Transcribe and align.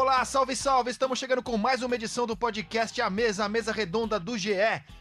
Olá, 0.00 0.24
salve, 0.24 0.56
salve! 0.56 0.90
Estamos 0.90 1.18
chegando 1.18 1.42
com 1.42 1.58
mais 1.58 1.82
uma 1.82 1.94
edição 1.94 2.26
do 2.26 2.34
podcast 2.34 2.98
A 3.02 3.10
Mesa, 3.10 3.44
a 3.44 3.48
mesa 3.50 3.70
redonda 3.70 4.18
do 4.18 4.36
GE. 4.38 4.54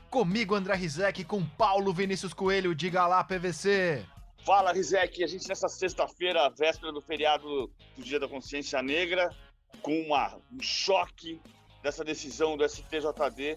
Comigo, 0.09 0.53
André 0.53 0.75
Rizek, 0.75 1.23
com 1.23 1.41
Paulo 1.41 1.93
Vinícius 1.93 2.33
Coelho. 2.33 2.75
Diga 2.75 3.07
lá, 3.07 3.23
PVC. 3.23 4.05
Fala, 4.45 4.73
Rizek. 4.73 5.23
A 5.23 5.27
gente 5.27 5.47
nessa 5.47 5.69
sexta-feira, 5.69 6.49
véspera 6.49 6.91
do 6.91 6.99
feriado 7.01 7.71
do 7.95 8.03
Dia 8.03 8.19
da 8.19 8.27
Consciência 8.27 8.81
Negra, 8.81 9.33
com 9.81 10.01
uma, 10.01 10.35
um 10.51 10.61
choque 10.61 11.39
dessa 11.81 12.03
decisão 12.03 12.57
do 12.57 12.67
STJD 12.67 13.55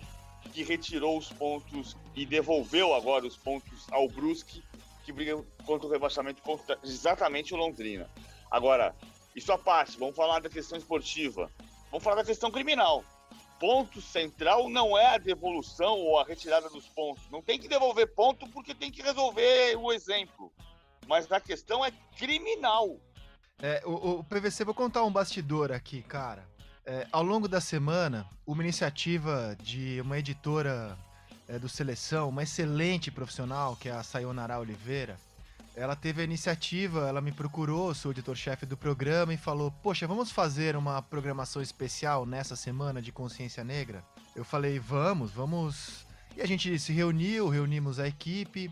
que 0.52 0.62
retirou 0.62 1.18
os 1.18 1.32
pontos 1.32 1.96
e 2.14 2.24
devolveu 2.24 2.94
agora 2.94 3.26
os 3.26 3.36
pontos 3.36 3.88
ao 3.90 4.06
Brusque, 4.06 4.62
que 5.04 5.12
briga 5.12 5.42
contra 5.66 5.88
o 5.88 5.90
rebaixamento 5.90 6.40
contra 6.40 6.78
exatamente 6.84 7.52
o 7.52 7.56
Londrina. 7.56 8.08
Agora, 8.48 8.94
isso 9.34 9.52
à 9.52 9.58
parte, 9.58 9.98
vamos 9.98 10.16
falar 10.16 10.40
da 10.40 10.48
questão 10.48 10.76
esportiva. 10.76 11.50
Vamos 11.90 12.04
falar 12.04 12.16
da 12.16 12.24
questão 12.24 12.50
criminal. 12.50 13.04
Ponto 13.58 14.00
central 14.00 14.68
não 14.68 14.98
é 14.98 15.14
a 15.14 15.18
devolução 15.18 15.98
ou 15.98 16.18
a 16.18 16.24
retirada 16.24 16.68
dos 16.68 16.86
pontos. 16.88 17.22
Não 17.30 17.40
tem 17.40 17.58
que 17.58 17.68
devolver 17.68 18.12
ponto 18.14 18.48
porque 18.48 18.74
tem 18.74 18.90
que 18.90 19.02
resolver 19.02 19.76
o 19.76 19.92
exemplo. 19.92 20.52
Mas 21.06 21.30
a 21.30 21.40
questão 21.40 21.84
é 21.84 21.92
criminal. 22.16 22.98
É, 23.60 23.82
o, 23.84 24.18
o 24.18 24.24
PVC, 24.24 24.64
vou 24.64 24.74
contar 24.74 25.04
um 25.04 25.12
bastidor 25.12 25.70
aqui, 25.70 26.02
cara. 26.02 26.48
É, 26.84 27.06
ao 27.12 27.22
longo 27.22 27.46
da 27.46 27.60
semana, 27.60 28.28
uma 28.44 28.62
iniciativa 28.62 29.56
de 29.62 30.00
uma 30.00 30.18
editora 30.18 30.98
é, 31.46 31.58
do 31.58 31.68
Seleção, 31.68 32.28
uma 32.28 32.42
excelente 32.42 33.10
profissional, 33.10 33.76
que 33.76 33.88
é 33.88 33.92
a 33.92 34.02
Sayonara 34.02 34.58
Oliveira, 34.58 35.16
ela 35.74 35.96
teve 35.96 36.20
a 36.20 36.24
iniciativa, 36.24 37.08
ela 37.08 37.20
me 37.20 37.32
procurou, 37.32 37.94
sou 37.94 38.10
editor-chefe 38.10 38.66
do 38.66 38.76
programa, 38.76 39.32
e 39.32 39.38
falou: 39.38 39.70
Poxa, 39.82 40.06
vamos 40.06 40.30
fazer 40.30 40.76
uma 40.76 41.00
programação 41.00 41.62
especial 41.62 42.26
nessa 42.26 42.54
semana 42.54 43.00
de 43.00 43.10
consciência 43.10 43.64
negra? 43.64 44.04
Eu 44.36 44.44
falei: 44.44 44.78
Vamos, 44.78 45.30
vamos. 45.30 46.06
E 46.36 46.42
a 46.42 46.46
gente 46.46 46.78
se 46.78 46.92
reuniu, 46.92 47.48
reunimos 47.48 47.98
a 47.98 48.06
equipe, 48.06 48.70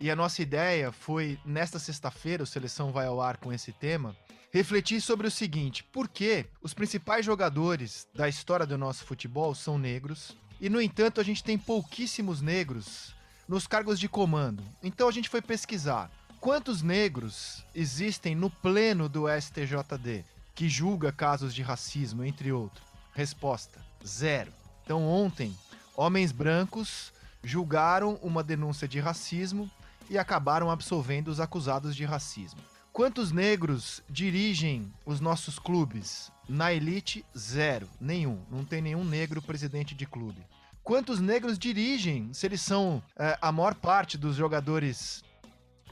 e 0.00 0.10
a 0.10 0.16
nossa 0.16 0.42
ideia 0.42 0.90
foi, 0.90 1.38
nesta 1.44 1.78
sexta-feira, 1.78 2.42
o 2.42 2.46
Seleção 2.46 2.90
vai 2.90 3.06
ao 3.06 3.20
ar 3.20 3.36
com 3.36 3.52
esse 3.52 3.72
tema, 3.72 4.16
refletir 4.52 5.00
sobre 5.00 5.28
o 5.28 5.30
seguinte: 5.30 5.84
por 5.84 6.08
que 6.08 6.44
os 6.60 6.74
principais 6.74 7.24
jogadores 7.24 8.08
da 8.12 8.28
história 8.28 8.66
do 8.66 8.76
nosso 8.76 9.04
futebol 9.04 9.54
são 9.54 9.78
negros, 9.78 10.36
e 10.60 10.68
no 10.68 10.80
entanto 10.80 11.20
a 11.20 11.24
gente 11.24 11.44
tem 11.44 11.56
pouquíssimos 11.56 12.40
negros 12.40 13.14
nos 13.48 13.68
cargos 13.68 14.00
de 14.00 14.08
comando? 14.08 14.64
Então 14.82 15.08
a 15.08 15.12
gente 15.12 15.28
foi 15.28 15.40
pesquisar 15.40 16.10
Quantos 16.42 16.82
negros 16.82 17.64
existem 17.72 18.34
no 18.34 18.50
pleno 18.50 19.08
do 19.08 19.26
STJD 19.28 20.24
que 20.56 20.68
julga 20.68 21.12
casos 21.12 21.54
de 21.54 21.62
racismo, 21.62 22.24
entre 22.24 22.50
outros? 22.50 22.84
Resposta: 23.14 23.78
zero. 24.04 24.52
Então, 24.82 25.06
ontem, 25.06 25.56
homens 25.96 26.32
brancos 26.32 27.12
julgaram 27.44 28.18
uma 28.20 28.42
denúncia 28.42 28.88
de 28.88 28.98
racismo 28.98 29.70
e 30.10 30.18
acabaram 30.18 30.68
absolvendo 30.68 31.30
os 31.30 31.38
acusados 31.38 31.94
de 31.94 32.04
racismo. 32.04 32.60
Quantos 32.92 33.30
negros 33.30 34.02
dirigem 34.10 34.92
os 35.06 35.20
nossos 35.20 35.60
clubes? 35.60 36.32
Na 36.48 36.72
elite, 36.72 37.24
zero. 37.38 37.88
Nenhum. 38.00 38.42
Não 38.50 38.64
tem 38.64 38.82
nenhum 38.82 39.04
negro 39.04 39.40
presidente 39.40 39.94
de 39.94 40.06
clube. 40.06 40.44
Quantos 40.82 41.20
negros 41.20 41.56
dirigem, 41.56 42.34
se 42.34 42.44
eles 42.46 42.62
são 42.62 43.00
é, 43.16 43.38
a 43.40 43.52
maior 43.52 43.76
parte 43.76 44.18
dos 44.18 44.34
jogadores 44.34 45.22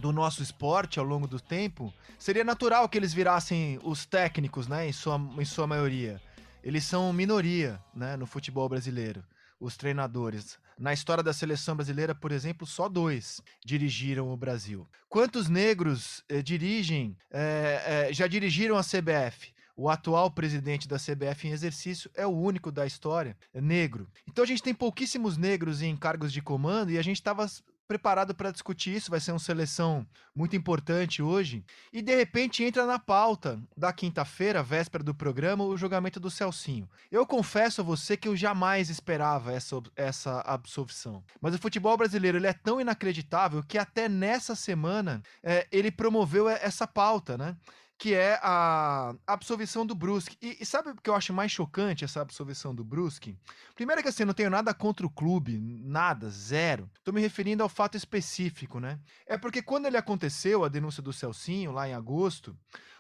do 0.01 0.13
nosso 0.13 0.43
esporte 0.43 0.99
ao 0.99 1.05
longo 1.05 1.29
do 1.29 1.39
tempo, 1.39 1.93
seria 2.19 2.43
natural 2.43 2.89
que 2.89 2.99
eles 2.99 3.13
virassem 3.13 3.79
os 3.85 4.05
técnicos, 4.05 4.67
né, 4.67 4.89
em 4.89 4.93
sua, 4.93 5.21
em 5.39 5.45
sua 5.45 5.67
maioria. 5.67 6.21
Eles 6.63 6.85
são 6.85 7.13
minoria, 7.13 7.81
né, 7.95 8.17
no 8.17 8.27
futebol 8.27 8.69
brasileiro, 8.69 9.23
os 9.61 9.77
treinadores. 9.77 10.59
Na 10.79 10.93
história 10.95 11.23
da 11.23 11.33
seleção 11.33 11.77
brasileira, 11.77 12.15
por 12.15 12.33
exemplo, 12.33 12.67
só 12.67 12.89
dois 12.89 13.43
dirigiram 13.65 14.33
o 14.33 14.37
Brasil. 14.37 14.89
Quantos 15.09 15.49
negros 15.49 16.25
eh, 16.29 16.41
dirigem, 16.41 17.17
eh, 17.31 18.09
eh, 18.09 18.13
já 18.15 18.27
dirigiram 18.27 18.77
a 18.77 18.83
CBF? 18.83 19.53
O 19.77 19.89
atual 19.89 20.31
presidente 20.31 20.89
da 20.89 20.97
CBF 20.97 21.49
em 21.49 21.53
exercício 21.53 22.11
é 22.15 22.27
o 22.27 22.31
único 22.31 22.71
da 22.71 22.87
história 22.87 23.37
negro. 23.55 24.09
Então 24.27 24.45
a 24.45 24.47
gente 24.47 24.63
tem 24.63 24.75
pouquíssimos 24.75 25.37
negros 25.37 25.81
em 25.83 25.97
cargos 25.97 26.33
de 26.33 26.43
comando 26.43 26.91
e 26.91 26.99
a 26.99 27.03
gente 27.03 27.17
estava 27.17 27.47
preparado 27.91 28.33
para 28.37 28.53
discutir 28.53 28.95
isso, 28.95 29.11
vai 29.11 29.19
ser 29.19 29.33
uma 29.33 29.41
seleção 29.41 30.07
muito 30.33 30.55
importante 30.55 31.21
hoje. 31.21 31.65
E 31.93 32.01
de 32.01 32.15
repente 32.15 32.63
entra 32.63 32.87
na 32.87 33.01
pauta 33.01 33.61
da 33.77 33.93
quinta-feira, 33.93 34.63
véspera 34.63 35.03
do 35.03 35.13
programa, 35.13 35.65
o 35.65 35.77
julgamento 35.77 36.21
do 36.21 36.31
Celcinho. 36.31 36.89
Eu 37.11 37.27
confesso 37.27 37.81
a 37.81 37.85
você 37.85 38.17
que 38.17 38.29
eu 38.29 38.37
jamais 38.37 38.91
esperava 38.91 39.53
essa, 39.53 39.83
essa 39.97 40.41
absolvição. 40.43 41.25
Mas 41.41 41.53
o 41.53 41.59
futebol 41.59 41.97
brasileiro 41.97 42.39
ele 42.39 42.47
é 42.47 42.53
tão 42.53 42.81
inacreditável 42.81 43.61
que 43.61 43.77
até 43.77 44.09
nessa 44.09 44.55
semana 44.55 45.21
é, 45.43 45.67
ele 45.73 45.91
promoveu 45.91 46.49
essa 46.49 46.87
pauta, 46.87 47.37
né? 47.37 47.57
Que 48.01 48.15
é 48.15 48.41
a 48.43 49.15
absolvição 49.27 49.85
do 49.85 49.95
Brusque. 49.95 50.35
E, 50.41 50.57
e, 50.59 50.65
sabe 50.65 50.89
o 50.89 50.97
que 50.97 51.11
eu 51.11 51.15
acho 51.15 51.35
mais 51.35 51.53
chocante, 51.53 52.03
essa 52.03 52.23
absolvição 52.23 52.75
do 52.75 52.83
Brusque? 52.83 53.37
Primeiro 53.75 54.03
que 54.03 54.09
assim, 54.09 54.23
eu 54.23 54.29
não 54.29 54.33
tenho 54.33 54.49
nada 54.49 54.73
contra 54.73 55.07
o 55.07 55.11
clube, 55.11 55.59
nada, 55.61 56.31
zero. 56.31 56.91
Tô 57.05 57.13
me 57.13 57.21
referindo 57.21 57.63
ao 57.63 57.69
fato 57.69 57.99
específico, 57.99 58.81
né? 58.81 58.99
É 59.27 59.37
porque 59.37 59.61
quando 59.61 59.85
ele 59.85 59.99
aconteceu, 59.99 60.65
a 60.65 60.71
denúncia 60.71 61.03
do 61.03 61.13
Celcinho, 61.13 61.73
lá 61.73 61.87
em 61.87 61.93
agosto, 61.93 62.57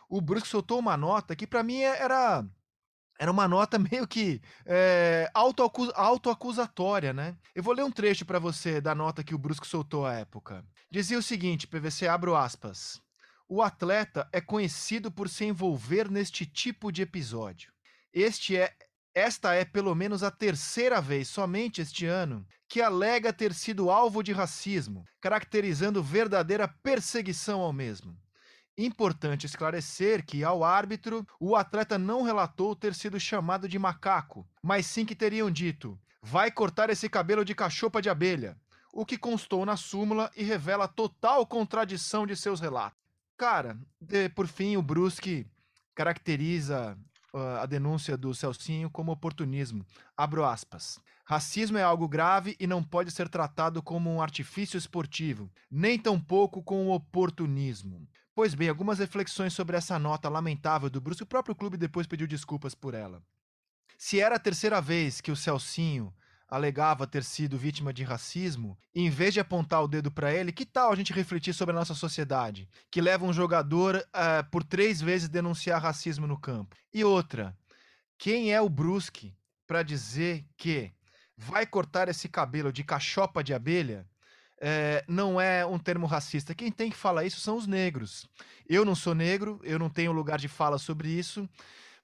o 0.06 0.20
Brusque 0.20 0.48
soltou 0.48 0.78
uma 0.78 0.98
nota 0.98 1.34
que 1.34 1.46
para 1.46 1.62
mim 1.62 1.80
era... 1.80 2.44
Era 3.18 3.30
uma 3.30 3.48
nota 3.48 3.78
meio 3.90 4.06
que 4.06 4.40
é, 4.66 5.30
autoacusatória, 5.32 7.14
né? 7.14 7.38
Eu 7.54 7.62
vou 7.62 7.72
ler 7.72 7.84
um 7.84 7.90
trecho 7.90 8.26
para 8.26 8.38
você 8.38 8.82
da 8.82 8.94
nota 8.94 9.24
que 9.24 9.34
o 9.34 9.38
Brusque 9.38 9.66
soltou 9.66 10.04
à 10.04 10.12
época. 10.12 10.62
Dizia 10.90 11.18
o 11.18 11.22
seguinte, 11.22 11.66
PVC, 11.66 12.06
abro 12.06 12.36
aspas. 12.36 13.00
O 13.52 13.62
atleta 13.62 14.28
é 14.32 14.40
conhecido 14.40 15.10
por 15.10 15.28
se 15.28 15.44
envolver 15.44 16.08
neste 16.08 16.46
tipo 16.46 16.92
de 16.92 17.02
episódio. 17.02 17.72
Este 18.14 18.56
é 18.56 18.72
esta 19.12 19.52
é 19.54 19.64
pelo 19.64 19.92
menos 19.92 20.22
a 20.22 20.30
terceira 20.30 21.00
vez, 21.00 21.26
somente 21.26 21.80
este 21.80 22.06
ano, 22.06 22.46
que 22.68 22.80
alega 22.80 23.32
ter 23.32 23.52
sido 23.52 23.90
alvo 23.90 24.22
de 24.22 24.32
racismo, 24.32 25.04
caracterizando 25.20 26.00
verdadeira 26.00 26.68
perseguição 26.68 27.60
ao 27.60 27.72
mesmo. 27.72 28.16
Importante 28.78 29.46
esclarecer 29.46 30.24
que, 30.24 30.44
ao 30.44 30.62
árbitro, 30.62 31.26
o 31.40 31.56
atleta 31.56 31.98
não 31.98 32.22
relatou 32.22 32.76
ter 32.76 32.94
sido 32.94 33.18
chamado 33.18 33.68
de 33.68 33.80
macaco, 33.80 34.46
mas 34.62 34.86
sim 34.86 35.04
que 35.04 35.16
teriam 35.16 35.50
dito: 35.50 35.98
vai 36.22 36.52
cortar 36.52 36.88
esse 36.88 37.08
cabelo 37.08 37.44
de 37.44 37.56
cachopa 37.56 38.00
de 38.00 38.08
abelha, 38.08 38.56
o 38.92 39.04
que 39.04 39.18
constou 39.18 39.66
na 39.66 39.76
súmula 39.76 40.30
e 40.36 40.44
revela 40.44 40.86
total 40.86 41.44
contradição 41.44 42.24
de 42.24 42.36
seus 42.36 42.60
relatos. 42.60 43.00
Cara, 43.40 43.74
de, 43.98 44.28
por 44.28 44.46
fim, 44.46 44.76
o 44.76 44.82
Brusque 44.82 45.46
caracteriza 45.94 46.94
uh, 47.32 47.38
a 47.62 47.64
denúncia 47.64 48.14
do 48.14 48.34
Celcinho 48.34 48.90
como 48.90 49.12
oportunismo. 49.12 49.82
Abro 50.14 50.44
aspas. 50.44 51.00
Racismo 51.24 51.78
é 51.78 51.82
algo 51.82 52.06
grave 52.06 52.54
e 52.60 52.66
não 52.66 52.82
pode 52.82 53.10
ser 53.10 53.30
tratado 53.30 53.82
como 53.82 54.10
um 54.10 54.20
artifício 54.20 54.76
esportivo, 54.76 55.50
nem 55.70 55.98
tampouco 55.98 56.62
com 56.62 56.90
oportunismo. 56.90 58.06
Pois 58.34 58.54
bem, 58.54 58.68
algumas 58.68 58.98
reflexões 58.98 59.54
sobre 59.54 59.74
essa 59.74 59.98
nota 59.98 60.28
lamentável 60.28 60.90
do 60.90 61.00
Brusque. 61.00 61.22
O 61.22 61.26
próprio 61.26 61.54
clube 61.54 61.78
depois 61.78 62.06
pediu 62.06 62.26
desculpas 62.26 62.74
por 62.74 62.92
ela. 62.92 63.22
Se 63.96 64.20
era 64.20 64.36
a 64.36 64.38
terceira 64.38 64.82
vez 64.82 65.22
que 65.22 65.32
o 65.32 65.36
Celcinho 65.36 66.12
alegava 66.50 67.06
ter 67.06 67.22
sido 67.22 67.56
vítima 67.56 67.92
de 67.92 68.02
racismo, 68.02 68.76
em 68.92 69.08
vez 69.08 69.32
de 69.32 69.40
apontar 69.40 69.82
o 69.84 69.88
dedo 69.88 70.10
para 70.10 70.34
ele, 70.34 70.50
que 70.50 70.66
tal 70.66 70.92
a 70.92 70.96
gente 70.96 71.12
refletir 71.12 71.54
sobre 71.54 71.74
a 71.74 71.78
nossa 71.78 71.94
sociedade, 71.94 72.68
que 72.90 73.00
leva 73.00 73.24
um 73.24 73.32
jogador 73.32 73.96
uh, 73.96 74.50
por 74.50 74.64
três 74.64 75.00
vezes 75.00 75.28
denunciar 75.28 75.80
racismo 75.80 76.26
no 76.26 76.38
campo? 76.38 76.76
E 76.92 77.04
outra, 77.04 77.56
quem 78.18 78.52
é 78.52 78.60
o 78.60 78.68
Brusque 78.68 79.32
para 79.66 79.84
dizer 79.84 80.44
que 80.56 80.92
vai 81.36 81.64
cortar 81.64 82.08
esse 82.08 82.28
cabelo 82.28 82.72
de 82.72 82.82
cachopa 82.82 83.44
de 83.44 83.54
abelha? 83.54 84.04
É, 84.62 85.02
não 85.08 85.40
é 85.40 85.64
um 85.64 85.78
termo 85.78 86.04
racista. 86.04 86.54
Quem 86.54 86.70
tem 86.70 86.90
que 86.90 86.96
falar 86.96 87.24
isso 87.24 87.40
são 87.40 87.56
os 87.56 87.66
negros. 87.66 88.28
Eu 88.68 88.84
não 88.84 88.94
sou 88.94 89.14
negro, 89.14 89.58
eu 89.62 89.78
não 89.78 89.88
tenho 89.88 90.12
lugar 90.12 90.38
de 90.38 90.48
fala 90.48 90.76
sobre 90.76 91.08
isso, 91.08 91.48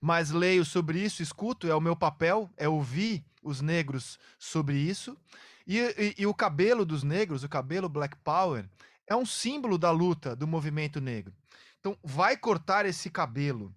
mas 0.06 0.30
leio 0.30 0.64
sobre 0.64 1.00
isso, 1.00 1.20
escuto, 1.20 1.66
é 1.66 1.74
o 1.74 1.80
meu 1.80 1.96
papel, 1.96 2.48
é 2.56 2.68
ouvir 2.68 3.24
os 3.42 3.60
negros 3.60 4.20
sobre 4.38 4.78
isso. 4.78 5.18
E, 5.66 5.80
e, 5.80 6.14
e, 6.18 6.26
o 6.28 6.32
cabelo 6.32 6.86
dos 6.86 7.02
negros, 7.02 7.42
o 7.42 7.48
cabelo 7.48 7.88
Black 7.88 8.14
Power, 8.18 8.70
é 9.04 9.16
um 9.16 9.26
símbolo 9.26 9.76
da 9.76 9.90
luta 9.90 10.36
do 10.36 10.46
movimento 10.46 11.00
negro. 11.00 11.34
Então, 11.80 11.98
vai 12.04 12.36
cortar 12.36 12.86
esse 12.86 13.10
cabelo 13.10 13.74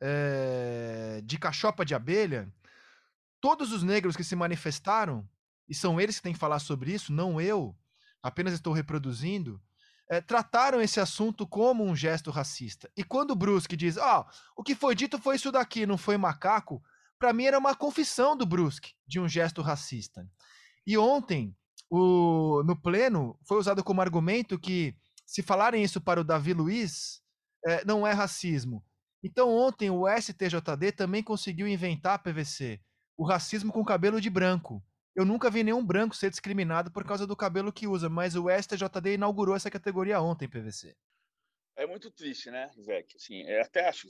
é, 0.00 1.20
de 1.24 1.38
cachopa 1.38 1.84
de 1.84 1.94
abelha. 1.94 2.52
Todos 3.40 3.70
os 3.70 3.84
negros 3.84 4.16
que 4.16 4.24
se 4.24 4.34
manifestaram, 4.34 5.24
e 5.68 5.76
são 5.76 6.00
eles 6.00 6.16
que 6.16 6.24
têm 6.24 6.32
que 6.32 6.40
falar 6.40 6.58
sobre 6.58 6.92
isso, 6.92 7.12
não 7.12 7.40
eu, 7.40 7.72
apenas 8.20 8.52
estou 8.52 8.72
reproduzindo, 8.72 9.62
é, 10.10 10.20
trataram 10.20 10.80
esse 10.80 11.00
assunto 11.00 11.46
como 11.46 11.84
um 11.84 11.94
gesto 11.94 12.30
racista. 12.30 12.90
E 12.96 13.04
quando 13.04 13.32
o 13.32 13.36
Brusque 13.36 13.76
diz, 13.76 13.96
oh, 13.96 14.24
o 14.56 14.62
que 14.62 14.74
foi 14.74 14.94
dito 14.94 15.18
foi 15.18 15.36
isso 15.36 15.52
daqui, 15.52 15.86
não 15.86 15.98
foi 15.98 16.16
macaco, 16.16 16.82
para 17.18 17.32
mim 17.32 17.44
era 17.44 17.58
uma 17.58 17.74
confissão 17.74 18.36
do 18.36 18.46
Brusque 18.46 18.94
de 19.06 19.20
um 19.20 19.28
gesto 19.28 19.60
racista. 19.60 20.26
E 20.86 20.96
ontem, 20.96 21.54
o, 21.90 22.62
no 22.64 22.80
pleno, 22.80 23.38
foi 23.46 23.58
usado 23.58 23.84
como 23.84 24.00
argumento 24.00 24.58
que 24.58 24.96
se 25.26 25.42
falarem 25.42 25.82
isso 25.82 26.00
para 26.00 26.20
o 26.20 26.24
Davi 26.24 26.54
Luiz, 26.54 27.20
é, 27.66 27.84
não 27.84 28.06
é 28.06 28.12
racismo. 28.12 28.82
Então 29.22 29.50
ontem 29.50 29.90
o 29.90 30.06
STJD 30.08 30.92
também 30.92 31.22
conseguiu 31.22 31.66
inventar 31.66 32.22
PVC, 32.22 32.80
o 33.16 33.26
racismo 33.26 33.72
com 33.72 33.84
cabelo 33.84 34.20
de 34.20 34.30
branco. 34.30 34.82
Eu 35.18 35.24
nunca 35.24 35.50
vi 35.50 35.64
nenhum 35.64 35.84
branco 35.84 36.14
ser 36.14 36.30
discriminado 36.30 36.92
por 36.92 37.04
causa 37.04 37.26
do 37.26 37.34
cabelo 37.34 37.72
que 37.72 37.88
usa, 37.88 38.08
mas 38.08 38.36
o 38.36 38.48
STJD 38.48 39.14
inaugurou 39.14 39.56
essa 39.56 39.68
categoria 39.68 40.20
ontem, 40.20 40.48
PVC. 40.48 40.96
É 41.74 41.84
muito 41.88 42.08
triste, 42.08 42.52
né, 42.52 42.70
Vec? 42.86 43.16
Assim, 43.16 43.42
eu 43.42 43.60
até 43.60 43.88
acho. 43.88 44.06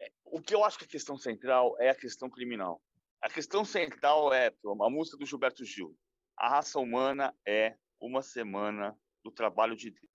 É, 0.00 0.10
o 0.24 0.42
que 0.42 0.52
eu 0.52 0.64
acho 0.64 0.76
que 0.76 0.84
a 0.84 0.88
questão 0.88 1.16
central 1.16 1.76
é 1.78 1.90
a 1.90 1.94
questão 1.94 2.28
criminal. 2.28 2.82
A 3.20 3.30
questão 3.30 3.64
central 3.64 4.34
é 4.34 4.48
a 4.48 4.90
música 4.90 5.16
do 5.16 5.24
Gilberto 5.24 5.64
Gil. 5.64 5.96
A 6.36 6.48
raça 6.48 6.80
humana 6.80 7.32
é 7.46 7.76
uma 8.00 8.20
semana 8.20 8.98
do 9.22 9.30
trabalho 9.30 9.76
de 9.76 9.92
Deus. 9.92 10.10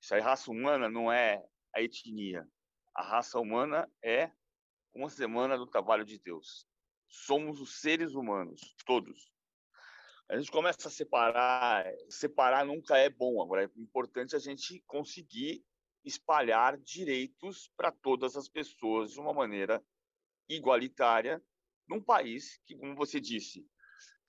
Isso 0.00 0.14
aí, 0.14 0.20
raça 0.20 0.52
humana 0.52 0.88
não 0.88 1.10
é 1.10 1.44
a 1.74 1.82
etnia. 1.82 2.46
A 2.94 3.02
raça 3.02 3.40
humana 3.40 3.90
é 4.04 4.30
uma 4.94 5.10
semana 5.10 5.58
do 5.58 5.66
trabalho 5.66 6.04
de 6.04 6.16
Deus. 6.20 6.64
Somos 7.08 7.60
os 7.60 7.80
seres 7.80 8.14
humanos, 8.14 8.76
todos 8.86 9.36
a 10.28 10.36
gente 10.36 10.50
começa 10.50 10.88
a 10.88 10.90
separar. 10.90 11.86
Separar 12.08 12.64
nunca 12.64 12.98
é 12.98 13.08
bom. 13.08 13.42
Agora, 13.42 13.64
é 13.64 13.80
importante 13.80 14.36
a 14.36 14.38
gente 14.38 14.82
conseguir 14.86 15.64
espalhar 16.04 16.76
direitos 16.78 17.70
para 17.76 17.90
todas 17.90 18.36
as 18.36 18.48
pessoas 18.48 19.12
de 19.12 19.20
uma 19.20 19.32
maneira 19.32 19.82
igualitária 20.48 21.42
num 21.88 22.00
país 22.00 22.60
que, 22.66 22.76
como 22.76 22.94
você 22.94 23.18
disse, 23.18 23.66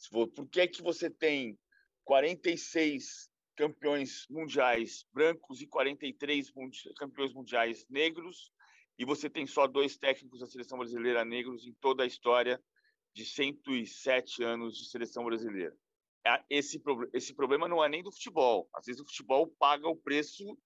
por 0.10 0.48
que 0.50 0.62
é 0.62 0.68
que 0.68 0.82
você 0.82 1.10
tem 1.10 1.58
46 2.06 3.30
campeões 3.56 4.26
mundiais 4.30 5.06
brancos 5.12 5.62
e 5.62 5.68
43 5.68 6.52
campeões 6.98 7.34
mundiais 7.34 7.86
negros 7.90 8.52
e 8.98 9.06
você 9.06 9.30
tem 9.30 9.46
só 9.46 9.68
dois 9.68 9.98
técnicos 9.98 10.40
da 10.40 10.48
seleção 10.48 10.78
brasileira 10.78 11.26
negros 11.26 11.66
em 11.68 11.74
toda 11.74 12.04
a 12.04 12.08
história 12.08 12.62
de 13.14 13.26
107 13.26 14.44
anos 14.44 14.78
de 14.78 14.90
seleção 14.90 15.26
brasileira? 15.26 15.76
Esse, 16.50 16.82
esse 17.14 17.34
problema 17.34 17.68
não 17.68 17.84
é 17.84 17.90
nem 17.90 18.04
do 18.04 18.12
futebol. 18.12 18.70
Às 18.74 18.86
vezes 18.86 19.02
o 19.02 19.06
futebol 19.06 19.48
paga 19.60 19.88
o 19.88 19.96
preço 19.96 20.58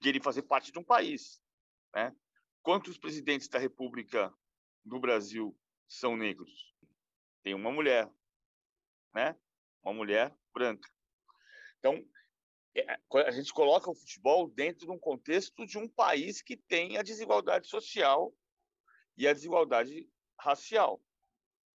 de 0.00 0.08
ele 0.08 0.20
fazer 0.20 0.42
parte 0.42 0.72
de 0.72 0.78
um 0.78 0.84
país. 0.84 1.40
Né? 1.94 2.14
Quantos 2.62 2.98
presidentes 2.98 3.48
da 3.48 3.58
República 3.58 4.32
do 4.84 4.98
Brasil 4.98 5.56
são 5.86 6.16
negros? 6.16 6.74
Tem 7.42 7.54
uma 7.54 7.70
mulher, 7.70 8.10
né? 9.14 9.38
Uma 9.82 9.94
mulher 9.94 10.36
branca. 10.52 10.88
Então, 11.78 12.04
é, 12.74 12.98
a 13.26 13.30
gente 13.30 13.52
coloca 13.52 13.90
o 13.90 13.94
futebol 13.94 14.48
dentro 14.50 14.86
de 14.86 14.92
um 14.92 14.98
contexto 14.98 15.64
de 15.66 15.78
um 15.78 15.88
país 15.88 16.42
que 16.42 16.56
tem 16.56 16.96
a 16.98 17.02
desigualdade 17.02 17.68
social 17.68 18.34
e 19.16 19.26
a 19.26 19.32
desigualdade 19.32 20.08
racial. 20.38 21.02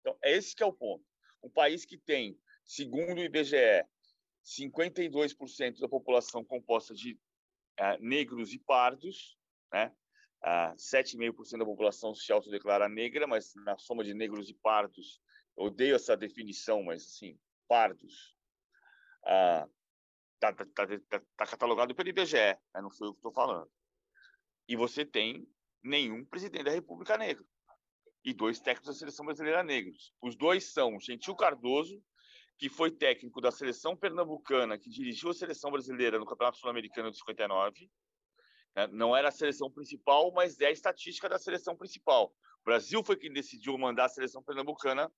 Então, 0.01 0.17
é 0.21 0.37
esse 0.37 0.55
que 0.55 0.63
é 0.63 0.65
o 0.65 0.73
ponto. 0.73 1.03
Um 1.41 1.49
país 1.49 1.85
que 1.85 1.97
tem 1.97 2.39
Segundo 2.75 3.19
o 3.19 3.23
IBGE, 3.23 3.85
52% 4.43 5.79
da 5.79 5.87
população 5.87 6.43
composta 6.43 6.91
de 6.91 7.13
uh, 7.79 7.99
negros 7.99 8.51
e 8.51 8.57
pardos, 8.57 9.37
né? 9.71 9.95
Uh, 10.43 10.73
ah, 10.73 10.75
7,5% 10.75 11.59
da 11.59 11.65
população 11.65 12.15
se 12.15 12.31
autodeclara 12.33 12.89
negra, 12.89 13.27
mas 13.27 13.53
na 13.57 13.77
soma 13.77 14.03
de 14.03 14.15
negros 14.15 14.49
e 14.49 14.55
pardos, 14.55 15.21
eu 15.55 15.65
odeio 15.65 15.95
essa 15.95 16.17
definição, 16.17 16.81
mas 16.81 17.03
assim, 17.03 17.39
pardos, 17.67 18.35
está 19.21 19.65
uh, 19.65 19.69
tá, 20.39 20.53
tá, 20.53 20.87
tá, 21.09 21.21
tá, 21.37 21.45
catalogado 21.45 21.93
pelo 21.93 22.09
IBGE, 22.09 22.37
né? 22.37 22.81
não 22.81 22.89
foi 22.89 23.09
o 23.09 23.13
que 23.13 23.19
estou 23.19 23.31
falando. 23.31 23.71
E 24.67 24.75
você 24.75 25.05
tem 25.05 25.47
nenhum 25.83 26.25
presidente 26.25 26.63
da 26.63 26.71
República 26.71 27.19
negro 27.19 27.47
e 28.25 28.33
dois 28.33 28.59
técnicos 28.59 28.87
da 28.87 28.95
seleção 28.95 29.27
brasileira 29.27 29.61
negros. 29.61 30.11
Os 30.19 30.35
dois 30.35 30.73
são 30.73 30.99
Gentil 30.99 31.35
Cardoso 31.35 32.03
que 32.57 32.69
foi 32.69 32.91
técnico 32.91 33.41
da 33.41 33.51
seleção 33.51 33.95
pernambucana, 33.95 34.77
que 34.77 34.89
dirigiu 34.89 35.29
a 35.29 35.33
seleção 35.33 35.71
brasileira 35.71 36.19
no 36.19 36.25
Campeonato 36.25 36.57
Sul-Americano 36.57 37.11
de 37.11 37.17
59. 37.17 37.89
Né? 38.75 38.87
Não 38.87 39.15
era 39.15 39.29
a 39.29 39.31
seleção 39.31 39.71
principal, 39.71 40.31
mas 40.31 40.59
é 40.59 40.67
a 40.67 40.71
estatística 40.71 41.27
da 41.27 41.39
seleção 41.39 41.75
principal. 41.75 42.33
O 42.61 42.63
Brasil 42.65 43.03
foi 43.03 43.17
quem 43.17 43.31
decidiu 43.33 43.77
mandar 43.77 44.05
a 44.05 44.09
seleção 44.09 44.43
pernambucana 44.43 45.11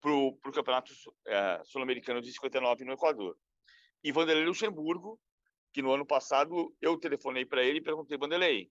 para 0.00 0.12
o 0.12 0.34
Campeonato 0.52 0.92
é, 1.26 1.62
Sul-Americano 1.64 2.20
de 2.20 2.32
59 2.32 2.84
no 2.84 2.92
Equador. 2.92 3.36
E 4.02 4.10
Vanderlei 4.10 4.46
Luxemburgo, 4.46 5.20
que 5.72 5.82
no 5.82 5.92
ano 5.92 6.06
passado 6.06 6.74
eu 6.80 6.98
telefonei 6.98 7.44
para 7.44 7.62
ele 7.62 7.78
e 7.78 7.82
perguntei, 7.82 8.16
Vanderlei, 8.16 8.70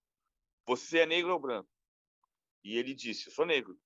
você 0.65 0.99
é 0.99 1.05
negro 1.05 1.31
ou 1.31 1.39
branco? 1.39 1.69
E 2.63 2.77
ele 2.77 2.93
disse, 2.93 3.27
eu 3.27 3.31
sou 3.31 3.45
negro. 3.45 3.77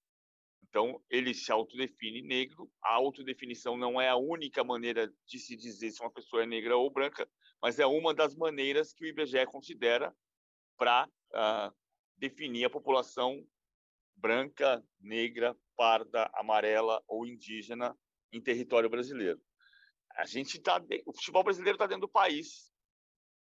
Então, 0.73 0.99
ele 1.07 1.35
se 1.35 1.51
autodefine 1.51 2.23
negro. 2.23 2.67
A 2.81 2.95
autodefinição 2.95 3.77
não 3.77 4.01
é 4.01 4.09
a 4.09 4.15
única 4.15 4.63
maneira 4.63 5.07
de 5.27 5.37
se 5.37 5.55
dizer 5.55 5.91
se 5.91 6.01
uma 6.01 6.09
pessoa 6.09 6.41
é 6.41 6.47
negra 6.47 6.75
ou 6.75 6.89
branca, 6.89 7.29
mas 7.61 7.77
é 7.77 7.85
uma 7.85 8.11
das 8.11 8.35
maneiras 8.35 8.91
que 8.91 9.05
o 9.05 9.07
IBGE 9.07 9.45
considera 9.45 10.11
para 10.75 11.05
uh, 11.05 11.35
ah, 11.35 11.73
definir 12.17 12.65
a 12.65 12.71
população 12.71 13.47
branca, 14.15 14.83
negra, 14.99 15.55
parda, 15.77 16.27
amarela 16.33 17.03
ou 17.07 17.27
indígena 17.27 17.95
em 18.31 18.41
território 18.41 18.89
brasileiro. 18.89 19.39
A 20.15 20.25
gente 20.25 20.59
tá, 20.59 20.83
o 21.05 21.13
futebol 21.13 21.43
brasileiro 21.43 21.75
está 21.75 21.85
dentro 21.85 22.07
do 22.07 22.11
país 22.11 22.73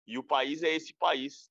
e 0.06 0.18
o 0.18 0.22
país 0.22 0.62
é 0.62 0.68
esse 0.74 0.92
país 0.92 1.50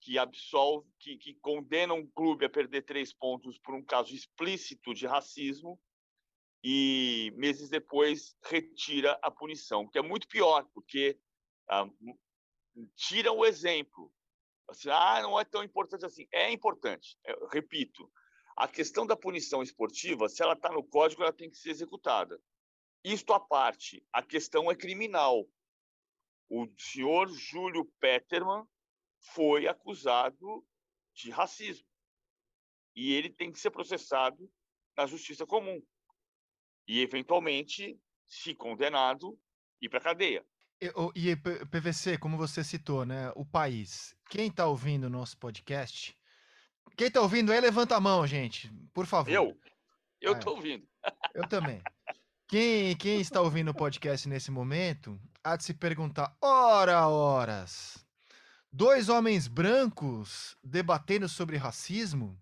que 0.00 0.18
absolve, 0.18 0.88
que, 0.98 1.16
que 1.16 1.34
condena 1.34 1.94
um 1.94 2.06
clube 2.06 2.44
a 2.44 2.50
perder 2.50 2.82
três 2.82 3.12
pontos 3.12 3.58
por 3.58 3.74
um 3.74 3.82
caso 3.82 4.14
explícito 4.14 4.94
de 4.94 5.06
racismo 5.06 5.78
e 6.62 7.32
meses 7.36 7.68
depois 7.68 8.36
retira 8.44 9.18
a 9.22 9.30
punição, 9.30 9.86
que 9.88 9.98
é 9.98 10.02
muito 10.02 10.28
pior, 10.28 10.66
porque 10.74 11.18
ah, 11.68 11.88
tira 12.94 13.32
o 13.32 13.44
exemplo. 13.44 14.12
Assim, 14.68 14.88
ah, 14.90 15.20
não 15.22 15.38
é 15.38 15.44
tão 15.44 15.64
importante 15.64 16.04
assim. 16.04 16.26
É 16.32 16.50
importante, 16.50 17.18
eu 17.24 17.46
repito. 17.48 18.10
A 18.56 18.68
questão 18.68 19.06
da 19.06 19.16
punição 19.16 19.62
esportiva, 19.62 20.28
se 20.28 20.42
ela 20.42 20.52
está 20.52 20.70
no 20.70 20.84
código, 20.84 21.22
ela 21.22 21.32
tem 21.32 21.50
que 21.50 21.56
ser 21.56 21.70
executada. 21.70 22.38
Isto 23.02 23.32
à 23.32 23.40
parte, 23.40 24.04
a 24.12 24.22
questão 24.22 24.70
é 24.70 24.74
criminal. 24.74 25.48
O 26.48 26.66
senhor 26.76 27.28
Júlio 27.30 27.86
Peterman 27.98 28.66
foi 29.20 29.66
acusado 29.66 30.64
de 31.14 31.30
racismo. 31.30 31.86
E 32.94 33.12
ele 33.12 33.30
tem 33.30 33.52
que 33.52 33.60
ser 33.60 33.70
processado 33.70 34.50
na 34.96 35.06
justiça 35.06 35.46
comum. 35.46 35.80
E, 36.88 37.00
eventualmente, 37.00 37.98
se 38.26 38.54
condenado, 38.54 39.38
ir 39.80 39.88
para 39.88 39.98
a 39.98 40.02
cadeia. 40.02 40.44
E, 40.80 40.90
e 41.14 41.36
PVC, 41.36 42.18
como 42.18 42.36
você 42.36 42.64
citou, 42.64 43.04
né? 43.04 43.30
O 43.36 43.44
país. 43.44 44.16
Quem 44.28 44.48
está 44.48 44.66
ouvindo 44.66 45.04
o 45.04 45.10
nosso 45.10 45.38
podcast? 45.38 46.16
Quem 46.96 47.08
está 47.08 47.20
ouvindo 47.20 47.52
aí, 47.52 47.60
levanta 47.60 47.96
a 47.96 48.00
mão, 48.00 48.26
gente. 48.26 48.70
Por 48.92 49.06
favor. 49.06 49.30
Eu? 49.30 49.58
Eu 50.20 50.32
estou 50.32 50.54
é. 50.54 50.56
ouvindo. 50.56 50.88
Eu 51.34 51.48
também. 51.48 51.80
Quem, 52.48 52.96
quem 52.96 53.20
está 53.20 53.40
ouvindo 53.40 53.70
o 53.70 53.74
podcast 53.74 54.28
nesse 54.28 54.50
momento, 54.50 55.18
há 55.42 55.56
de 55.56 55.64
se 55.64 55.72
perguntar: 55.72 56.36
ora, 56.42 57.06
horas, 57.08 58.04
dois 58.72 59.08
homens 59.08 59.48
brancos 59.48 60.56
debatendo 60.62 61.28
sobre 61.28 61.56
racismo, 61.56 62.38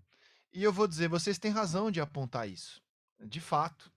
e 0.53 0.63
eu 0.63 0.73
vou 0.73 0.87
dizer, 0.87 1.09
vocês 1.09 1.39
têm 1.39 1.51
razão 1.51 1.91
de 1.91 2.01
apontar 2.01 2.49
isso. 2.49 2.83
De 3.21 3.41
fato. 3.41 3.91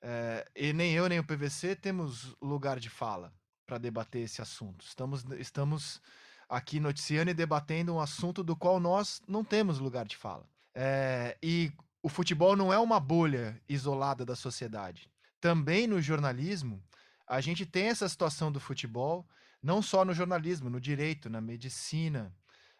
É, 0.00 0.48
e 0.56 0.72
nem 0.72 0.92
eu, 0.92 1.08
nem 1.08 1.20
o 1.20 1.24
PVC 1.24 1.76
temos 1.76 2.34
lugar 2.40 2.80
de 2.80 2.90
fala 2.90 3.32
para 3.66 3.78
debater 3.78 4.22
esse 4.22 4.42
assunto. 4.42 4.84
Estamos, 4.84 5.24
estamos 5.38 6.00
aqui 6.48 6.80
noticiando 6.80 7.30
e 7.30 7.34
debatendo 7.34 7.94
um 7.94 8.00
assunto 8.00 8.42
do 8.42 8.56
qual 8.56 8.80
nós 8.80 9.22
não 9.28 9.44
temos 9.44 9.78
lugar 9.78 10.04
de 10.04 10.16
fala. 10.16 10.44
É, 10.74 11.36
e 11.42 11.72
o 12.02 12.08
futebol 12.08 12.56
não 12.56 12.72
é 12.72 12.78
uma 12.78 12.98
bolha 12.98 13.60
isolada 13.68 14.24
da 14.24 14.34
sociedade. 14.34 15.08
Também 15.40 15.86
no 15.86 16.02
jornalismo, 16.02 16.82
a 17.26 17.40
gente 17.40 17.64
tem 17.64 17.86
essa 17.86 18.08
situação 18.08 18.50
do 18.50 18.58
futebol 18.58 19.26
não 19.62 19.80
só 19.80 20.04
no 20.04 20.12
jornalismo, 20.12 20.68
no 20.68 20.80
direito, 20.80 21.30
na 21.30 21.40
medicina. 21.40 22.34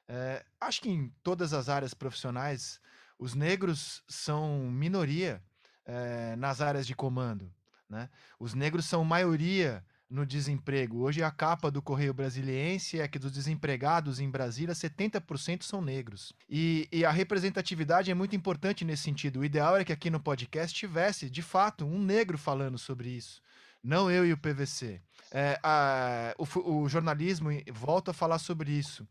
É, 0.09 0.45
acho 0.61 0.83
que 0.83 0.91
em 0.91 1.13
todas 1.23 1.53
as 1.53 1.69
áreas 1.69 1.95
profissionais, 1.95 2.81
os 3.19 3.35
negros 3.35 4.03
são 4.09 4.71
minoria 4.71 5.43
é, 5.85 6.35
nas 6.37 6.61
áreas 6.61 6.87
de 6.87 6.95
comando. 6.95 7.53
Né? 7.89 8.09
Os 8.39 8.55
negros 8.55 8.87
são 8.87 9.05
maioria 9.05 9.85
no 10.13 10.27
desemprego. 10.27 10.99
Hoje 10.99 11.23
a 11.23 11.31
capa 11.31 11.71
do 11.71 11.81
Correio 11.81 12.13
Brasiliense 12.13 13.01
é 13.01 13.09
que 13.09 13.19
dos 13.19 13.33
desempregados 13.33 14.21
em 14.21 14.31
Brasília, 14.31 14.75
70% 14.75 15.63
são 15.63 15.81
negros. 15.81 16.35
E, 16.49 16.87
e, 16.93 17.05
a 17.05 17.11
representatividade 17.11 18.11
é 18.11 18.15
muito 18.15 18.37
importante 18.37 18.85
nesse 18.85 19.05
sentido. 19.05 19.41
O 19.41 19.45
ideal 19.45 19.75
era 19.75 19.85
que 19.85 19.93
aqui 19.93 20.11
no 20.11 20.21
podcast 20.21 20.79
tivesse, 20.79 21.31
de 21.31 21.41
fato, 21.41 21.87
um 21.87 21.99
negro 21.99 22.37
falando 22.37 22.77
sobre 22.77 23.09
isso. 23.09 23.41
Não 23.83 24.11
eu 24.11 24.25
e 24.25 24.33
o 24.33 24.39
PVC. 24.39 25.01
É, 25.31 25.59
a, 25.63 26.35
o, 26.39 26.83
o 26.83 26.89
jornalismo 26.89 27.49
volta 27.73 28.11
a 28.11 28.15
falar 28.15 28.39
sobre 28.39 28.71
isso. 28.71 29.07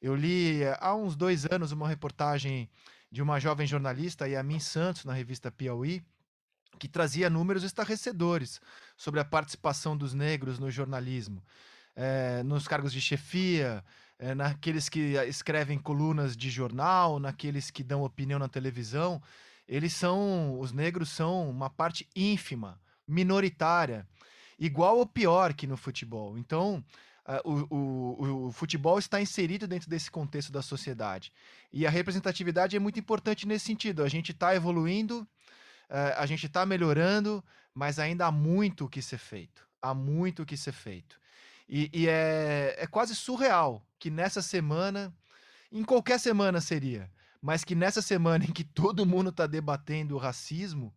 Eu 0.00 0.14
li 0.14 0.62
é, 0.62 0.76
há 0.80 0.94
uns 0.94 1.16
dois 1.16 1.44
anos 1.46 1.72
uma 1.72 1.88
reportagem 1.88 2.70
de 3.10 3.22
uma 3.22 3.38
jovem 3.38 3.66
jornalista, 3.66 4.28
Yamin 4.28 4.58
Santos, 4.60 5.04
na 5.04 5.12
revista 5.12 5.50
Piauí, 5.50 6.02
que 6.78 6.88
trazia 6.88 7.30
números 7.30 7.62
estarrecedores 7.62 8.60
sobre 8.96 9.20
a 9.20 9.24
participação 9.24 9.96
dos 9.96 10.14
negros 10.14 10.58
no 10.58 10.70
jornalismo, 10.70 11.42
é, 11.94 12.42
nos 12.42 12.66
cargos 12.66 12.92
de 12.92 13.00
chefia, 13.00 13.84
é, 14.18 14.34
naqueles 14.34 14.88
que 14.88 15.14
escrevem 15.28 15.78
colunas 15.78 16.36
de 16.36 16.50
jornal, 16.50 17.18
naqueles 17.18 17.70
que 17.70 17.82
dão 17.82 18.02
opinião 18.02 18.38
na 18.38 18.48
televisão. 18.48 19.22
Eles 19.66 19.92
são, 19.94 20.58
os 20.58 20.72
negros 20.72 21.08
são 21.10 21.48
uma 21.48 21.70
parte 21.70 22.08
ínfima, 22.14 22.80
minoritária, 23.06 24.06
igual 24.58 24.98
ou 24.98 25.06
pior 25.06 25.54
que 25.54 25.66
no 25.66 25.76
futebol. 25.76 26.38
Então, 26.38 26.84
uh, 27.26 27.50
o, 27.50 27.74
o, 27.74 28.46
o, 28.46 28.52
futebol 28.52 28.98
está 28.98 29.20
inserido 29.20 29.66
dentro 29.66 29.88
desse 29.88 30.10
contexto 30.10 30.52
da 30.52 30.62
sociedade. 30.62 31.32
E 31.72 31.86
a 31.86 31.90
representatividade 31.90 32.76
é 32.76 32.78
muito 32.78 32.98
importante 32.98 33.46
nesse 33.46 33.66
sentido. 33.66 34.02
A 34.02 34.08
gente 34.08 34.32
está 34.32 34.54
evoluindo, 34.54 35.20
uh, 35.90 36.16
a 36.16 36.26
gente 36.26 36.46
está 36.46 36.64
melhorando, 36.64 37.44
mas 37.74 37.98
ainda 37.98 38.26
há 38.26 38.32
muito 38.32 38.84
o 38.84 38.88
que 38.88 39.02
ser 39.02 39.18
feito. 39.18 39.66
Há 39.82 39.94
muito 39.94 40.42
o 40.42 40.46
que 40.46 40.56
ser 40.56 40.72
feito. 40.72 41.20
E, 41.68 41.90
e 41.92 42.08
é, 42.08 42.76
é 42.78 42.86
quase 42.86 43.14
surreal 43.14 43.84
que 43.98 44.10
nessa 44.10 44.42
semana, 44.42 45.14
em 45.72 45.82
qualquer 45.82 46.20
semana 46.20 46.60
seria, 46.60 47.10
mas 47.40 47.64
que 47.64 47.74
nessa 47.74 48.00
semana 48.00 48.44
em 48.44 48.52
que 48.52 48.64
todo 48.64 49.06
mundo 49.06 49.30
está 49.30 49.46
debatendo 49.46 50.14
o 50.14 50.18
racismo 50.18 50.94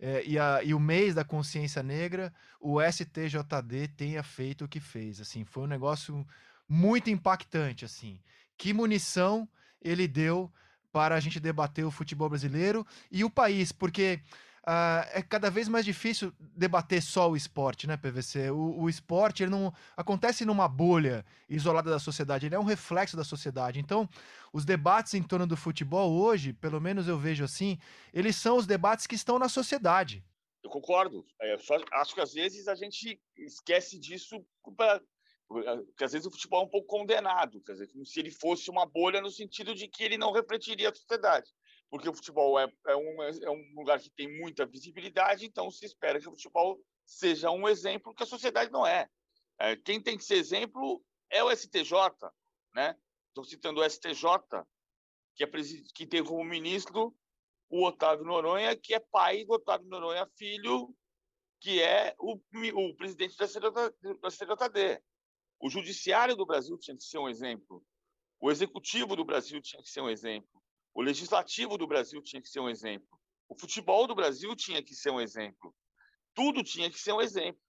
é, 0.00 0.24
e, 0.24 0.38
a, 0.38 0.62
e, 0.64 0.72
o 0.72 0.80
mês 0.80 1.14
da 1.14 1.22
consciência 1.22 1.82
negra, 1.82 2.32
o 2.58 2.80
STJD 2.80 3.88
tenha 3.96 4.22
feito 4.22 4.64
o 4.64 4.68
que 4.68 4.80
fez. 4.80 5.20
Assim, 5.20 5.44
foi 5.44 5.64
um 5.64 5.66
negócio 5.66 6.26
muito 6.66 7.10
impactante. 7.10 7.84
Assim, 7.84 8.18
que 8.56 8.72
munição 8.72 9.46
ele 9.82 10.08
deu 10.08 10.50
para 10.90 11.14
a 11.14 11.20
gente 11.20 11.38
debater 11.38 11.84
o 11.84 11.90
futebol 11.90 12.30
brasileiro 12.30 12.86
e 13.12 13.22
o 13.24 13.30
país, 13.30 13.72
porque 13.72 14.20
Uh, 14.60 15.08
é 15.14 15.22
cada 15.22 15.50
vez 15.50 15.68
mais 15.68 15.86
difícil 15.86 16.34
debater 16.38 17.02
só 17.02 17.30
o 17.30 17.36
esporte, 17.36 17.86
né, 17.86 17.96
PVC? 17.96 18.50
O, 18.50 18.82
o, 18.82 18.90
esporte 18.90 19.42
ele 19.42 19.50
não 19.50 19.72
acontece 19.96 20.44
numa 20.44 20.68
bolha 20.68 21.24
isolada 21.48 21.90
da 21.90 21.98
sociedade, 21.98 22.44
ele 22.44 22.54
é 22.54 22.60
um 22.60 22.64
reflexo 22.64 23.16
da 23.16 23.24
sociedade. 23.24 23.80
Então, 23.80 24.06
os 24.52 24.66
debates 24.66 25.14
em 25.14 25.22
torno 25.22 25.46
do 25.46 25.56
futebol 25.56 26.12
hoje, 26.12 26.52
pelo 26.52 26.78
menos 26.78 27.08
eu 27.08 27.18
vejo 27.18 27.42
assim, 27.42 27.78
eles 28.12 28.36
são 28.36 28.58
os 28.58 28.66
debates 28.66 29.06
que 29.06 29.14
estão 29.14 29.38
na 29.38 29.48
sociedade. 29.48 30.22
Eu 30.62 30.68
concordo. 30.68 31.24
É, 31.40 31.56
só, 31.56 31.76
acho 31.92 32.14
que 32.14 32.20
às 32.20 32.34
vezes 32.34 32.68
a 32.68 32.74
gente 32.74 33.18
esquece 33.38 33.98
disso 33.98 34.44
pra, 34.76 35.00
porque 35.48 36.04
às 36.04 36.12
vezes 36.12 36.26
o 36.26 36.30
futebol 36.30 36.62
é 36.62 36.66
um 36.66 36.70
pouco 36.70 36.86
condenado, 36.86 37.62
quer 37.62 37.72
dizer, 37.72 37.88
como 37.88 38.04
se 38.04 38.20
ele 38.20 38.30
fosse 38.30 38.70
uma 38.70 38.84
bolha 38.84 39.22
no 39.22 39.30
sentido 39.30 39.74
de 39.74 39.88
que 39.88 40.04
ele 40.04 40.18
não 40.18 40.32
refletiria 40.32 40.90
a 40.90 40.94
sociedade 40.94 41.50
porque 41.90 42.08
o 42.08 42.14
futebol 42.14 42.58
é, 42.58 42.72
é, 42.86 42.96
um, 42.96 43.22
é 43.22 43.50
um 43.50 43.74
lugar 43.74 44.00
que 44.00 44.10
tem 44.10 44.38
muita 44.38 44.64
visibilidade, 44.64 45.44
então 45.44 45.70
se 45.70 45.84
espera 45.84 46.20
que 46.20 46.28
o 46.28 46.32
futebol 46.32 46.80
seja 47.04 47.50
um 47.50 47.68
exemplo 47.68 48.14
que 48.14 48.22
a 48.22 48.26
sociedade 48.26 48.70
não 48.70 48.86
é. 48.86 49.08
é 49.58 49.76
quem 49.76 50.00
tem 50.00 50.16
que 50.16 50.24
ser 50.24 50.36
exemplo 50.36 51.04
é 51.28 51.42
o 51.42 51.50
STJ, 51.50 51.92
né? 52.74 52.96
Estou 53.28 53.44
citando 53.44 53.80
o 53.80 53.88
STJ, 53.88 54.24
que, 55.34 55.44
é, 55.44 55.50
que 55.94 56.06
tem 56.06 56.24
como 56.24 56.44
ministro 56.44 57.14
o 57.68 57.86
Otávio 57.86 58.24
Noronha, 58.24 58.76
que 58.76 58.94
é 58.94 59.00
pai 59.00 59.44
do 59.44 59.54
Otávio 59.54 59.88
Noronha 59.88 60.28
Filho, 60.36 60.94
que 61.60 61.80
é 61.82 62.14
o, 62.18 62.34
o 62.34 62.96
presidente 62.96 63.36
da 63.36 63.46
CJD. 63.46 65.02
O 65.60 65.68
judiciário 65.68 66.34
do 66.34 66.46
Brasil 66.46 66.76
tinha 66.78 66.96
que 66.96 67.04
ser 67.04 67.18
um 67.18 67.28
exemplo. 67.28 67.84
O 68.40 68.50
executivo 68.50 69.14
do 69.14 69.24
Brasil 69.24 69.60
tinha 69.60 69.82
que 69.82 69.90
ser 69.90 70.00
um 70.00 70.08
exemplo. 70.08 70.59
O 70.94 71.02
legislativo 71.02 71.78
do 71.78 71.86
Brasil 71.86 72.22
tinha 72.22 72.42
que 72.42 72.48
ser 72.48 72.60
um 72.60 72.68
exemplo. 72.68 73.20
O 73.48 73.58
futebol 73.58 74.06
do 74.06 74.14
Brasil 74.14 74.54
tinha 74.54 74.82
que 74.82 74.94
ser 74.94 75.10
um 75.10 75.20
exemplo. 75.20 75.74
Tudo 76.34 76.62
tinha 76.62 76.90
que 76.90 76.98
ser 76.98 77.12
um 77.12 77.20
exemplo. 77.20 77.60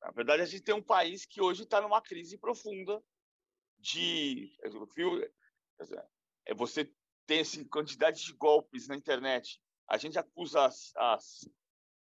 Na 0.00 0.10
verdade, 0.10 0.42
a 0.42 0.46
gente 0.46 0.62
tem 0.62 0.74
um 0.74 0.82
país 0.82 1.26
que 1.26 1.40
hoje 1.40 1.62
está 1.62 1.80
numa 1.80 2.00
crise 2.00 2.38
profunda 2.38 3.02
de. 3.78 4.52
É 6.46 6.54
você 6.54 6.90
tem 7.26 7.40
essa 7.40 7.62
quantidade 7.66 8.24
de 8.24 8.32
golpes 8.32 8.88
na 8.88 8.96
internet. 8.96 9.60
A 9.86 9.98
gente 9.98 10.18
acusa 10.18 10.70
há 10.96 11.18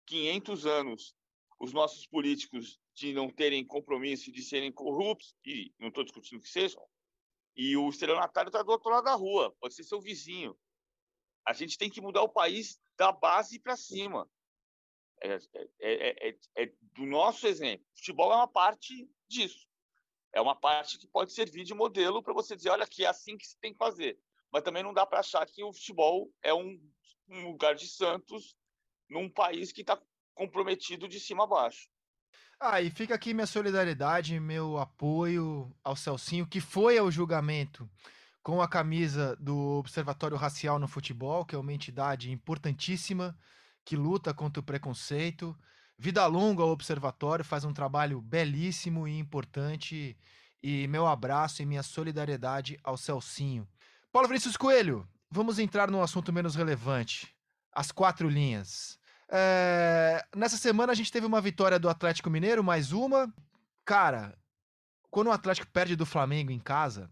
500 0.05 0.65
anos 0.65 1.15
os 1.59 1.73
nossos 1.73 2.05
políticos 2.05 2.79
de 2.93 3.13
não 3.13 3.29
terem 3.29 3.65
compromisso, 3.65 4.31
de 4.31 4.41
serem 4.41 4.71
corruptos, 4.71 5.35
e 5.45 5.73
não 5.79 5.89
estou 5.89 6.03
discutindo 6.03 6.41
que 6.41 6.49
sejam, 6.49 6.81
e 7.57 7.75
o 7.75 7.89
estelionatário 7.89 8.49
está 8.49 8.61
do 8.61 8.71
outro 8.71 8.91
lado 8.91 9.05
da 9.05 9.15
rua, 9.15 9.53
pode 9.59 9.73
ser 9.73 9.83
seu 9.83 9.99
vizinho. 9.99 10.55
A 11.43 11.53
gente 11.53 11.77
tem 11.77 11.89
que 11.89 11.99
mudar 11.99 12.21
o 12.21 12.29
país 12.29 12.79
da 12.95 13.11
base 13.11 13.59
para 13.59 13.75
cima. 13.75 14.29
É, 15.23 15.39
é, 15.79 16.29
é, 16.29 16.37
é, 16.55 16.73
do 16.93 17.07
nosso 17.07 17.47
exemplo. 17.47 17.83
Futebol 17.95 18.31
é 18.31 18.35
uma 18.35 18.47
parte 18.47 19.09
disso. 19.27 19.67
É 20.31 20.39
uma 20.39 20.55
parte 20.55 20.99
que 20.99 21.07
pode 21.07 21.33
servir 21.33 21.63
de 21.63 21.73
modelo 21.73 22.21
para 22.21 22.33
você 22.33 22.55
dizer, 22.55 22.69
olha 22.69 22.83
aqui, 22.83 23.03
é 23.03 23.07
assim 23.07 23.35
que 23.35 23.47
se 23.47 23.57
tem 23.59 23.71
que 23.71 23.79
fazer. 23.79 24.19
Mas 24.51 24.61
também 24.61 24.83
não 24.83 24.93
dá 24.93 25.05
para 25.05 25.19
achar 25.19 25.43
que 25.47 25.63
o 25.63 25.73
futebol 25.73 26.31
é 26.43 26.53
um, 26.53 26.79
um 27.27 27.47
lugar 27.47 27.73
de 27.73 27.87
santos 27.87 28.55
num 29.09 29.29
país 29.29 29.71
que 29.71 29.81
está 29.81 29.99
comprometido 30.35 31.07
de 31.07 31.19
cima 31.19 31.45
a 31.45 31.47
baixo. 31.47 31.89
Ah, 32.59 32.81
e 32.81 32.89
fica 32.89 33.13
aqui 33.13 33.35
minha 33.35 33.45
solidariedade, 33.45 34.39
meu 34.39 34.79
apoio 34.79 35.71
ao 35.83 35.95
Celcinho, 35.95 36.47
que 36.47 36.59
foi 36.59 36.97
ao 36.97 37.11
julgamento 37.11 37.87
com 38.41 38.59
a 38.59 38.67
camisa 38.67 39.35
do 39.35 39.77
Observatório 39.77 40.35
Racial 40.35 40.79
no 40.79 40.87
Futebol, 40.87 41.45
que 41.45 41.53
é 41.53 41.57
uma 41.57 41.71
entidade 41.71 42.31
importantíssima 42.31 43.37
que 43.85 43.95
luta 43.95 44.33
contra 44.33 44.59
o 44.59 44.63
preconceito. 44.63 45.55
Vida 45.99 46.25
longa 46.25 46.63
ao 46.63 46.69
Observatório, 46.69 47.45
faz 47.45 47.63
um 47.63 47.71
trabalho 47.71 48.19
belíssimo 48.21 49.07
e 49.07 49.19
importante. 49.19 50.17
E 50.61 50.87
meu 50.87 51.05
abraço 51.05 51.61
e 51.61 51.65
minha 51.65 51.83
solidariedade 51.83 52.79
ao 52.83 52.97
Celcinho. 52.97 53.67
Paulo 54.11 54.27
Vinícius 54.27 54.57
Coelho, 54.57 55.07
vamos 55.29 55.59
entrar 55.59 55.91
num 55.91 56.01
assunto 56.01 56.33
menos 56.33 56.55
relevante. 56.55 57.31
As 57.71 57.91
quatro 57.91 58.27
linhas. 58.27 58.97
É, 59.29 60.25
nessa 60.35 60.57
semana 60.57 60.91
a 60.91 60.95
gente 60.95 61.11
teve 61.11 61.25
uma 61.25 61.41
vitória 61.41 61.77
do 61.77 61.89
Atlético 61.89 62.29
Mineiro, 62.29 62.63
mais 62.63 62.91
uma. 62.91 63.31
Cara, 63.83 64.37
quando 65.09 65.27
o 65.27 65.31
Atlético 65.31 65.67
perde 65.67 65.95
do 65.95 66.05
Flamengo 66.05 66.51
em 66.51 66.59
casa, 66.59 67.09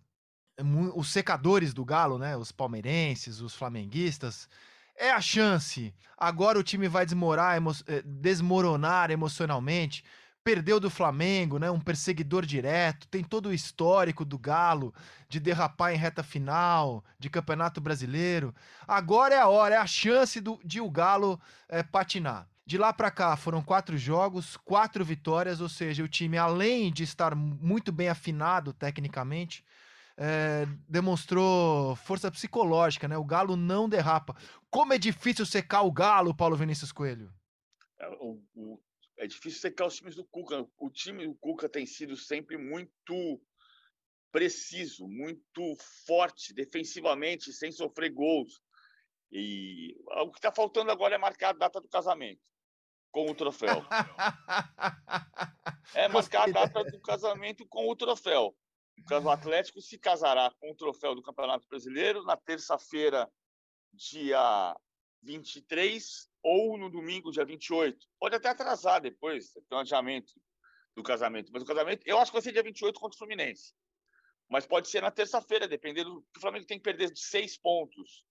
é 0.58 0.64
os 0.96 1.10
secadores 1.10 1.74
do 1.74 1.84
Galo, 1.84 2.18
né? 2.18 2.38
Os 2.38 2.52
palmeirenses, 2.52 3.42
os 3.42 3.56
flamenguistas, 3.56 4.48
é 4.96 5.12
a 5.12 5.20
chance. 5.20 5.94
Agora 6.18 6.58
o 6.58 6.64
time 6.64 6.88
vai 6.88 7.06
desmorar, 7.06 7.58
emo 7.58 7.72
eh, 7.88 8.02
desmoronar 8.06 9.12
emocionalmente 9.12 10.04
perdeu 10.46 10.80
do 10.80 10.92
Flamengo, 10.92 11.58
né? 11.58 11.72
Um 11.72 11.80
perseguidor 11.80 12.46
direto, 12.46 13.08
tem 13.08 13.24
todo 13.24 13.50
o 13.50 13.54
histórico 13.54 14.24
do 14.24 14.38
Galo 14.38 14.94
de 15.28 15.40
derrapar 15.40 15.92
em 15.92 15.98
reta 15.98 16.22
final 16.22 17.04
de 17.18 17.32
Campeonato 17.32 17.82
Brasileiro. 17.82 18.54
Agora 18.88 19.34
é 19.34 19.40
a 19.40 19.48
hora, 19.48 19.74
é 19.74 19.78
a 19.80 19.88
chance 19.88 20.40
do, 20.40 20.60
de 20.64 20.80
o 20.80 20.90
Galo 20.90 21.42
é, 21.68 21.82
patinar. 21.82 22.48
De 22.64 22.78
lá 22.78 22.94
para 22.94 23.10
cá 23.10 23.36
foram 23.36 23.64
quatro 23.64 23.98
jogos, 23.98 24.56
quatro 24.58 25.04
vitórias, 25.04 25.62
ou 25.62 25.70
seja, 25.70 26.04
o 26.04 26.08
time, 26.08 26.38
além 26.38 26.94
de 26.94 27.02
estar 27.02 27.34
muito 27.34 27.92
bem 27.92 28.10
afinado 28.10 28.72
tecnicamente, 28.72 29.66
é, 30.16 30.68
demonstrou 30.88 31.96
força 31.96 32.30
psicológica, 32.30 33.08
né? 33.08 33.18
O 33.18 33.26
Galo 33.26 33.56
não 33.56 33.90
derrapa. 33.90 34.36
Como 34.70 34.94
é 34.94 35.00
difícil 35.00 35.46
secar 35.46 35.82
o 35.82 35.92
Galo, 35.92 36.36
Paulo 36.36 36.56
Vinícius 36.56 36.92
Coelho? 36.92 37.34
É, 38.00 38.08
o, 38.20 38.40
o, 38.54 38.80
é 39.18 39.28
difícil 39.28 39.60
secar 39.60 39.86
os 39.86 39.96
times 39.96 40.16
do 40.16 40.26
Cuca. 40.26 40.68
O 40.78 40.90
time 40.90 41.28
do 41.28 41.36
Cuca 41.36 41.70
tem 41.70 41.86
sido 41.86 42.18
sempre 42.18 42.58
muito 42.58 43.42
preciso, 44.32 45.08
muito 45.08 45.76
forte 46.06 46.54
defensivamente, 46.54 47.54
sem 47.54 47.72
sofrer 47.72 48.12
gols. 48.12 48.62
E 49.32 49.96
o 50.24 50.32
que 50.32 50.38
está 50.38 50.52
faltando 50.52 50.92
agora 50.92 51.16
é 51.16 51.18
marcar 51.18 51.50
a 51.50 51.58
data 51.58 51.80
do 51.80 51.88
casamento 51.88 52.42
com 53.12 53.32
o 53.32 53.36
troféu. 53.36 53.86
é 55.96 56.08
marcar 56.10 56.50
a 56.50 56.52
data 56.52 56.84
do 56.84 57.00
casamento 57.00 57.66
com 57.68 57.90
o 57.90 57.96
troféu. 57.96 58.56
O 59.24 59.30
Atlético 59.30 59.82
se 59.82 59.98
casará 59.98 60.52
com 60.60 60.72
o 60.72 60.76
troféu 60.76 61.16
do 61.16 61.22
Campeonato 61.22 61.68
Brasileiro 61.70 62.24
na 62.24 62.36
terça-feira, 62.36 63.32
dia 63.94 64.76
23 65.26 66.30
ou 66.44 66.78
no 66.78 66.90
domingo, 66.90 67.32
dia 67.32 67.44
28. 67.44 68.08
Pode 68.20 68.36
até 68.36 68.50
atrasar 68.50 69.02
depois, 69.02 69.52
tem 69.52 69.64
um 69.78 69.80
adiamento 69.80 70.34
do 70.96 71.04
casamento. 71.04 71.52
Mas 71.52 71.64
o 71.64 71.66
casamento, 71.66 72.04
eu 72.06 72.18
acho 72.20 72.32
que 72.32 72.36
vai 72.36 72.42
ser 72.42 72.52
dia 72.52 72.64
28 72.64 73.00
contra 73.00 73.16
o 73.16 73.18
Fluminense. 73.18 73.74
Mas 74.48 74.66
pode 74.66 74.88
ser 74.88 75.02
na 75.02 75.12
terça-feira, 75.12 75.68
dependendo. 75.68 76.24
O 76.38 76.40
Flamengo 76.40 76.66
tem 76.66 76.78
que 76.78 76.84
perder 76.84 77.12
de 77.12 77.20
seis 77.20 77.58
pontos 77.58 78.24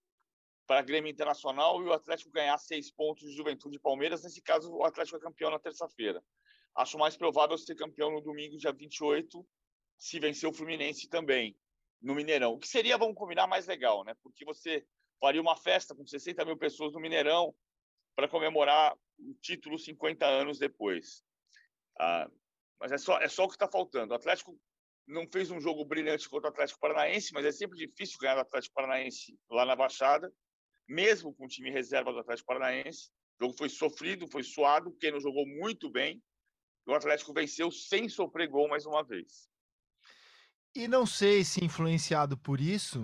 para 0.65 0.79
a 0.79 0.83
Grêmio 0.83 1.11
Internacional 1.11 1.81
e 1.83 1.85
o 1.85 1.93
Atlético 1.93 2.31
ganhar 2.31 2.57
seis 2.57 2.89
pontos 2.89 3.29
de 3.29 3.35
Juventude 3.35 3.75
e 3.75 3.79
Palmeiras. 3.79 4.23
Nesse 4.23 4.41
caso, 4.41 4.71
o 4.73 4.83
Atlético 4.83 5.17
é 5.17 5.19
campeão 5.19 5.51
na 5.51 5.59
terça-feira. 5.59 6.23
Acho 6.75 6.97
mais 6.97 7.15
provável 7.15 7.57
ser 7.57 7.75
campeão 7.75 8.11
no 8.11 8.21
domingo, 8.21 8.57
dia 8.57 8.71
28, 8.71 9.45
se 9.97 10.19
vencer 10.19 10.49
o 10.49 10.53
Fluminense 10.53 11.07
também, 11.07 11.57
no 12.01 12.15
Mineirão. 12.15 12.53
O 12.53 12.59
que 12.59 12.67
seria, 12.67 12.97
vamos 12.97 13.15
combinar, 13.15 13.47
mais 13.47 13.67
legal, 13.67 14.03
né? 14.03 14.15
Porque 14.23 14.43
você 14.43 14.85
faria 15.19 15.41
uma 15.41 15.55
festa 15.55 15.95
com 15.95 16.05
60 16.05 16.43
mil 16.45 16.57
pessoas 16.57 16.93
no 16.93 16.99
Mineirão 16.99 17.53
para 18.15 18.27
comemorar 18.27 18.95
o 19.17 19.33
título 19.41 19.77
50 19.77 20.25
anos 20.25 20.57
depois. 20.57 21.23
Ah, 21.99 22.29
mas 22.79 22.91
é 22.91 22.97
só, 22.97 23.19
é 23.19 23.27
só 23.27 23.45
o 23.45 23.47
que 23.47 23.55
está 23.55 23.67
faltando. 23.67 24.13
O 24.13 24.15
Atlético 24.15 24.59
não 25.07 25.27
fez 25.27 25.51
um 25.51 25.59
jogo 25.59 25.85
brilhante 25.85 26.27
contra 26.29 26.49
o 26.49 26.51
Atlético 26.51 26.79
Paranaense, 26.79 27.33
mas 27.33 27.45
é 27.45 27.51
sempre 27.51 27.77
difícil 27.77 28.17
ganhar 28.19 28.37
o 28.37 28.41
Atlético 28.41 28.75
Paranaense 28.75 29.37
lá 29.49 29.65
na 29.65 29.75
Baixada, 29.75 30.33
mesmo 30.87 31.33
com 31.33 31.45
o 31.45 31.47
time 31.47 31.69
reserva 31.69 32.11
do 32.11 32.19
Atlético 32.19 32.47
Paranaense. 32.47 33.09
O 33.39 33.45
jogo 33.45 33.57
foi 33.57 33.69
sofrido, 33.69 34.27
foi 34.27 34.43
suado, 34.43 34.95
quem 34.99 35.11
não 35.11 35.19
jogou 35.19 35.45
muito 35.45 35.89
bem. 35.89 36.21
O 36.87 36.93
Atlético 36.93 37.33
venceu 37.33 37.71
sem 37.71 38.07
sofrer 38.07 38.47
gol 38.47 38.67
mais 38.67 38.85
uma 38.85 39.03
vez. 39.03 39.49
E 40.75 40.87
não 40.87 41.05
sei 41.05 41.43
se 41.43 41.63
influenciado 41.63 42.37
por 42.37 42.59
isso, 42.59 43.03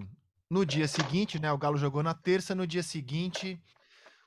no 0.51 0.65
dia 0.65 0.85
seguinte, 0.85 1.39
né? 1.39 1.49
O 1.49 1.57
Galo 1.57 1.77
jogou 1.77 2.03
na 2.03 2.13
terça, 2.13 2.53
no 2.53 2.67
dia 2.67 2.83
seguinte, 2.83 3.57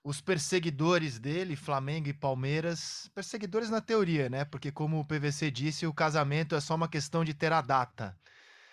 os 0.03 0.23
perseguidores 0.23 1.19
dele, 1.19 1.55
Flamengo 1.55 2.09
e 2.09 2.15
Palmeiras, 2.15 3.11
perseguidores 3.15 3.69
na 3.69 3.83
teoria, 3.83 4.31
né? 4.31 4.43
Porque 4.43 4.73
como 4.73 4.99
o 4.99 5.05
PVC 5.05 5.51
disse, 5.51 5.87
o 5.87 5.93
casamento 5.93 6.55
é 6.55 6.61
só 6.61 6.77
uma 6.77 6.89
questão 6.89 7.27
de 7.27 7.35
ter 7.35 7.53
a 7.53 7.61
data. 7.61 8.17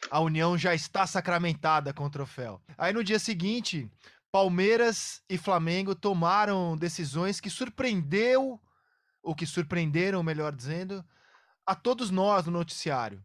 A 0.09 0.21
união 0.21 0.57
já 0.57 0.73
está 0.73 1.05
sacramentada 1.05 1.93
com 1.93 2.05
o 2.05 2.09
troféu. 2.09 2.61
Aí 2.77 2.93
no 2.93 3.03
dia 3.03 3.19
seguinte, 3.19 3.91
Palmeiras 4.31 5.21
e 5.29 5.37
Flamengo 5.37 5.93
tomaram 5.93 6.77
decisões 6.77 7.41
que 7.41 7.49
surpreendeu, 7.49 8.57
ou 9.21 9.35
que 9.35 9.45
surpreenderam, 9.45 10.23
melhor 10.23 10.55
dizendo, 10.55 11.03
a 11.65 11.75
todos 11.75 12.11
nós 12.11 12.45
no 12.45 12.53
noticiário. 12.53 13.21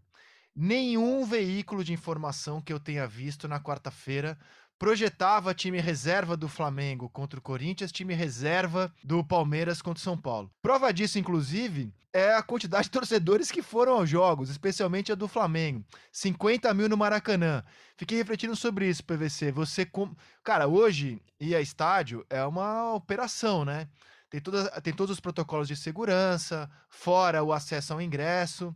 Nenhum 0.58 1.22
veículo 1.26 1.84
de 1.84 1.92
informação 1.92 2.62
que 2.62 2.72
eu 2.72 2.80
tenha 2.80 3.06
visto 3.06 3.46
na 3.46 3.60
quarta-feira 3.60 4.38
projetava 4.78 5.54
time 5.54 5.78
reserva 5.80 6.34
do 6.34 6.48
Flamengo 6.48 7.10
contra 7.10 7.38
o 7.38 7.42
Corinthians, 7.42 7.92
time 7.92 8.14
reserva 8.14 8.90
do 9.04 9.22
Palmeiras 9.22 9.82
contra 9.82 10.00
o 10.00 10.02
São 10.02 10.16
Paulo. 10.16 10.50
Prova 10.62 10.94
disso, 10.94 11.18
inclusive, 11.18 11.92
é 12.10 12.34
a 12.34 12.42
quantidade 12.42 12.84
de 12.84 12.90
torcedores 12.90 13.50
que 13.50 13.60
foram 13.60 13.98
aos 13.98 14.08
jogos, 14.08 14.48
especialmente 14.48 15.12
a 15.12 15.14
do 15.14 15.28
Flamengo. 15.28 15.84
50 16.10 16.72
mil 16.72 16.88
no 16.88 16.96
Maracanã. 16.96 17.62
Fiquei 17.94 18.16
refletindo 18.16 18.56
sobre 18.56 18.88
isso, 18.88 19.04
PVC. 19.04 19.52
Você. 19.52 19.84
Com... 19.84 20.14
Cara, 20.42 20.66
hoje 20.66 21.20
ir 21.38 21.54
a 21.54 21.60
estádio 21.60 22.24
é 22.30 22.42
uma 22.46 22.94
operação, 22.94 23.62
né? 23.62 23.88
Tem, 24.30 24.40
toda, 24.40 24.70
tem 24.80 24.94
todos 24.94 25.12
os 25.12 25.20
protocolos 25.20 25.68
de 25.68 25.76
segurança, 25.76 26.70
fora 26.88 27.44
o 27.44 27.52
acesso 27.52 27.92
ao 27.92 28.00
ingresso. 28.00 28.74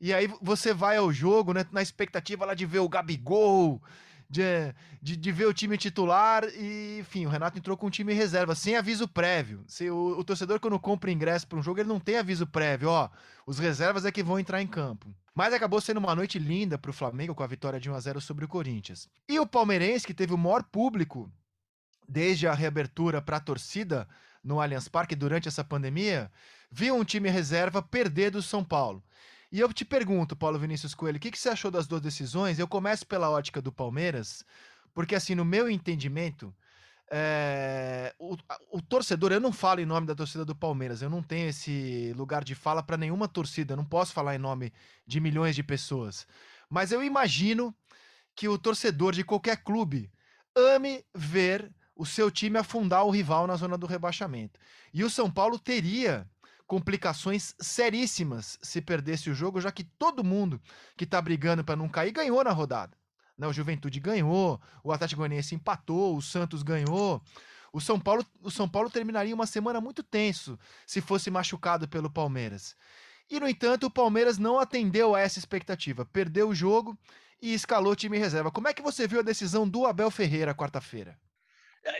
E 0.00 0.12
aí 0.12 0.28
você 0.40 0.74
vai 0.74 0.96
ao 0.96 1.12
jogo, 1.12 1.52
né, 1.52 1.64
na 1.72 1.82
expectativa 1.82 2.44
lá 2.44 2.54
de 2.54 2.66
ver 2.66 2.80
o 2.80 2.88
Gabigol, 2.88 3.80
de, 4.28 4.74
de, 5.00 5.16
de, 5.16 5.32
ver 5.32 5.46
o 5.46 5.54
time 5.54 5.78
titular 5.78 6.44
e, 6.56 6.98
enfim, 7.00 7.26
o 7.26 7.28
Renato 7.28 7.58
entrou 7.58 7.76
com 7.76 7.86
um 7.86 7.90
time 7.90 8.12
reserva, 8.12 8.54
sem 8.54 8.76
aviso 8.76 9.06
prévio. 9.06 9.64
Se 9.66 9.88
o, 9.90 10.18
o 10.18 10.24
torcedor, 10.24 10.58
quando 10.58 10.78
compra 10.78 11.10
ingresso 11.10 11.46
para 11.46 11.58
um 11.58 11.62
jogo, 11.62 11.80
ele 11.80 11.88
não 11.88 12.00
tem 12.00 12.16
aviso 12.16 12.46
prévio, 12.46 12.88
ó, 12.88 13.08
os 13.46 13.58
reservas 13.58 14.04
é 14.04 14.12
que 14.12 14.22
vão 14.22 14.38
entrar 14.38 14.60
em 14.60 14.66
campo. 14.66 15.14
Mas 15.34 15.52
acabou 15.52 15.80
sendo 15.80 15.98
uma 15.98 16.14
noite 16.14 16.38
linda 16.38 16.78
para 16.78 16.90
o 16.90 16.94
Flamengo 16.94 17.34
com 17.34 17.42
a 17.42 17.46
vitória 17.46 17.80
de 17.80 17.90
1 17.90 17.94
a 17.94 18.00
0 18.00 18.20
sobre 18.20 18.44
o 18.44 18.48
Corinthians. 18.48 19.08
E 19.28 19.38
o 19.40 19.46
Palmeirense, 19.46 20.06
que 20.06 20.14
teve 20.14 20.32
o 20.32 20.38
maior 20.38 20.62
público 20.62 21.30
desde 22.08 22.46
a 22.46 22.54
reabertura 22.54 23.20
para 23.20 23.38
a 23.38 23.40
torcida 23.40 24.06
no 24.42 24.60
Allianz 24.60 24.88
Parque 24.88 25.16
durante 25.16 25.48
essa 25.48 25.64
pandemia, 25.64 26.30
viu 26.70 26.94
um 26.94 27.04
time 27.04 27.30
reserva 27.30 27.82
perder 27.82 28.30
do 28.30 28.42
São 28.42 28.62
Paulo. 28.62 29.02
E 29.54 29.60
eu 29.60 29.72
te 29.72 29.84
pergunto, 29.84 30.34
Paulo 30.34 30.58
Vinícius 30.58 30.96
Coelho, 30.96 31.16
o 31.16 31.20
que, 31.20 31.30
que 31.30 31.38
você 31.38 31.48
achou 31.48 31.70
das 31.70 31.86
duas 31.86 32.02
decisões? 32.02 32.58
Eu 32.58 32.66
começo 32.66 33.06
pela 33.06 33.30
ótica 33.30 33.62
do 33.62 33.70
Palmeiras, 33.70 34.44
porque, 34.92 35.14
assim, 35.14 35.36
no 35.36 35.44
meu 35.44 35.70
entendimento, 35.70 36.52
é, 37.08 38.12
o, 38.18 38.36
o, 38.72 38.82
torcedor, 38.82 39.30
eu 39.30 39.38
não 39.38 39.52
falo 39.52 39.78
em 39.78 39.86
nome 39.86 40.08
da 40.08 40.14
torcida 40.16 40.44
do 40.44 40.56
Palmeiras, 40.56 41.02
eu 41.02 41.08
não 41.08 41.22
tenho 41.22 41.48
esse 41.48 42.12
lugar 42.16 42.42
de 42.42 42.52
fala 42.52 42.82
para 42.82 42.96
nenhuma 42.96 43.28
torcida, 43.28 43.74
eu 43.74 43.76
não 43.76 43.84
posso 43.84 44.12
falar 44.12 44.34
em 44.34 44.38
nome 44.38 44.72
de 45.06 45.20
milhões 45.20 45.54
de 45.54 45.62
pessoas. 45.62 46.26
Mas 46.68 46.90
eu 46.90 47.00
imagino 47.00 47.72
que 48.34 48.48
o 48.48 48.58
torcedor 48.58 49.12
de 49.12 49.22
qualquer 49.22 49.58
clube 49.58 50.10
ame 50.56 51.04
ver 51.14 51.72
o 51.94 52.04
seu 52.04 52.28
time 52.28 52.58
afundar 52.58 53.04
o 53.04 53.10
rival 53.10 53.46
na 53.46 53.54
zona 53.54 53.78
do 53.78 53.86
rebaixamento. 53.86 54.58
E 54.92 55.04
o 55.04 55.10
São 55.10 55.30
Paulo 55.30 55.60
teria 55.60 56.28
complicações 56.66 57.54
seríssimas 57.60 58.58
se 58.62 58.80
perdesse 58.80 59.30
o 59.30 59.34
jogo, 59.34 59.60
já 59.60 59.70
que 59.70 59.84
todo 59.84 60.24
mundo 60.24 60.60
que 60.96 61.06
tá 61.06 61.20
brigando 61.20 61.64
para 61.64 61.76
não 61.76 61.88
cair 61.88 62.12
ganhou 62.12 62.42
na 62.42 62.52
rodada. 62.52 62.96
Né? 63.36 63.46
O 63.46 63.52
Juventude 63.52 64.00
ganhou, 64.00 64.60
o 64.82 64.92
Atlético 64.92 65.20
Goianiense 65.20 65.54
empatou, 65.54 66.16
o 66.16 66.22
Santos 66.22 66.62
ganhou. 66.62 67.22
O 67.72 67.80
São 67.80 67.98
Paulo, 67.98 68.24
o 68.40 68.50
São 68.50 68.68
Paulo 68.68 68.88
terminaria 68.88 69.34
uma 69.34 69.46
semana 69.46 69.80
muito 69.80 70.02
tenso 70.02 70.58
se 70.86 71.00
fosse 71.00 71.30
machucado 71.30 71.88
pelo 71.88 72.08
Palmeiras. 72.08 72.76
E 73.28 73.40
no 73.40 73.48
entanto, 73.48 73.86
o 73.86 73.90
Palmeiras 73.90 74.38
não 74.38 74.60
atendeu 74.60 75.14
a 75.14 75.20
essa 75.20 75.38
expectativa, 75.38 76.04
perdeu 76.04 76.48
o 76.48 76.54
jogo 76.54 76.96
e 77.42 77.52
escalou 77.52 77.96
time 77.96 78.16
reserva. 78.16 78.50
Como 78.50 78.68
é 78.68 78.74
que 78.74 78.82
você 78.82 79.08
viu 79.08 79.20
a 79.20 79.24
decisão 79.24 79.68
do 79.68 79.86
Abel 79.86 80.10
Ferreira 80.10 80.54
quarta-feira? 80.54 81.18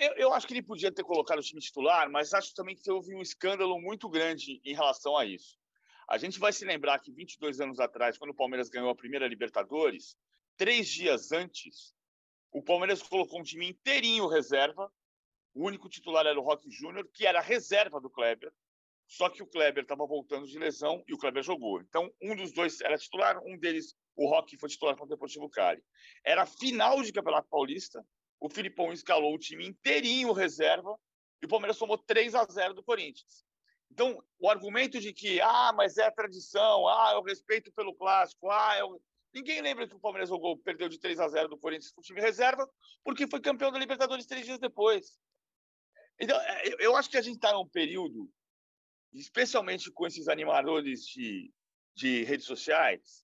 Eu, 0.00 0.14
eu, 0.16 0.32
acho 0.32 0.46
que 0.46 0.54
ele 0.54 0.62
podia 0.62 0.90
ter 0.90 1.04
colocado 1.04 1.38
o 1.38 1.42
time 1.42 1.60
titular, 1.60 2.10
mas 2.10 2.32
acho 2.32 2.54
também 2.54 2.74
que 2.74 2.90
houve 2.90 3.14
um 3.14 3.20
escândalo 3.20 3.78
muito 3.78 4.08
grande 4.08 4.60
em 4.64 4.74
relação 4.74 5.16
a 5.16 5.26
isso. 5.26 5.58
A 6.08 6.16
gente 6.16 6.38
vai 6.38 6.52
se 6.52 6.64
lembrar 6.64 6.98
que 7.00 7.12
22 7.12 7.60
anos 7.60 7.78
atrás, 7.78 8.16
quando 8.16 8.30
o 8.30 8.34
Palmeiras 8.34 8.70
ganhou 8.70 8.88
a 8.88 8.94
primeira 8.94 9.28
Libertadores, 9.28 10.16
três 10.56 10.88
dias 10.88 11.32
antes, 11.32 11.94
o 12.50 12.62
Palmeiras 12.62 13.02
colocou 13.02 13.40
um 13.40 13.42
time 13.42 13.68
inteirinho 13.68 14.26
reserva. 14.26 14.90
O 15.52 15.66
único 15.66 15.88
titular 15.88 16.26
era 16.26 16.38
o 16.38 16.42
Roque 16.42 16.70
Júnior, 16.70 17.08
que 17.12 17.26
era 17.26 17.40
reserva 17.40 18.00
do 18.00 18.10
Kleber. 18.10 18.52
Só 19.06 19.28
que 19.28 19.42
o 19.42 19.46
Kleber 19.46 19.82
estava 19.82 20.06
voltando 20.06 20.46
de 20.46 20.58
lesão 20.58 21.04
e 21.06 21.12
o 21.12 21.18
Kleber 21.18 21.42
jogou. 21.42 21.80
Então, 21.82 22.10
um 22.22 22.34
dos 22.34 22.52
dois 22.52 22.80
era 22.80 22.96
titular, 22.96 23.38
um 23.44 23.58
deles, 23.58 23.94
o 24.16 24.28
Roque, 24.28 24.56
foi 24.56 24.68
titular 24.68 24.94
contra 24.94 25.12
o 25.12 25.16
Deportivo 25.16 25.48
Cali. 25.50 25.82
Era 26.24 26.46
final 26.46 27.02
de 27.02 27.12
Campeonato 27.12 27.48
Paulista 27.48 28.04
o 28.44 28.50
Filipão 28.50 28.92
escalou 28.92 29.34
o 29.34 29.38
time 29.38 29.66
inteirinho 29.66 30.30
reserva 30.30 30.94
e 31.40 31.46
o 31.46 31.48
Palmeiras 31.48 31.78
tomou 31.78 31.96
3 31.96 32.34
a 32.34 32.44
0 32.44 32.74
do 32.74 32.84
Corinthians. 32.84 33.42
Então, 33.90 34.22
o 34.38 34.50
argumento 34.50 35.00
de 35.00 35.14
que, 35.14 35.40
ah, 35.40 35.72
mas 35.74 35.96
é 35.96 36.04
a 36.04 36.12
tradição, 36.12 36.86
ah, 36.86 37.12
eu 37.14 37.22
respeito 37.22 37.72
pelo 37.72 37.94
clássico, 37.94 38.50
ah, 38.50 38.76
eu... 38.78 39.00
ninguém 39.32 39.62
lembra 39.62 39.88
que 39.88 39.94
o 39.94 39.98
Palmeiras 39.98 40.28
jogou, 40.28 40.58
perdeu 40.58 40.90
de 40.90 41.00
3 41.00 41.20
a 41.20 41.28
0 41.28 41.48
do 41.48 41.56
Corinthians 41.56 41.90
com 41.90 42.02
o 42.02 42.04
time 42.04 42.20
reserva, 42.20 42.68
porque 43.02 43.26
foi 43.26 43.40
campeão 43.40 43.72
da 43.72 43.78
Libertadores 43.78 44.26
três 44.26 44.44
dias 44.44 44.58
depois. 44.58 45.18
Então, 46.20 46.38
é, 46.38 46.84
eu 46.84 46.94
acho 46.96 47.08
que 47.08 47.16
a 47.16 47.22
gente 47.22 47.36
está 47.36 47.50
num 47.54 47.66
período, 47.66 48.30
especialmente 49.14 49.90
com 49.90 50.06
esses 50.06 50.28
animadores 50.28 51.06
de, 51.06 51.50
de 51.94 52.24
redes 52.24 52.44
sociais, 52.44 53.23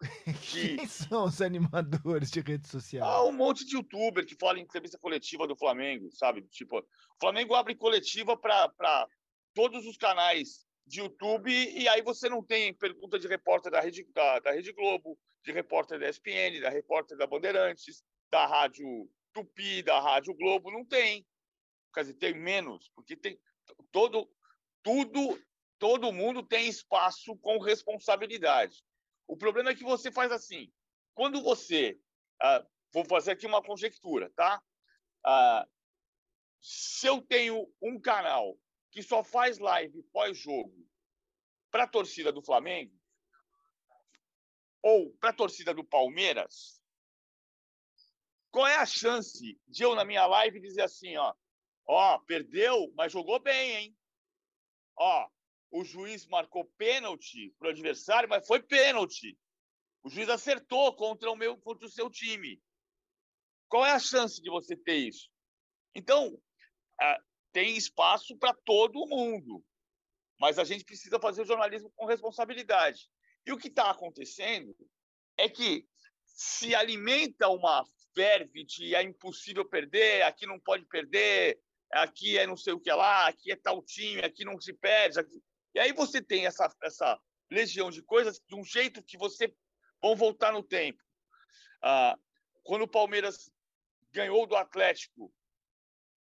Quem 0.52 0.86
são 0.86 1.24
os 1.24 1.40
animadores 1.40 2.30
de 2.30 2.40
rede 2.40 2.68
social? 2.68 3.08
Ah, 3.08 3.24
um 3.24 3.32
monte 3.32 3.64
de 3.64 3.76
youtuber 3.76 4.26
que 4.26 4.36
fala 4.38 4.58
em 4.58 4.62
entrevista 4.62 4.98
coletiva 4.98 5.46
do 5.46 5.56
Flamengo, 5.56 6.10
sabe? 6.12 6.42
Tipo, 6.42 6.80
o 6.80 6.84
Flamengo 7.20 7.54
abre 7.54 7.74
coletiva 7.74 8.36
para 8.36 9.08
todos 9.54 9.86
os 9.86 9.96
canais 9.96 10.66
de 10.86 11.00
YouTube 11.00 11.50
e 11.50 11.88
aí 11.88 12.02
você 12.02 12.28
não 12.28 12.42
tem 12.42 12.74
pergunta 12.74 13.18
de 13.18 13.26
repórter 13.26 13.72
da 13.72 13.80
Rede, 13.80 14.06
da, 14.12 14.38
da 14.40 14.52
Rede 14.52 14.72
Globo, 14.72 15.18
de 15.44 15.52
repórter 15.52 15.98
da 15.98 16.08
ESPN, 16.08 16.60
da 16.60 16.68
repórter 16.68 17.16
da 17.16 17.26
Bandeirantes, 17.26 18.04
da 18.30 18.46
Rádio 18.46 18.86
Tupi, 19.32 19.82
da 19.82 20.00
Rádio 20.00 20.34
Globo, 20.34 20.70
não 20.70 20.84
tem. 20.84 21.26
Quer 21.94 22.00
dizer, 22.02 22.14
tem 22.14 22.34
menos, 22.34 22.90
porque 22.94 23.16
tem 23.16 23.38
todo, 23.90 24.30
tudo, 24.82 25.40
todo 25.78 26.12
mundo 26.12 26.42
tem 26.42 26.68
espaço 26.68 27.36
com 27.38 27.58
responsabilidade. 27.58 28.84
O 29.26 29.36
problema 29.36 29.70
é 29.70 29.74
que 29.74 29.84
você 29.84 30.10
faz 30.10 30.30
assim. 30.32 30.72
Quando 31.14 31.42
você. 31.42 31.98
Ah, 32.40 32.64
vou 32.92 33.04
fazer 33.04 33.32
aqui 33.32 33.46
uma 33.46 33.62
conjectura, 33.62 34.30
tá? 34.36 34.62
Ah, 35.24 35.66
se 36.60 37.06
eu 37.06 37.20
tenho 37.22 37.72
um 37.80 38.00
canal 38.00 38.58
que 38.90 39.02
só 39.02 39.22
faz 39.22 39.58
live 39.58 40.02
pós-jogo 40.04 40.86
para 41.70 41.84
a 41.84 41.88
torcida 41.88 42.32
do 42.32 42.42
Flamengo 42.42 42.94
ou 44.82 45.10
para 45.16 45.30
a 45.30 45.34
torcida 45.34 45.74
do 45.74 45.84
Palmeiras, 45.84 46.80
qual 48.50 48.66
é 48.66 48.76
a 48.76 48.86
chance 48.86 49.60
de 49.66 49.82
eu, 49.82 49.94
na 49.94 50.04
minha 50.04 50.24
live, 50.26 50.60
dizer 50.60 50.82
assim, 50.82 51.16
ó, 51.16 51.34
ó, 51.86 52.18
perdeu, 52.20 52.90
mas 52.94 53.12
jogou 53.12 53.38
bem, 53.38 53.76
hein? 53.76 53.98
Ó, 54.96 55.28
o 55.70 55.84
juiz 55.84 56.26
marcou 56.26 56.64
pênalti 56.76 57.54
para 57.58 57.68
o 57.68 57.70
adversário, 57.70 58.28
mas 58.28 58.46
foi 58.46 58.62
pênalti. 58.62 59.38
O 60.02 60.08
juiz 60.08 60.28
acertou 60.28 60.94
contra 60.94 61.30
o 61.30 61.36
meu, 61.36 61.56
contra 61.58 61.86
o 61.86 61.90
seu 61.90 62.08
time. 62.08 62.62
Qual 63.68 63.84
é 63.84 63.92
a 63.92 63.98
chance 63.98 64.40
de 64.40 64.48
você 64.48 64.76
ter 64.76 64.96
isso? 64.96 65.28
Então, 65.94 66.40
tem 67.52 67.76
espaço 67.76 68.36
para 68.36 68.54
todo 68.64 69.06
mundo, 69.08 69.64
mas 70.38 70.58
a 70.58 70.64
gente 70.64 70.84
precisa 70.84 71.18
fazer 71.18 71.42
o 71.42 71.46
jornalismo 71.46 71.90
com 71.96 72.06
responsabilidade. 72.06 73.08
E 73.44 73.52
o 73.52 73.58
que 73.58 73.68
está 73.68 73.90
acontecendo 73.90 74.76
é 75.36 75.48
que 75.48 75.86
se 76.24 76.74
alimenta 76.74 77.48
uma 77.48 77.84
verve 78.14 78.64
de 78.64 78.94
é 78.94 79.02
impossível 79.02 79.64
perder, 79.64 80.22
aqui 80.22 80.46
não 80.46 80.58
pode 80.58 80.84
perder, 80.86 81.60
aqui 81.92 82.38
é 82.38 82.46
não 82.46 82.56
sei 82.56 82.72
o 82.72 82.80
que 82.80 82.92
lá, 82.92 83.26
aqui 83.26 83.52
é 83.52 83.56
tal 83.56 83.82
time, 83.82 84.22
aqui 84.22 84.44
não 84.44 84.60
se 84.60 84.72
perde. 84.72 85.20
Aqui... 85.20 85.42
E 85.76 85.78
aí 85.78 85.92
você 85.92 86.22
tem 86.22 86.46
essa, 86.46 86.74
essa 86.82 87.20
legião 87.50 87.90
de 87.90 88.00
coisas 88.00 88.40
de 88.48 88.54
um 88.54 88.64
jeito 88.64 89.02
que 89.02 89.18
você 89.18 89.54
vão 90.00 90.16
voltar 90.16 90.50
no 90.50 90.62
tempo. 90.62 91.02
Ah, 91.82 92.18
quando 92.62 92.80
o 92.80 92.88
Palmeiras 92.88 93.50
ganhou 94.10 94.46
do 94.46 94.56
Atlético, 94.56 95.30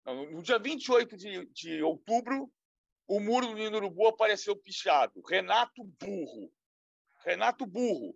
no 0.04 0.42
dia 0.42 0.58
28 0.58 1.16
de, 1.16 1.46
de 1.46 1.82
outubro, 1.82 2.52
o 3.08 3.18
muro 3.18 3.46
do 3.54 3.76
Urubu 3.78 4.08
apareceu 4.08 4.54
pichado. 4.54 5.22
Renato 5.26 5.84
Burro. 5.84 6.52
Renato 7.24 7.64
Burro. 7.64 8.14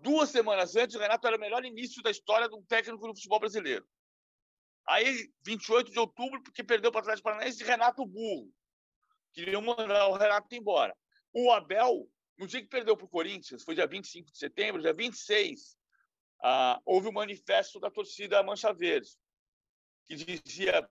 Duas 0.00 0.30
semanas 0.30 0.74
antes, 0.74 0.96
o 0.96 0.98
Renato 0.98 1.24
era 1.24 1.36
o 1.36 1.40
melhor 1.40 1.64
início 1.64 2.02
da 2.02 2.10
história 2.10 2.48
de 2.48 2.56
um 2.56 2.64
técnico 2.64 3.06
no 3.06 3.14
futebol 3.14 3.38
brasileiro. 3.38 3.88
Aí, 4.88 5.32
28 5.44 5.92
de 5.92 6.00
outubro, 6.00 6.42
porque 6.42 6.64
perdeu 6.64 6.90
para 6.90 6.98
o 6.98 7.02
Atlético 7.02 7.28
Paranaense, 7.28 7.62
Renato 7.62 8.04
Burro. 8.04 8.52
Queriam 9.36 9.60
mandar 9.60 10.08
o 10.08 10.16
Renato 10.16 10.54
embora. 10.54 10.96
O 11.30 11.52
Abel, 11.52 12.10
no 12.38 12.46
dia 12.46 12.62
que 12.62 12.68
perdeu 12.68 12.96
para 12.96 13.04
o 13.04 13.08
Corinthians, 13.08 13.62
foi 13.62 13.74
dia 13.74 13.86
25 13.86 14.32
de 14.32 14.38
setembro, 14.38 14.80
dia 14.80 14.94
26, 14.94 15.76
ah, 16.42 16.80
houve 16.86 17.08
um 17.08 17.12
manifesto 17.12 17.78
da 17.78 17.90
torcida 17.90 18.42
Mancha 18.42 18.72
Verde, 18.72 19.10
que 20.06 20.16
dizia 20.16 20.88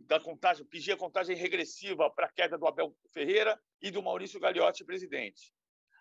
da 0.00 0.18
contagem, 0.18 0.66
pedia 0.66 0.96
contagem 0.96 1.36
regressiva 1.36 2.10
para 2.10 2.26
a 2.26 2.32
queda 2.32 2.58
do 2.58 2.66
Abel 2.66 2.92
Ferreira 3.12 3.56
e 3.80 3.88
do 3.88 4.02
Maurício 4.02 4.40
Gagliotti, 4.40 4.84
presidente. 4.84 5.54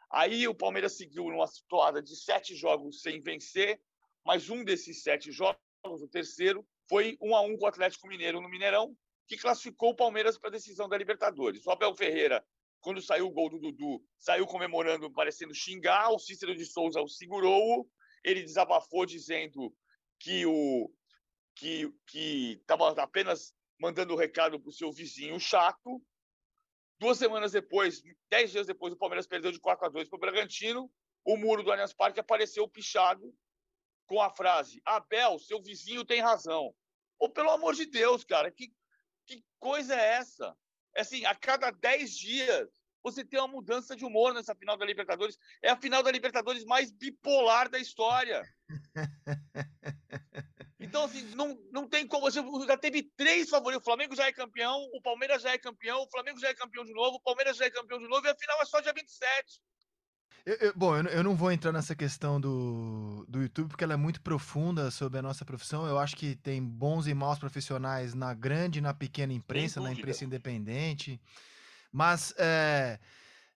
Aí 0.10 0.48
o 0.48 0.56
Palmeiras 0.56 0.98
seguiu 0.98 1.26
numa 1.26 1.46
situada 1.46 2.02
de 2.02 2.16
sete 2.16 2.56
jogos 2.56 3.02
sem 3.02 3.22
vencer, 3.22 3.80
mas 4.26 4.50
um 4.50 4.64
desses 4.64 5.04
sete 5.04 5.32
jogos, 5.32 5.60
o 5.84 6.08
terceiro, 6.08 6.68
foi 6.90 7.16
um 7.22 7.36
a 7.36 7.42
um 7.42 7.56
com 7.56 7.66
o 7.66 7.68
Atlético 7.68 8.08
Mineiro 8.08 8.42
no 8.42 8.50
Mineirão, 8.50 8.98
que 9.28 9.38
classificou 9.38 9.92
o 9.92 9.96
Palmeiras 9.96 10.38
para 10.38 10.50
a 10.50 10.52
decisão 10.52 10.88
da 10.88 10.98
Libertadores. 10.98 11.66
O 11.66 11.72
Abel 11.72 11.96
Ferreira, 11.96 12.46
quando 12.80 13.02
saiu 13.02 13.28
o 13.28 13.32
gol 13.32 13.50
do 13.50 13.60
Dudu, 13.60 14.04
saiu 14.18 14.46
comemorando, 14.46 15.12
parecendo 15.12 15.54
xingar, 15.54 16.12
o 16.12 16.20
Cícero 16.20 16.56
de 16.56 16.66
Souza 16.66 17.02
o 17.02 17.08
segurou, 17.08 17.90
ele 18.24 18.44
desabafou 18.44 19.06
dizendo 19.06 19.74
que 20.20 20.46
o 20.46 20.92
que 21.56 22.58
estava 22.60 22.90
apenas 23.02 23.54
mandando 23.80 24.14
o 24.14 24.18
recado 24.18 24.60
para 24.60 24.70
o 24.70 24.74
seu 24.74 24.92
vizinho 24.92 25.40
chato, 25.40 26.02
Duas 27.04 27.18
semanas 27.18 27.52
depois, 27.52 28.02
dez 28.30 28.52
dias 28.52 28.66
depois, 28.66 28.94
o 28.94 28.98
Palmeiras 28.98 29.28
perdeu 29.28 29.52
de 29.52 29.60
4 29.60 29.88
a 29.88 29.90
2 29.90 30.08
para 30.08 30.16
o 30.16 30.20
Bragantino. 30.22 30.90
O 31.26 31.36
muro 31.36 31.62
do 31.62 31.70
Allianz 31.70 31.94
Parque 31.94 32.22
apareceu 32.22 32.66
pichado 32.66 33.36
com 34.06 34.22
a 34.22 34.30
frase: 34.30 34.82
Abel, 34.86 35.38
seu 35.38 35.62
vizinho 35.62 36.06
tem 36.06 36.22
razão. 36.22 36.74
Ou 37.20 37.30
pelo 37.30 37.50
amor 37.50 37.74
de 37.76 37.86
Deus, 37.86 38.24
cara, 38.24 38.50
que, 38.50 38.74
que 39.26 39.44
coisa 39.60 39.96
é 39.96 40.16
essa? 40.16 40.56
É 40.96 41.02
assim, 41.02 41.26
a 41.26 41.36
cada 41.36 41.72
dez 41.72 42.16
dias 42.16 42.70
você 43.04 43.26
tem 43.26 43.40
uma 43.40 43.48
mudança 43.48 43.96
de 43.96 44.06
humor 44.06 44.34
nessa 44.34 44.56
final 44.56 44.78
da 44.78 44.86
Libertadores. 44.86 45.38
É 45.62 45.70
a 45.70 45.78
final 45.78 46.02
da 46.02 46.12
Libertadores 46.12 46.64
mais 46.64 46.92
bipolar 46.92 47.70
da 47.70 47.78
história. 47.80 48.42
Então, 50.94 51.06
assim, 51.06 51.24
não, 51.34 51.58
não 51.72 51.88
tem 51.88 52.06
como. 52.06 52.30
Você 52.30 52.40
já 52.68 52.78
teve 52.78 53.10
três 53.16 53.50
favoritos. 53.50 53.82
O 53.82 53.86
Flamengo 53.90 54.16
já 54.16 54.28
é 54.28 54.32
campeão, 54.32 54.80
o 54.94 55.02
Palmeiras 55.02 55.42
já 55.42 55.52
é 55.52 55.58
campeão, 55.58 56.04
o 56.04 56.10
Flamengo 56.10 56.40
já 56.40 56.50
é 56.50 56.54
campeão 56.54 56.84
de 56.84 56.94
novo, 56.94 57.16
o 57.16 57.22
Palmeiras 57.22 57.58
já 57.58 57.66
é 57.66 57.72
campeão 57.72 57.98
de 57.98 58.08
novo, 58.08 58.28
e 58.28 58.30
a 58.30 58.36
final 58.36 58.62
é 58.62 58.66
só 58.66 58.80
dia 58.80 58.94
27. 58.94 59.62
Eu, 60.46 60.56
eu, 60.56 60.74
bom, 60.76 60.96
eu, 60.96 61.06
eu, 61.06 61.24
não 61.24 61.36
vou 61.36 61.52
entrar 61.52 61.72
nessa 61.72 61.96
questão 61.96 62.40
do, 62.40 63.13
do 63.34 63.42
YouTube, 63.42 63.70
porque 63.70 63.84
ela 63.84 63.94
é 63.94 63.98
muito 63.98 64.22
profunda 64.22 64.92
sobre 64.92 65.20
a 65.20 65.22
nossa 65.22 65.44
profissão. 65.44 65.86
Eu 65.88 65.98
acho 65.98 66.16
que 66.16 66.36
tem 66.36 66.64
bons 66.64 67.08
e 67.08 67.14
maus 67.14 67.40
profissionais 67.40 68.14
na 68.14 68.34
grande 68.34 68.80
e 68.80 68.82
na 68.82 68.94
pequena 68.94 69.34
imprensa, 69.34 69.82
na 69.82 69.92
imprensa 69.92 70.24
independente. 70.24 71.20
Mas 71.92 72.34
é, 72.38 73.00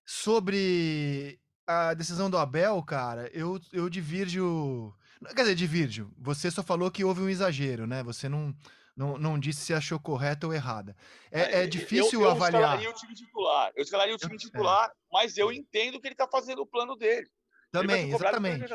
sobre 0.05 1.39
a 1.65 1.93
decisão 1.93 2.29
do 2.29 2.37
Abel, 2.37 2.81
cara, 2.83 3.29
eu, 3.33 3.59
eu 3.71 3.89
divirjo 3.89 4.93
Quer 5.25 5.41
dizer, 5.41 5.55
divirjo. 5.55 6.11
Você 6.17 6.51
só 6.51 6.61
falou 6.61 6.91
que 6.91 7.03
houve 7.03 7.21
um 7.21 7.29
exagero, 7.29 7.87
né? 7.87 8.03
Você 8.03 8.29
não, 8.29 8.53
não, 8.95 9.17
não 9.17 9.39
disse 9.39 9.61
se 9.61 9.73
achou 9.73 9.99
correta 9.99 10.45
ou 10.45 10.53
errada. 10.53 10.95
É, 11.31 11.63
é 11.63 11.67
difícil 11.67 12.21
eu, 12.21 12.27
eu 12.27 12.31
avaliar. 12.31 12.81
Eu 12.83 12.91
escalaria 12.91 12.91
o 12.91 12.93
time 12.93 13.15
titular. 13.15 13.71
Eu 13.75 13.83
escalaria 13.83 14.15
o 14.15 14.17
time 14.17 14.35
é. 14.35 14.37
titular, 14.37 14.91
mas 15.11 15.37
eu 15.37 15.51
entendo 15.51 15.99
que 15.99 16.07
ele 16.07 16.13
está 16.13 16.27
fazendo 16.27 16.61
o 16.61 16.67
plano 16.67 16.95
dele. 16.95 17.27
Também, 17.71 18.11
exatamente. 18.13 18.65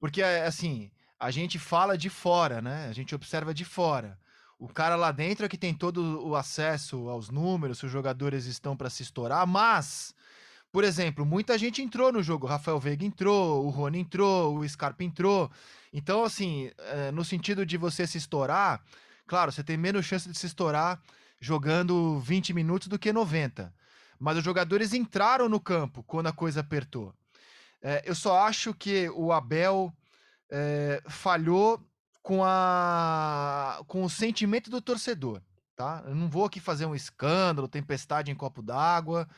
Porque, 0.00 0.22
é, 0.22 0.46
assim, 0.46 0.90
a 1.18 1.30
gente 1.30 1.58
fala 1.58 1.96
de 1.96 2.08
fora, 2.08 2.60
né? 2.60 2.86
A 2.88 2.92
gente 2.92 3.14
observa 3.14 3.52
de 3.52 3.64
fora. 3.64 4.18
O 4.58 4.68
cara 4.68 4.96
lá 4.96 5.12
dentro 5.12 5.46
é 5.46 5.48
que 5.48 5.58
tem 5.58 5.72
todo 5.72 6.26
o 6.26 6.34
acesso 6.34 7.08
aos 7.08 7.30
números, 7.30 7.78
se 7.78 7.86
os 7.86 7.92
jogadores 7.92 8.46
estão 8.46 8.76
para 8.76 8.90
se 8.90 9.02
estourar, 9.02 9.46
mas 9.46 10.14
por 10.70 10.84
exemplo, 10.84 11.24
muita 11.24 11.56
gente 11.56 11.80
entrou 11.80 12.12
no 12.12 12.22
jogo. 12.22 12.46
O 12.46 12.48
Rafael 12.48 12.78
Veiga 12.78 13.04
entrou, 13.04 13.64
o 13.64 13.70
Rony 13.70 14.00
entrou, 14.00 14.58
o 14.58 14.68
Scarpa 14.68 15.02
entrou. 15.02 15.50
Então, 15.92 16.24
assim, 16.24 16.70
é, 16.78 17.10
no 17.10 17.24
sentido 17.24 17.64
de 17.64 17.76
você 17.76 18.06
se 18.06 18.18
estourar, 18.18 18.82
claro, 19.26 19.50
você 19.50 19.64
tem 19.64 19.76
menos 19.76 20.04
chance 20.04 20.28
de 20.28 20.36
se 20.36 20.46
estourar 20.46 21.00
jogando 21.40 22.18
20 22.20 22.52
minutos 22.52 22.88
do 22.88 22.98
que 22.98 23.12
90. 23.12 23.72
Mas 24.18 24.36
os 24.36 24.44
jogadores 24.44 24.92
entraram 24.92 25.48
no 25.48 25.60
campo 25.60 26.02
quando 26.02 26.26
a 26.26 26.32
coisa 26.32 26.60
apertou. 26.60 27.14
É, 27.82 28.02
eu 28.04 28.14
só 28.14 28.40
acho 28.40 28.74
que 28.74 29.08
o 29.10 29.32
Abel 29.32 29.92
é, 30.50 31.02
falhou 31.08 31.80
com, 32.22 32.42
a, 32.44 33.82
com 33.86 34.04
o 34.04 34.10
sentimento 34.10 34.70
do 34.70 34.80
torcedor. 34.80 35.40
Tá? 35.76 36.02
Eu 36.06 36.14
não 36.14 36.28
vou 36.28 36.44
aqui 36.44 36.58
fazer 36.58 36.86
um 36.86 36.94
escândalo, 36.94 37.68
tempestade 37.68 38.30
em 38.30 38.34
copo 38.34 38.60
d'água. 38.60 39.28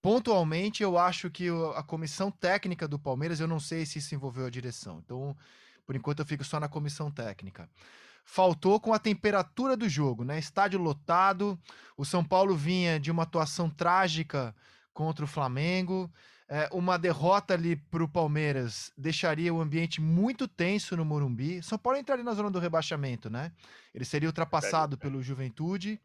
Pontualmente, 0.00 0.82
eu 0.82 0.98
acho 0.98 1.30
que 1.30 1.48
a 1.76 1.82
comissão 1.82 2.30
técnica 2.30 2.88
do 2.88 2.98
Palmeiras, 2.98 3.38
eu 3.38 3.46
não 3.46 3.60
sei 3.60 3.84
se 3.86 3.98
isso 3.98 4.14
envolveu 4.14 4.46
a 4.46 4.50
direção. 4.50 5.00
Então, 5.04 5.36
por 5.86 5.94
enquanto, 5.94 6.20
eu 6.20 6.26
fico 6.26 6.42
só 6.42 6.58
na 6.58 6.68
comissão 6.68 7.10
técnica. 7.10 7.68
Faltou 8.24 8.80
com 8.80 8.92
a 8.92 8.98
temperatura 8.98 9.76
do 9.76 9.88
jogo, 9.88 10.24
né? 10.24 10.38
Estádio 10.38 10.80
lotado. 10.80 11.58
O 11.96 12.04
São 12.04 12.24
Paulo 12.24 12.56
vinha 12.56 12.98
de 12.98 13.10
uma 13.10 13.24
atuação 13.24 13.68
trágica 13.68 14.54
contra 14.92 15.24
o 15.24 15.28
Flamengo. 15.28 16.10
É, 16.48 16.68
uma 16.72 16.98
derrota 16.98 17.54
ali 17.54 17.76
para 17.76 18.04
o 18.04 18.08
Palmeiras 18.08 18.92
deixaria 18.96 19.52
o 19.54 19.60
ambiente 19.60 20.00
muito 20.00 20.46
tenso 20.46 20.96
no 20.96 21.04
Morumbi. 21.04 21.62
São 21.62 21.78
Paulo 21.78 21.98
entraria 21.98 22.24
na 22.24 22.34
zona 22.34 22.50
do 22.50 22.58
rebaixamento, 22.58 23.30
né? 23.30 23.52
Ele 23.94 24.04
seria 24.04 24.28
ultrapassado 24.28 24.98
pelo 24.98 25.22
Juventude. 25.22 26.00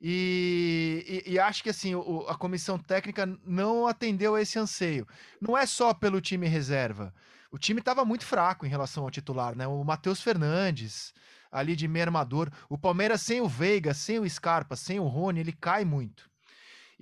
E, 0.00 1.22
e, 1.26 1.32
e, 1.32 1.38
acho 1.38 1.62
que 1.62 1.68
assim 1.68 1.94
o, 1.94 2.24
a 2.26 2.34
comissão 2.34 2.78
técnica 2.78 3.26
não 3.44 3.86
atendeu 3.86 4.34
a 4.34 4.40
esse 4.40 4.58
anseio. 4.58 5.06
Não 5.40 5.58
é 5.58 5.66
só 5.66 5.92
pelo 5.92 6.22
time 6.22 6.48
reserva. 6.48 7.12
O 7.52 7.58
time 7.58 7.80
estava 7.80 8.04
muito 8.04 8.24
fraco 8.24 8.64
em 8.64 8.68
relação 8.70 9.04
ao 9.04 9.10
titular, 9.10 9.54
né? 9.54 9.66
O 9.66 9.84
Matheus 9.84 10.22
Fernandes, 10.22 11.12
ali 11.50 11.76
de 11.76 11.86
meio 11.86 12.06
armador. 12.06 12.50
O 12.68 12.78
Palmeiras 12.78 13.20
sem 13.20 13.40
o 13.42 13.48
Veiga, 13.48 13.92
sem 13.92 14.18
o 14.18 14.30
Scarpa, 14.30 14.74
sem 14.74 14.98
o 14.98 15.06
Rony, 15.06 15.40
ele 15.40 15.52
cai 15.52 15.84
muito. 15.84 16.29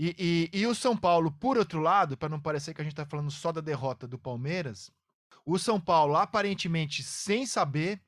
E, 0.01 0.49
e, 0.53 0.61
e 0.61 0.67
o 0.67 0.77
São 0.77 0.97
Paulo, 0.97 1.33
por 1.33 1.59
outro 1.59 1.81
lado, 1.81 2.17
para 2.17 2.29
não 2.29 2.39
parecer 2.39 2.73
que 2.73 2.81
a 2.81 2.85
gente 2.85 2.93
está 2.93 3.05
falando 3.05 3.33
só 3.33 3.51
da 3.51 3.61
derrota 3.61 4.07
do 4.07 4.17
Palmeiras, 4.17 4.93
o 5.45 5.59
São 5.59 5.81
Paulo, 5.81 6.15
aparentemente 6.15 7.03
sem 7.03 7.45
saber, 7.45 8.01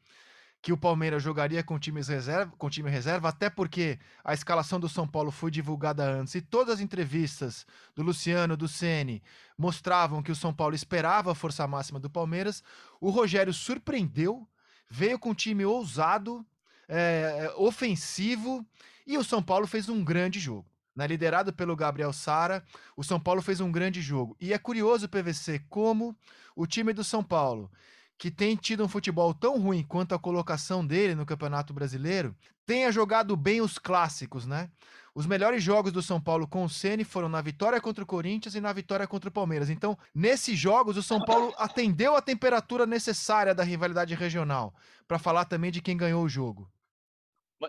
que 0.62 0.72
o 0.72 0.76
Palmeiras 0.76 1.22
jogaria 1.22 1.64
com, 1.64 1.78
times 1.78 2.06
reserva, 2.06 2.52
com 2.58 2.68
time 2.68 2.90
reserva, 2.90 3.30
até 3.30 3.48
porque 3.48 3.98
a 4.22 4.34
escalação 4.34 4.78
do 4.78 4.88
São 4.88 5.08
Paulo 5.08 5.30
foi 5.30 5.50
divulgada 5.50 6.04
antes 6.04 6.34
e 6.34 6.40
todas 6.40 6.74
as 6.74 6.80
entrevistas 6.80 7.66
do 7.96 8.02
Luciano, 8.02 8.56
do 8.56 8.68
Ceni 8.68 9.22
mostravam 9.56 10.22
que 10.22 10.30
o 10.30 10.36
São 10.36 10.52
Paulo 10.52 10.74
esperava 10.74 11.32
a 11.32 11.34
força 11.34 11.66
máxima 11.66 11.98
do 11.98 12.10
Palmeiras. 12.10 12.62
O 13.00 13.10
Rogério 13.10 13.54
surpreendeu, 13.54 14.46
veio 14.88 15.18
com 15.18 15.30
um 15.30 15.34
time 15.34 15.64
ousado, 15.64 16.46
é, 16.86 17.52
ofensivo 17.56 18.64
e 19.06 19.16
o 19.16 19.24
São 19.24 19.42
Paulo 19.42 19.66
fez 19.66 19.88
um 19.88 20.04
grande 20.04 20.38
jogo. 20.38 20.69
Né? 21.00 21.06
Liderado 21.06 21.50
pelo 21.50 21.74
Gabriel 21.74 22.12
Sara, 22.12 22.62
o 22.94 23.02
São 23.02 23.18
Paulo 23.18 23.40
fez 23.40 23.58
um 23.58 23.72
grande 23.72 24.02
jogo. 24.02 24.36
E 24.38 24.52
é 24.52 24.58
curioso, 24.58 25.08
PVC, 25.08 25.60
como 25.70 26.14
o 26.54 26.66
time 26.66 26.92
do 26.92 27.02
São 27.02 27.24
Paulo 27.24 27.70
que 28.18 28.30
tem 28.30 28.54
tido 28.54 28.84
um 28.84 28.88
futebol 28.88 29.32
tão 29.32 29.58
ruim 29.58 29.82
quanto 29.82 30.14
a 30.14 30.18
colocação 30.18 30.86
dele 30.86 31.14
no 31.14 31.24
Campeonato 31.24 31.72
Brasileiro, 31.72 32.36
tenha 32.66 32.92
jogado 32.92 33.34
bem 33.34 33.62
os 33.62 33.78
clássicos, 33.78 34.44
né? 34.44 34.68
Os 35.14 35.24
melhores 35.24 35.64
jogos 35.64 35.90
do 35.90 36.02
São 36.02 36.20
Paulo 36.20 36.46
com 36.46 36.62
o 36.62 36.68
Ceni 36.68 37.02
foram 37.02 37.30
na 37.30 37.40
vitória 37.40 37.80
contra 37.80 38.04
o 38.04 38.06
Corinthians 38.06 38.54
e 38.54 38.60
na 38.60 38.74
vitória 38.74 39.06
contra 39.06 39.30
o 39.30 39.32
Palmeiras. 39.32 39.70
Então, 39.70 39.96
nesses 40.14 40.58
jogos, 40.58 40.98
o 40.98 41.02
São 41.02 41.18
Paulo 41.24 41.54
atendeu 41.56 42.14
a 42.14 42.20
temperatura 42.20 42.84
necessária 42.84 43.54
da 43.54 43.64
rivalidade 43.64 44.14
regional, 44.14 44.74
para 45.08 45.18
falar 45.18 45.46
também 45.46 45.72
de 45.72 45.80
quem 45.80 45.96
ganhou 45.96 46.22
o 46.22 46.28
jogo. 46.28 46.70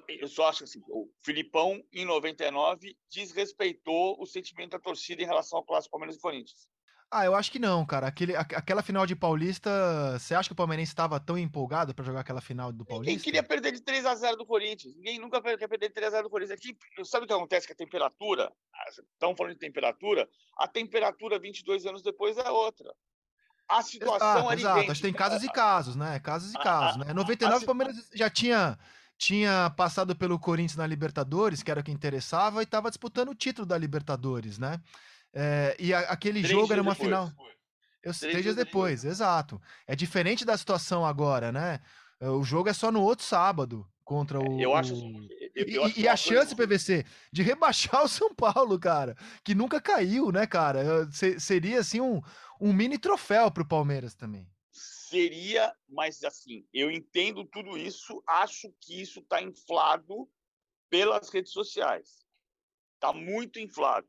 Eu 0.08 0.28
só 0.28 0.48
acho 0.48 0.64
assim, 0.64 0.82
o 0.88 1.10
Filipão, 1.24 1.84
em 1.92 2.06
99, 2.06 2.96
desrespeitou 3.10 4.16
o 4.22 4.26
sentimento 4.26 4.72
da 4.72 4.80
torcida 4.80 5.22
em 5.22 5.26
relação 5.26 5.60
ao 5.60 5.66
clássico 5.66 5.92
Palmeiras 5.92 6.16
e 6.16 6.20
Corinthians. 6.20 6.68
Ah, 7.14 7.26
eu 7.26 7.36
acho 7.36 7.52
que 7.52 7.60
não, 7.60 7.86
cara. 7.86 8.08
Aquele, 8.08 8.34
aquela 8.38 8.82
final 8.82 9.06
de 9.06 9.18
Paulista, 9.18 10.18
você 10.18 10.34
acha 10.34 10.48
que 10.48 10.54
o 10.54 10.56
Palmeirense 10.56 10.94
estava 10.94 11.20
tão 11.20 11.38
empolgado 11.38 11.94
para 11.94 12.06
jogar 12.06 12.22
aquela 12.22 12.40
final 12.40 12.72
do 12.72 12.86
Paulista? 12.86 13.12
Ninguém 13.12 13.22
queria 13.22 13.44
perder 13.44 13.74
de 13.74 13.82
3 13.82 14.06
a 14.06 14.16
0 14.16 14.38
do 14.38 14.46
Corinthians. 14.46 14.96
Ninguém 14.96 15.20
nunca 15.20 15.42
quer 15.42 15.68
perder 15.68 15.90
de 15.90 15.94
3 15.94 16.08
a 16.08 16.12
0 16.12 16.24
do 16.24 16.30
Corinthians. 16.30 16.58
Aqui, 16.58 16.78
sabe 17.04 17.26
o 17.26 17.28
que 17.28 17.34
acontece 17.34 17.68
com 17.68 17.74
a 17.74 17.76
temperatura? 17.76 18.50
Estão 19.14 19.36
falando 19.36 19.52
de 19.52 19.60
temperatura. 19.60 20.30
A 20.58 20.70
temperatura 20.70 21.38
22 21.38 21.86
anos 21.86 22.02
depois 22.02 22.38
é 22.38 22.50
outra. 22.50 22.96
A 23.68 23.82
situação 23.82 24.38
exato, 24.38 24.52
é 24.52 24.56
exato. 24.56 24.92
Acho 24.92 25.02
que 25.02 25.08
tem 25.08 25.14
casos 25.14 25.44
e 25.44 25.52
casos, 25.52 25.96
né? 25.98 26.18
Casos 26.22 26.54
e 26.54 26.58
casos, 26.60 26.96
né? 26.96 27.14
99 27.14 27.64
o 27.64 27.66
Palmeiras 27.66 28.10
já 28.14 28.30
tinha 28.30 28.80
tinha 29.22 29.70
passado 29.78 30.16
pelo 30.16 30.40
Corinthians 30.40 30.78
na 30.78 30.88
Libertadores, 30.88 31.62
que 31.62 31.70
era 31.70 31.80
o 31.80 31.84
que 31.84 31.92
interessava, 31.92 32.60
e 32.60 32.64
estava 32.64 32.90
disputando 32.90 33.30
o 33.30 33.36
título 33.36 33.68
da 33.68 33.78
Libertadores, 33.78 34.58
né? 34.58 34.82
É, 35.32 35.76
e 35.80 35.94
a, 35.94 36.00
aquele 36.00 36.42
três 36.42 36.52
jogo 36.52 36.74
era 36.74 36.82
uma 36.82 36.94
depois. 36.94 37.08
final. 37.08 37.32
Eu, 38.02 38.14
três, 38.14 38.20
três 38.20 38.42
dias 38.42 38.56
depois, 38.56 39.06
exato. 39.06 39.62
É 39.86 39.96
diferente 39.96 40.44
da 40.44 40.58
situação 40.58 41.06
agora, 41.06 41.52
né? 41.52 41.80
É, 42.20 42.30
o 42.30 42.44
jogo 42.44 42.68
é 42.68 42.74
só 42.74 42.92
no 42.92 43.00
outro 43.00 43.24
sábado 43.24 43.88
contra 44.04 44.40
é, 44.40 44.42
o. 44.42 44.60
Eu 44.60 44.76
acho. 44.76 44.96
Eu, 44.96 45.68
eu 45.68 45.68
e, 45.68 45.78
acho 45.86 46.00
e 46.00 46.08
a 46.08 46.16
chance, 46.16 46.56
coisa... 46.56 46.68
PVC, 46.68 47.06
de 47.32 47.44
rebaixar 47.46 48.04
o 48.04 48.08
São 48.08 48.34
Paulo, 48.34 48.80
cara, 48.80 49.16
que 49.44 49.54
nunca 49.54 49.80
caiu, 49.80 50.32
né, 50.32 50.48
cara? 50.48 51.08
Seria 51.38 51.80
assim 51.80 52.02
um, 52.02 52.20
um 52.60 52.74
mini 52.74 52.98
troféu 52.98 53.52
para 53.52 53.62
o 53.62 53.68
Palmeiras 53.68 54.16
também. 54.16 54.48
Seria, 55.12 55.76
mas 55.90 56.24
assim, 56.24 56.66
eu 56.74 56.90
entendo 56.90 57.44
tudo 57.44 57.78
isso, 57.78 58.24
acho 58.26 58.74
que 58.80 59.02
isso 59.02 59.20
está 59.20 59.42
inflado 59.42 60.26
pelas 60.90 61.28
redes 61.28 61.52
sociais. 61.52 62.26
Está 62.94 63.12
muito 63.12 63.60
inflado. 63.60 64.08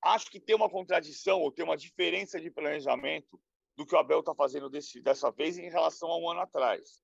Acho 0.00 0.30
que 0.30 0.38
tem 0.38 0.54
uma 0.54 0.70
contradição 0.70 1.40
ou 1.40 1.50
tem 1.50 1.64
uma 1.64 1.76
diferença 1.76 2.40
de 2.40 2.52
planejamento 2.52 3.36
do 3.76 3.84
que 3.84 3.96
o 3.96 3.98
Abel 3.98 4.20
está 4.20 4.32
fazendo 4.32 4.70
desse, 4.70 5.02
dessa 5.02 5.28
vez 5.32 5.58
em 5.58 5.68
relação 5.68 6.08
a 6.08 6.18
um 6.20 6.30
ano 6.30 6.42
atrás. 6.42 7.02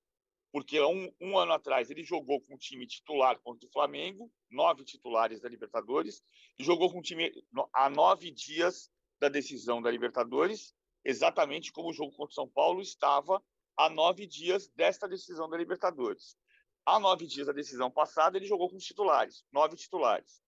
Porque 0.49 0.79
um, 0.79 1.11
um 1.19 1.37
ano 1.37 1.51
atrás 1.51 1.91
ele 1.91 2.05
jogou 2.05 2.39
com 2.39 2.55
o 2.55 2.57
time 2.57 2.87
titular 2.87 3.37
contra 3.41 3.67
o 3.67 3.71
Flamengo, 3.73 4.31
nove 4.49 4.85
titulares 4.85 5.41
da 5.41 5.49
Libertadores, 5.49 6.23
e 6.57 6.63
jogou 6.63 6.89
com 6.89 6.99
o 6.99 7.03
time 7.03 7.29
há 7.73 7.89
nove 7.89 8.31
dias 8.31 8.89
da 9.19 9.27
decisão 9.27 9.81
da 9.81 9.91
Libertadores, 9.91 10.73
exatamente 11.03 11.71
como 11.71 11.89
o 11.89 11.93
jogo 11.93 12.11
contra 12.11 12.31
o 12.31 12.35
São 12.35 12.47
Paulo 12.47 12.81
estava 12.81 13.43
há 13.77 13.89
nove 13.89 14.25
dias 14.27 14.67
desta 14.69 15.07
decisão 15.07 15.49
da 15.49 15.57
Libertadores. 15.57 16.37
Há 16.85 16.99
nove 16.99 17.27
dias 17.27 17.47
da 17.47 17.53
decisão 17.53 17.91
passada, 17.91 18.37
ele 18.37 18.45
jogou 18.45 18.69
com 18.69 18.75
os 18.75 18.83
titulares, 18.83 19.45
nove 19.51 19.75
titulares 19.75 20.41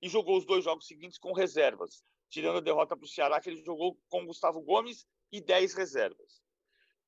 e 0.00 0.08
jogou 0.08 0.36
os 0.36 0.44
dois 0.44 0.64
jogos 0.64 0.86
seguintes 0.86 1.18
com 1.18 1.32
reservas, 1.32 2.04
tirando 2.28 2.58
a 2.58 2.60
derrota 2.60 2.96
para 2.96 3.04
o 3.04 3.08
Ceará, 3.08 3.40
que 3.40 3.50
ele 3.50 3.62
jogou 3.64 3.98
com 4.08 4.26
Gustavo 4.26 4.60
Gomes 4.60 5.06
e 5.32 5.40
10 5.40 5.74
reservas. 5.74 6.42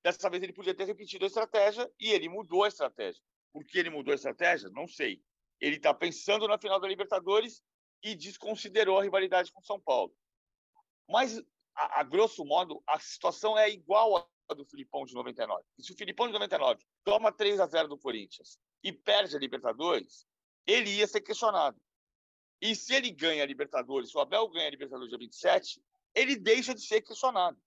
Dessa 0.02 0.30
vez 0.30 0.42
ele 0.42 0.52
podia 0.52 0.74
ter 0.74 0.84
repetido 0.84 1.24
a 1.24 1.28
estratégia 1.28 1.90
e 2.00 2.10
ele 2.10 2.28
mudou 2.28 2.64
a 2.64 2.68
estratégia. 2.68 3.22
Por 3.52 3.64
que 3.64 3.78
ele 3.78 3.90
mudou 3.90 4.12
a 4.12 4.14
estratégia? 4.14 4.70
Não 4.70 4.86
sei. 4.86 5.22
Ele 5.60 5.76
está 5.76 5.92
pensando 5.92 6.48
na 6.48 6.58
final 6.58 6.80
da 6.80 6.88
Libertadores 6.88 7.62
e 8.02 8.14
desconsiderou 8.14 8.98
a 8.98 9.02
rivalidade 9.02 9.52
com 9.52 9.62
São 9.62 9.78
Paulo. 9.78 10.14
Mas, 11.08 11.42
a, 11.74 12.00
a 12.00 12.02
grosso 12.02 12.44
modo, 12.44 12.82
a 12.86 12.98
situação 12.98 13.56
é 13.58 13.70
igual 13.70 14.16
à 14.16 14.54
do 14.54 14.64
Filipão 14.64 15.04
de 15.04 15.14
99. 15.14 15.62
E 15.78 15.82
se 15.82 15.92
o 15.92 15.96
Filipão 15.96 16.26
de 16.26 16.32
99 16.32 16.84
toma 17.04 17.32
3 17.32 17.60
a 17.60 17.66
0 17.66 17.88
do 17.88 17.98
Corinthians 17.98 18.58
e 18.82 18.92
perde 18.92 19.36
a 19.36 19.38
Libertadores, 19.38 20.26
ele 20.66 20.90
ia 20.90 21.06
ser 21.06 21.20
questionado. 21.20 21.80
E 22.60 22.74
se 22.74 22.94
ele 22.94 23.10
ganha 23.10 23.42
a 23.42 23.46
Libertadores, 23.46 24.10
se 24.10 24.16
o 24.16 24.20
Abel 24.20 24.48
ganha 24.48 24.66
a 24.66 24.70
Libertadores 24.70 25.08
dia 25.08 25.18
27, 25.18 25.82
ele 26.14 26.36
deixa 26.36 26.74
de 26.74 26.82
ser 26.82 27.00
questionado. 27.00 27.58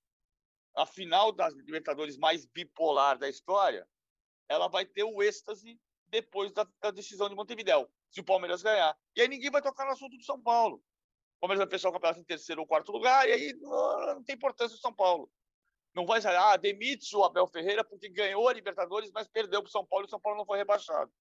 A 0.76 0.86
final 0.86 1.32
das 1.32 1.54
Libertadores 1.54 2.18
mais 2.18 2.46
bipolar 2.46 3.18
da 3.18 3.30
história, 3.30 3.88
ela 4.50 4.68
vai 4.68 4.86
ter 4.86 5.04
o 5.04 5.22
êxtase 5.22 5.80
depois 6.08 6.52
da, 6.52 6.68
da 6.80 6.92
decisão 6.92 7.28
de 7.30 7.36
Montevidéu, 7.36 7.90
se 8.12 8.20
o 8.20 8.24
Palmeiras 8.24 8.62
ganhar. 8.62 8.96
E 9.16 9.22
aí 9.22 9.28
ninguém 9.28 9.50
vai 9.50 9.62
tocar 9.62 9.86
no 9.86 9.92
assunto 9.92 10.18
do 10.18 10.24
São 10.24 10.40
Paulo. 10.40 10.84
Palmeiras 11.44 11.66
vai 11.66 11.78
fechar 11.78 11.90
o 11.90 11.92
campeonato 11.92 12.22
em 12.22 12.24
terceiro 12.24 12.62
ou 12.62 12.68
quarto 12.68 12.90
lugar, 12.94 13.28
e 13.28 13.34
aí 13.34 13.54
não, 13.60 14.16
não 14.16 14.24
tem 14.24 14.34
importância 14.34 14.78
o 14.78 14.80
São 14.80 14.94
Paulo. 14.94 15.30
Não 15.94 16.06
vai 16.06 16.20
dizer, 16.20 16.34
ah, 16.38 16.56
demite 16.56 17.14
o 17.18 17.24
Abel 17.24 17.46
Ferreira 17.48 17.84
porque 17.84 18.08
ganhou 18.08 18.48
a 18.48 18.54
Libertadores, 18.54 19.12
mas 19.14 19.28
perdeu 19.28 19.62
para 19.62 19.68
o 19.68 19.72
São 19.72 19.86
Paulo 19.86 20.06
e 20.06 20.08
o 20.08 20.10
São 20.10 20.22
Paulo 20.22 20.38
não 20.38 20.46
foi 20.46 20.58
rebaixado. 20.58 21.12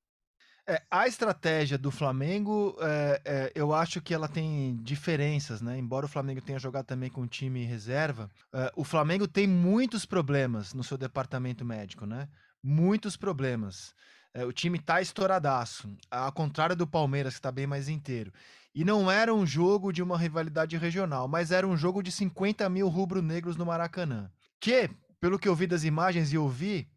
É, 0.65 0.81
a 0.89 1.09
estratégia 1.09 1.77
do 1.77 1.91
Flamengo, 1.91 2.77
é, 2.81 3.21
é, 3.25 3.53
eu 3.53 3.75
acho 3.75 4.01
que 4.01 4.15
ela 4.15 4.29
tem 4.29 4.77
diferenças, 4.77 5.61
né? 5.61 5.77
Embora 5.77 6.07
o 6.07 6.09
Flamengo 6.09 6.41
tenha 6.41 6.59
jogado 6.59 6.87
também 6.87 7.11
com 7.11 7.27
time 7.27 7.65
reserva, 7.65 8.31
é, 8.55 8.73
o 8.77 8.85
Flamengo 8.85 9.27
tem 9.27 9.49
muitos 9.49 10.07
problemas 10.07 10.73
no 10.73 10.85
seu 10.85 10.97
departamento 10.97 11.65
médico, 11.65 12.07
né? 12.07 12.29
Muitos 12.63 13.17
problemas. 13.17 13.93
É, 14.33 14.45
o 14.45 14.53
time 14.53 14.79
tá 14.79 15.03
estouradaço, 15.03 15.93
ao 16.09 16.33
contrário 16.33 16.77
do 16.77 16.87
Palmeiras, 16.87 17.35
que 17.35 17.41
está 17.41 17.51
bem 17.51 17.67
mais 17.67 17.89
inteiro. 17.89 18.33
E 18.75 18.85
não 18.85 19.11
era 19.11 19.35
um 19.35 19.47
jogo 19.47 19.93
de 19.93 20.03
uma 20.03 20.17
rivalidade 20.17 20.77
regional, 20.77 21.29
mas 21.29 21.51
era 21.51 21.67
um 21.67 21.77
jogo 21.77 22.03
de 22.03 22.11
50 22.11 22.69
mil 22.71 22.89
rubro-negros 22.89 23.57
no 23.57 23.67
Maracanã. 23.67 24.31
Que, 24.59 24.89
pelo 25.21 25.39
que 25.39 25.49
eu 25.49 25.55
vi 25.55 25.67
das 25.67 25.85
imagens 25.85 26.33
e 26.33 26.39
ouvi, 26.39 26.89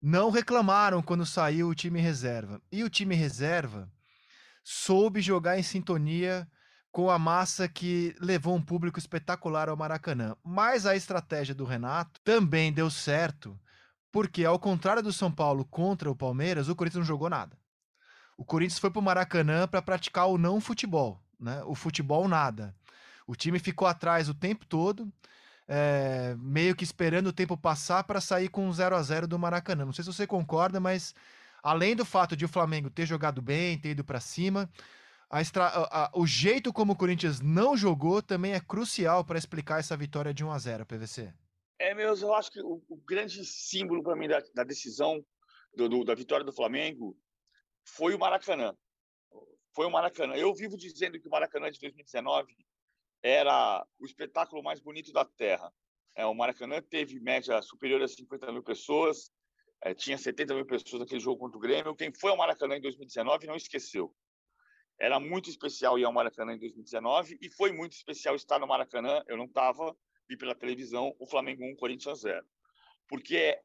não 0.00 0.30
reclamaram 0.30 1.02
quando 1.02 1.26
saiu 1.26 1.68
o 1.68 1.74
time 1.74 2.00
reserva. 2.00 2.60
E 2.70 2.84
o 2.84 2.90
time 2.90 3.14
reserva 3.14 3.90
soube 4.62 5.20
jogar 5.20 5.58
em 5.58 5.62
sintonia 5.62 6.46
com 6.92 7.10
a 7.10 7.18
massa 7.18 7.68
que 7.68 8.14
levou 8.20 8.54
um 8.54 8.62
público 8.62 9.00
espetacular 9.00 9.68
ao 9.68 9.76
Maracanã. 9.76 10.36
Mas 10.44 10.86
a 10.86 10.94
estratégia 10.94 11.52
do 11.52 11.64
Renato 11.64 12.20
também 12.22 12.72
deu 12.72 12.88
certo, 12.88 13.58
porque 14.12 14.44
ao 14.44 14.60
contrário 14.60 15.02
do 15.02 15.12
São 15.12 15.32
Paulo 15.32 15.64
contra 15.64 16.08
o 16.08 16.14
Palmeiras, 16.14 16.68
o 16.68 16.76
Corinthians 16.76 17.00
não 17.00 17.06
jogou 17.06 17.28
nada. 17.28 17.58
O 18.36 18.44
Corinthians 18.44 18.78
foi 18.78 18.90
para 18.90 19.00
o 19.00 19.02
Maracanã 19.02 19.66
para 19.66 19.82
praticar 19.82 20.28
o 20.28 20.38
não 20.38 20.60
futebol, 20.60 21.23
né? 21.44 21.62
O 21.64 21.74
futebol 21.74 22.26
nada. 22.26 22.74
O 23.26 23.36
time 23.36 23.58
ficou 23.58 23.86
atrás 23.86 24.28
o 24.28 24.34
tempo 24.34 24.66
todo 24.66 25.12
é, 25.66 26.34
meio 26.38 26.74
que 26.74 26.84
esperando 26.84 27.28
o 27.28 27.32
tempo 27.32 27.56
passar 27.56 28.04
para 28.04 28.20
sair 28.20 28.48
com 28.48 28.66
um 28.66 28.72
0 28.72 28.96
a 28.96 29.02
0 29.02 29.26
do 29.26 29.38
Maracanã. 29.38 29.84
Não 29.84 29.92
sei 29.92 30.04
se 30.04 30.12
você 30.12 30.26
concorda, 30.26 30.78
mas 30.78 31.14
além 31.62 31.96
do 31.96 32.04
fato 32.04 32.36
de 32.36 32.44
o 32.44 32.48
Flamengo 32.48 32.90
ter 32.90 33.06
jogado 33.06 33.40
bem, 33.40 33.78
ter 33.78 33.90
ido 33.90 34.04
para 34.04 34.20
cima, 34.20 34.70
a 35.30 35.40
extra, 35.40 35.64
a, 35.64 36.04
a, 36.04 36.10
o 36.14 36.26
jeito 36.26 36.72
como 36.72 36.92
o 36.92 36.96
Corinthians 36.96 37.40
não 37.40 37.76
jogou 37.76 38.22
também 38.22 38.52
é 38.52 38.60
crucial 38.60 39.24
para 39.24 39.38
explicar 39.38 39.80
essa 39.80 39.96
vitória 39.96 40.34
de 40.34 40.44
1 40.44 40.50
a 40.50 40.58
0 40.58 40.86
PVC. 40.86 41.32
É, 41.78 41.94
meus, 41.94 42.22
eu 42.22 42.32
acho 42.34 42.50
que 42.50 42.60
o, 42.60 42.82
o 42.88 42.96
grande 42.96 43.44
símbolo 43.44 44.02
para 44.02 44.16
mim 44.16 44.28
da, 44.28 44.42
da 44.54 44.64
decisão 44.64 45.24
do, 45.74 45.88
do, 45.88 46.04
da 46.04 46.14
vitória 46.14 46.44
do 46.44 46.52
Flamengo 46.52 47.16
foi 47.84 48.14
o 48.14 48.18
Maracanã. 48.18 48.74
Foi 49.74 49.86
o 49.86 49.90
Maracanã. 49.90 50.34
Eu 50.36 50.54
vivo 50.54 50.76
dizendo 50.76 51.18
que 51.18 51.26
o 51.26 51.30
Maracanã 51.30 51.70
de 51.70 51.80
2019 51.80 52.56
era 53.22 53.84
o 53.98 54.04
espetáculo 54.04 54.62
mais 54.62 54.80
bonito 54.80 55.12
da 55.12 55.24
Terra. 55.24 55.72
É, 56.14 56.24
o 56.24 56.34
Maracanã 56.34 56.80
teve 56.80 57.18
média 57.18 57.60
superior 57.60 58.00
a 58.00 58.06
50 58.06 58.52
mil 58.52 58.62
pessoas, 58.62 59.32
é, 59.82 59.92
tinha 59.92 60.16
70 60.16 60.54
mil 60.54 60.64
pessoas 60.64 61.00
naquele 61.00 61.20
jogo 61.20 61.40
contra 61.40 61.58
o 61.58 61.60
Grêmio. 61.60 61.96
Quem 61.96 62.12
foi 62.12 62.30
ao 62.30 62.36
Maracanã 62.36 62.76
em 62.76 62.80
2019 62.80 63.48
não 63.48 63.56
esqueceu. 63.56 64.14
Era 65.00 65.18
muito 65.18 65.50
especial 65.50 65.98
ir 65.98 66.04
ao 66.04 66.12
Maracanã 66.12 66.54
em 66.54 66.58
2019 66.58 67.36
e 67.40 67.50
foi 67.50 67.72
muito 67.72 67.94
especial 67.94 68.36
estar 68.36 68.60
no 68.60 68.68
Maracanã. 68.68 69.24
Eu 69.26 69.36
não 69.36 69.46
estava, 69.46 69.96
vi 70.28 70.36
pela 70.36 70.54
televisão 70.54 71.16
o 71.18 71.26
Flamengo 71.26 71.64
1, 71.64 71.74
Corinthians 71.74 72.20
0. 72.20 72.46
Porque 73.08 73.60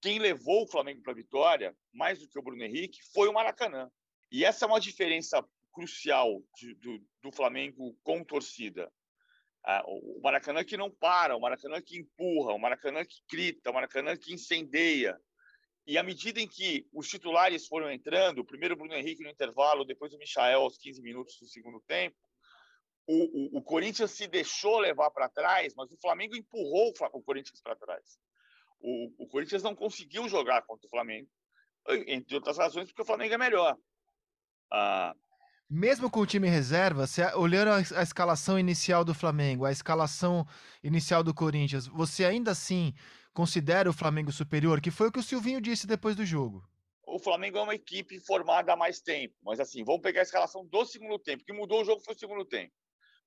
quem 0.00 0.20
levou 0.20 0.62
o 0.62 0.68
Flamengo 0.68 1.02
para 1.02 1.12
a 1.12 1.16
vitória, 1.16 1.76
mais 1.92 2.20
do 2.20 2.28
que 2.28 2.38
o 2.38 2.42
Bruno 2.42 2.62
Henrique, 2.62 2.98
foi 3.12 3.28
o 3.28 3.32
Maracanã. 3.32 3.90
E 4.34 4.44
essa 4.44 4.64
é 4.64 4.66
uma 4.66 4.80
diferença 4.80 5.48
crucial 5.72 6.42
de, 6.56 6.74
do, 6.74 6.98
do, 7.22 7.30
Flamengo 7.30 7.96
com 8.02 8.24
torcida. 8.24 8.92
Ah, 9.64 9.84
o 9.86 10.20
Maracanã 10.20 10.64
que 10.64 10.76
não 10.76 10.90
para, 10.90 11.36
o 11.36 11.40
Maracanã 11.40 11.80
que 11.80 11.96
empurra, 11.96 12.52
o 12.52 12.58
Maracanã 12.58 13.04
que 13.04 13.22
grita, 13.30 13.70
o 13.70 13.74
Maracanã 13.74 14.16
que 14.16 14.34
incendeia. 14.34 15.16
E 15.86 15.96
à 15.96 16.02
medida 16.02 16.40
em 16.40 16.48
que 16.48 16.84
os 16.92 17.08
titulares 17.08 17.68
foram 17.68 17.92
entrando, 17.92 18.44
primeiro 18.44 18.74
o 18.74 18.76
Bruno 18.76 18.94
Henrique 18.94 19.22
no 19.22 19.30
intervalo, 19.30 19.84
depois 19.84 20.12
o 20.12 20.18
Michael 20.18 20.62
aos 20.62 20.76
15 20.78 21.00
minutos 21.00 21.38
do 21.38 21.46
segundo 21.46 21.80
tempo, 21.82 22.16
o, 23.06 23.58
o, 23.58 23.58
o 23.58 23.62
Corinthians 23.62 24.10
se 24.10 24.26
deixou 24.26 24.80
levar 24.80 25.12
para 25.12 25.28
trás, 25.28 25.76
mas 25.76 25.92
o 25.92 26.00
Flamengo 26.00 26.34
empurrou 26.34 26.88
o, 26.88 27.18
o 27.18 27.22
Corinthians 27.22 27.60
para 27.62 27.76
trás. 27.76 28.18
O, 28.80 29.14
o 29.16 29.28
Corinthians 29.28 29.62
não 29.62 29.76
conseguiu 29.76 30.28
jogar 30.28 30.62
contra 30.62 30.88
o 30.88 30.90
Flamengo, 30.90 31.30
entre 32.08 32.34
outras 32.34 32.58
razões, 32.58 32.88
porque 32.88 33.02
o 33.02 33.06
Flamengo 33.06 33.34
é 33.34 33.38
melhor. 33.38 33.78
Ah, 34.72 35.14
mesmo 35.68 36.10
com 36.10 36.20
o 36.20 36.26
time 36.26 36.48
reserva, 36.48 37.06
você, 37.06 37.24
olhando 37.34 37.70
a, 37.70 37.76
a, 37.98 38.02
escalação 38.02 38.58
inicial 38.58 39.04
do 39.04 39.14
Flamengo, 39.14 39.64
a 39.64 39.72
escalação 39.72 40.46
inicial 40.82 41.24
do 41.24 41.34
Corinthians, 41.34 41.86
você 41.86 42.24
ainda 42.24 42.50
assim 42.50 42.94
considera 43.32 43.88
o 43.88 43.92
Flamengo 43.92 44.30
superior? 44.30 44.80
Que 44.80 44.90
foi 44.90 45.08
o 45.08 45.12
que 45.12 45.18
o 45.18 45.22
Silvinho 45.22 45.60
disse 45.60 45.86
depois 45.86 46.14
do 46.14 46.24
jogo. 46.24 46.62
O 47.06 47.18
Flamengo 47.18 47.58
é 47.58 47.62
uma 47.62 47.74
equipe 47.74 48.20
formada 48.20 48.72
há 48.72 48.76
mais 48.76 49.00
tempo, 49.00 49.34
mas 49.42 49.58
assim, 49.58 49.82
vamos 49.84 50.02
pegar 50.02 50.20
a 50.20 50.22
escalação 50.22 50.64
do 50.66 50.84
segundo 50.84 51.18
tempo. 51.18 51.42
O 51.42 51.46
que 51.46 51.52
mudou 51.52 51.82
o 51.82 51.84
jogo 51.84 52.00
foi 52.00 52.14
o 52.14 52.18
segundo 52.18 52.44
tempo. 52.44 52.72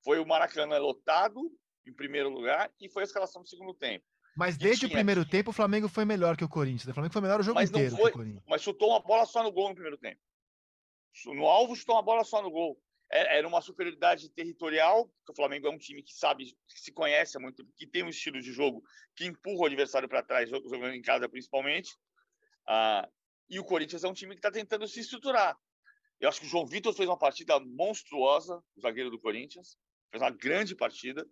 Foi 0.04 0.20
o 0.20 0.26
Maracanã 0.26 0.78
lotado, 0.78 1.52
em 1.86 1.94
primeiro 1.94 2.30
lugar, 2.30 2.72
e 2.80 2.90
foi 2.90 3.04
a 3.04 3.06
escalação 3.06 3.42
do 3.42 3.50
segundo 3.50 3.74
tempo. 3.74 4.06
Mas 4.38 4.56
desde 4.56 4.86
o 4.86 4.90
primeiro 4.90 5.26
tempo, 5.26 5.50
o 5.50 5.54
Flamengo 5.54 5.90
foi 5.90 6.06
melhor 6.06 6.38
que 6.38 6.46
o 6.46 6.50
Corinthians. 6.50 6.88
O 6.88 6.94
Flamengo 6.94 7.14
foi 7.14 7.22
melhor 7.22 7.40
o 7.40 7.44
jogo 7.44 7.56
mas 7.56 7.70
inteiro. 7.70 7.96
Foi, 7.96 8.14
mas 8.48 8.62
chutou 8.62 8.90
uma 8.90 9.00
bola 9.00 9.26
só 9.26 9.42
no 9.42 9.52
gol 9.52 9.70
no 9.70 9.74
primeiro 9.74 9.98
tempo. 9.98 10.22
No 11.26 11.46
alvo, 11.46 11.76
chutou 11.76 11.96
uma 11.96 12.02
bola 12.02 12.24
só 12.24 12.42
no 12.42 12.52
gol. 12.52 12.80
É, 13.10 13.38
era 13.38 13.48
uma 13.48 13.62
superioridade 13.62 14.30
territorial, 14.30 15.10
o 15.30 15.34
Flamengo 15.34 15.68
é 15.68 15.70
um 15.70 15.78
time 15.78 16.04
que 16.04 16.14
sabe, 16.14 16.46
que 16.46 16.80
se 16.80 16.92
conhece 16.92 17.40
muito, 17.40 17.66
que 17.78 17.88
tem 17.88 18.04
um 18.04 18.10
estilo 18.10 18.42
de 18.42 18.52
jogo 18.52 18.84
que 19.16 19.26
empurra 19.26 19.62
o 19.62 19.66
adversário 19.66 20.10
para 20.10 20.24
trás, 20.24 20.50
jogando 20.50 20.94
em 20.94 21.02
casa 21.02 21.30
principalmente. 21.30 21.96
Ah, 22.68 23.08
e 23.50 23.60
o 23.60 23.64
Corinthians 23.64 24.04
é 24.04 24.08
um 24.10 24.14
time 24.14 24.34
que 24.34 24.40
está 24.40 24.52
tentando 24.52 24.86
se 24.88 25.00
estruturar. 25.00 25.58
Eu 26.20 26.28
acho 26.28 26.42
que 26.42 26.48
o 26.48 26.50
João 26.50 26.66
Vitor 26.66 26.94
fez 26.94 27.08
uma 27.08 27.18
partida 27.18 27.58
monstruosa, 27.60 28.62
o 28.76 28.82
zagueiro 28.82 29.10
do 29.10 29.20
Corinthians, 29.20 29.78
fez 30.12 30.22
uma 30.22 30.32
grande 30.32 30.76
partida. 30.76 31.26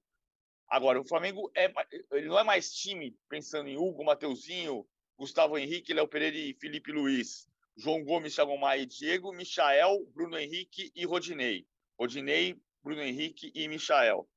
Agora, 0.70 1.00
o 1.00 1.08
Flamengo 1.08 1.52
é, 1.56 1.72
ele 2.14 2.28
não 2.28 2.40
é 2.40 2.44
mais 2.44 2.72
time 2.72 3.18
pensando 3.28 3.68
em 3.68 3.78
Hugo, 3.78 4.06
Mateuzinho, 4.06 4.88
Gustavo 5.18 5.58
Henrique, 5.58 5.94
Léo 5.94 6.08
Pereira 6.08 6.38
e 6.38 6.54
Felipe 6.54 6.92
Luiz. 6.92 7.48
João 7.78 8.04
Gomes, 8.04 8.34
Thiago 8.34 8.58
Maia 8.58 8.82
e 8.82 8.86
Diego, 8.86 9.34
Michael, 9.34 10.06
Bruno 10.14 10.38
Henrique 10.38 10.92
e 10.96 11.06
Rodinei. 11.06 11.68
Rodinei, 12.00 12.56
Bruno 12.82 13.02
Henrique 13.02 13.52
e 13.54 13.68
Michael. 13.68 14.28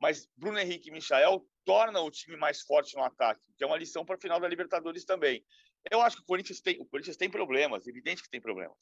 Mas 0.00 0.28
Bruno 0.36 0.58
Henrique 0.58 0.88
e 0.88 0.92
Michael 0.92 1.46
torna 1.64 2.00
o 2.00 2.10
time 2.10 2.36
mais 2.36 2.62
forte 2.62 2.96
no 2.96 3.04
ataque, 3.04 3.46
que 3.56 3.62
é 3.62 3.66
uma 3.66 3.76
lição 3.76 4.04
para 4.04 4.16
a 4.16 4.20
final 4.20 4.40
da 4.40 4.48
Libertadores 4.48 5.04
também. 5.04 5.44
Eu 5.90 6.00
acho 6.00 6.16
que 6.16 6.22
o 6.22 6.26
Corinthians 6.26 6.60
tem, 6.60 6.80
o 6.80 6.86
Corinthians 6.86 7.16
tem 7.16 7.30
problemas, 7.30 7.86
evidente 7.86 8.22
que 8.22 8.30
tem 8.30 8.40
problemas. 8.40 8.78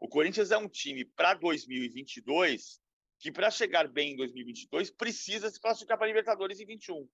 O 0.00 0.08
Corinthians 0.08 0.50
é 0.50 0.58
um 0.58 0.68
time 0.68 1.04
para 1.04 1.34
2022 1.34 2.80
que 3.18 3.32
para 3.32 3.50
chegar 3.50 3.88
bem 3.88 4.12
em 4.12 4.16
2022 4.16 4.90
precisa 4.90 5.50
se 5.50 5.60
classificar 5.60 5.98
para 5.98 6.06
a 6.06 6.08
Libertadores 6.08 6.60
em 6.60 6.66
21. 6.66 7.08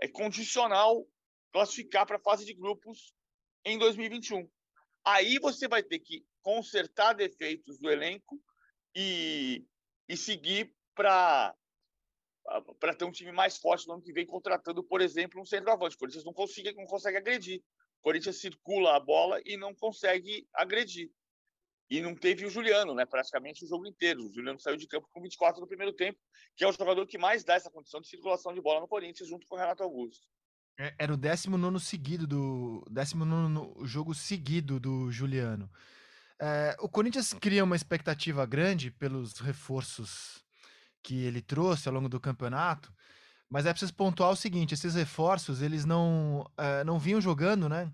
É 0.00 0.08
condicional 0.08 1.06
classificar 1.52 2.06
para 2.06 2.16
a 2.16 2.20
fase 2.20 2.44
de 2.44 2.54
grupos 2.54 3.12
em 3.64 3.78
2021. 3.78 4.48
Aí 5.04 5.38
você 5.38 5.66
vai 5.68 5.82
ter 5.82 5.98
que 5.98 6.24
consertar 6.42 7.14
defeitos 7.14 7.78
do 7.78 7.90
elenco 7.90 8.40
e, 8.94 9.64
e 10.08 10.16
seguir 10.16 10.74
para 10.94 11.54
para 12.80 12.94
ter 12.94 13.04
um 13.04 13.12
time 13.12 13.30
mais 13.30 13.58
forte 13.58 13.86
no 13.86 13.94
ano 13.94 14.02
que 14.02 14.12
vem, 14.12 14.26
contratando, 14.26 14.82
por 14.82 15.02
exemplo, 15.02 15.40
um 15.40 15.44
centroavante. 15.44 15.96
O 15.96 15.98
Corinthians 15.98 16.24
não 16.24 16.32
consegue, 16.32 16.72
não 16.72 16.86
consegue 16.86 17.18
agredir. 17.18 17.62
O 18.00 18.02
Corinthians 18.02 18.40
circula 18.40 18.96
a 18.96 19.00
bola 19.00 19.40
e 19.44 19.56
não 19.56 19.74
consegue 19.74 20.48
agredir. 20.54 21.10
E 21.90 22.00
não 22.00 22.14
teve 22.14 22.44
o 22.44 22.50
Juliano, 22.50 22.94
né? 22.94 23.06
Praticamente 23.06 23.64
o 23.64 23.68
jogo 23.68 23.86
inteiro. 23.86 24.24
O 24.24 24.32
Juliano 24.32 24.58
saiu 24.60 24.76
de 24.76 24.86
campo 24.86 25.08
com 25.10 25.22
24 25.22 25.60
no 25.60 25.66
primeiro 25.66 25.92
tempo, 25.92 26.18
que 26.56 26.64
é 26.64 26.68
o 26.68 26.72
jogador 26.72 27.06
que 27.06 27.18
mais 27.18 27.44
dá 27.44 27.54
essa 27.54 27.70
condição 27.70 28.00
de 28.00 28.08
circulação 28.08 28.52
de 28.52 28.60
bola 28.60 28.80
no 28.80 28.88
Corinthians, 28.88 29.28
junto 29.28 29.46
com 29.46 29.54
o 29.54 29.58
Renato 29.58 29.82
Augusto. 29.82 30.26
É, 30.78 30.94
era 30.96 31.12
o 31.12 31.16
19 31.16 31.80
seguido 31.80 32.26
do. 32.26 32.84
19 32.88 33.84
jogo 33.86 34.14
seguido 34.14 34.78
do 34.78 35.10
Juliano. 35.10 35.68
É, 36.40 36.76
o 36.78 36.88
Corinthians 36.88 37.34
cria 37.34 37.64
uma 37.64 37.74
expectativa 37.74 38.46
grande 38.46 38.92
pelos 38.92 39.40
reforços 39.40 40.44
que 41.02 41.24
ele 41.24 41.42
trouxe 41.42 41.88
ao 41.88 41.94
longo 41.94 42.08
do 42.08 42.20
campeonato, 42.20 42.92
mas 43.50 43.66
é 43.66 43.72
preciso 43.72 43.92
pontuar 43.94 44.30
o 44.30 44.36
seguinte: 44.36 44.72
esses 44.72 44.94
reforços 44.94 45.62
eles 45.62 45.84
não, 45.84 46.48
é, 46.56 46.84
não 46.84 46.98
vinham 46.98 47.20
jogando, 47.20 47.68
né? 47.68 47.90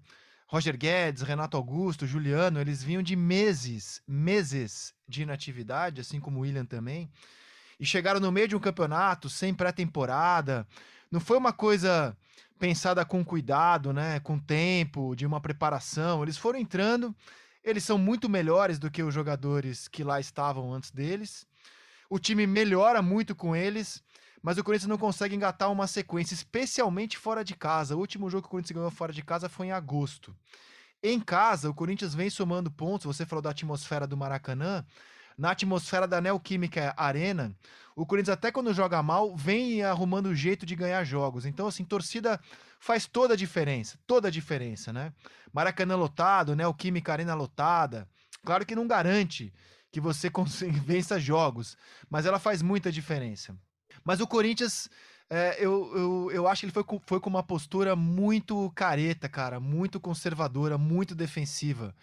Roger 0.47 0.77
Guedes, 0.77 1.23
Renato 1.23 1.57
Augusto, 1.57 2.07
Juliano, 2.07 2.61
eles 2.61 2.83
vinham 2.83 3.03
de 3.03 3.16
meses, 3.16 4.03
meses 4.07 4.94
de 5.09 5.23
inatividade, 5.23 6.03
assim 6.03 6.20
como 6.20 6.38
o 6.38 6.42
William 6.42 6.66
também, 6.66 7.11
e 7.81 7.87
chegaram 7.87 8.20
no 8.20 8.31
meio 8.31 8.47
de 8.47 8.55
um 8.55 8.61
campeonato 8.61 9.31
sem 9.31 9.55
pré-temporada. 9.55 10.66
Não 11.14 11.20
foi 11.20 11.38
uma 11.38 11.53
coisa 11.53 12.16
pensada 12.59 13.05
com 13.05 13.24
cuidado, 13.24 13.92
né, 13.92 14.18
com 14.18 14.37
tempo, 14.38 15.14
de 15.14 15.24
uma 15.24 15.40
preparação. 15.40 16.22
Eles 16.22 16.37
foram 16.37 16.59
entrando, 16.59 17.14
eles 17.62 17.85
são 17.85 17.96
muito 17.96 18.29
melhores 18.29 18.79
do 18.79 18.90
que 18.90 19.00
os 19.00 19.14
jogadores 19.14 19.87
que 19.87 20.03
lá 20.03 20.18
estavam 20.18 20.74
antes 20.74 20.90
deles. 20.90 21.46
O 22.11 22.18
time 22.18 22.46
melhora 22.46 23.00
muito 23.00 23.35
com 23.35 23.55
eles 23.55 24.03
mas 24.44 24.59
o 24.59 24.62
Corinthians 24.62 24.90
não 24.90 24.98
consegue 24.98 25.35
engatar 25.35 25.72
uma 25.72 25.87
sequência, 25.87 26.35
especialmente 26.35 27.16
fora 27.16 27.42
de 27.42 27.55
casa. 27.55 27.96
O 27.96 27.98
último 27.98 28.29
jogo 28.29 28.42
que 28.42 28.48
o 28.48 28.50
Corinthians 28.50 28.77
ganhou 28.77 28.90
fora 28.90 29.11
de 29.11 29.22
casa 29.22 29.48
foi 29.48 29.68
em 29.68 29.72
agosto. 29.72 30.37
Em 31.03 31.18
casa, 31.18 31.70
o 31.70 31.74
Corinthians 31.74 32.14
vem 32.14 32.29
somando 32.29 32.70
pontos. 32.70 33.07
Você 33.07 33.24
falou 33.24 33.40
da 33.40 33.48
atmosfera 33.48 34.07
do 34.07 34.18
Maracanã. 34.18 34.85
Na 35.37 35.51
atmosfera 35.51 36.07
da 36.07 36.20
Neoquímica 36.20 36.94
Arena, 36.97 37.55
o 37.97 38.05
Corinthians, 38.05 38.35
até 38.35 38.51
quando 38.51 38.75
joga 38.75 39.03
mal, 39.03 39.37
vem 39.37 39.83
arrumando 39.83 40.27
o 40.27 40.35
jeito 40.35 40.66
de 40.66 40.75
ganhar 40.75 41.05
jogos. 41.05 41.47
Então, 41.47 41.66
assim, 41.66 41.85
torcida 41.85 42.40
faz 42.81 43.07
toda 43.07 43.35
a 43.35 43.37
diferença. 43.37 43.99
Toda 44.07 44.29
a 44.29 44.31
diferença, 44.31 44.92
né? 44.92 45.12
Maracanã 45.53 45.94
lotado, 45.94 46.57
Neoquímica 46.57 47.12
Arena 47.12 47.35
lotada. 47.35 48.09
Claro 48.44 48.66
que 48.66 48.75
não 48.75 48.87
garante 48.87 49.53
que 49.92 50.01
você 50.01 50.29
vença 50.85 51.20
jogos, 51.20 51.77
mas 52.11 52.27
ela 52.27 52.40
faz 52.40 52.62
muita 52.62 52.90
diferença. 52.90 53.57
Mas 54.03 54.20
o 54.20 54.27
Corinthians, 54.27 54.90
é, 55.31 55.57
eu, 55.59 55.97
eu, 55.97 56.31
eu 56.33 56.49
acho 56.49 56.61
que 56.61 56.66
ele 56.66 56.73
foi 56.73 56.83
com, 56.85 57.01
foi 57.07 57.20
com 57.20 57.31
uma 57.31 57.44
postura 57.44 57.94
muito 57.94 58.73
careta, 58.75 59.29
cara, 59.29 59.61
muito 59.61 60.01
conservadora, 60.01 60.77
muito 60.77 61.14
defensiva 61.14 61.94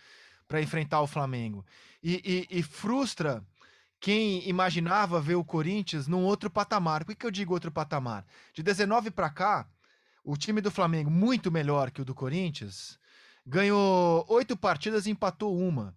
para 0.52 0.62
enfrentar 0.62 1.00
o 1.00 1.08
Flamengo. 1.08 1.66
E, 2.04 2.48
e, 2.52 2.60
e, 2.60 2.62
frustra 2.62 3.42
quem 4.02 4.46
imaginava 4.50 5.22
ver 5.22 5.36
o 5.36 5.46
Corinthians 5.46 6.10
num 6.10 6.24
outro 6.24 6.50
patamar. 6.50 7.06
Por 7.06 7.12
que, 7.12 7.22
que 7.22 7.26
eu 7.26 7.32
digo 7.32 7.54
outro 7.54 7.72
patamar? 7.72 8.26
De 8.54 8.62
19 8.62 9.12
para 9.12 9.30
cá, 9.30 9.66
o 10.26 10.36
time 10.36 10.60
do 10.60 10.70
Flamengo, 10.70 11.10
muito 11.10 11.50
melhor 11.50 11.90
que 11.90 12.02
o 12.02 12.06
do 12.06 12.14
Corinthians, 12.14 13.00
ganhou 13.46 14.26
oito 14.28 14.58
partidas 14.58 15.06
e 15.06 15.12
empatou 15.12 15.58
uma. 15.58 15.96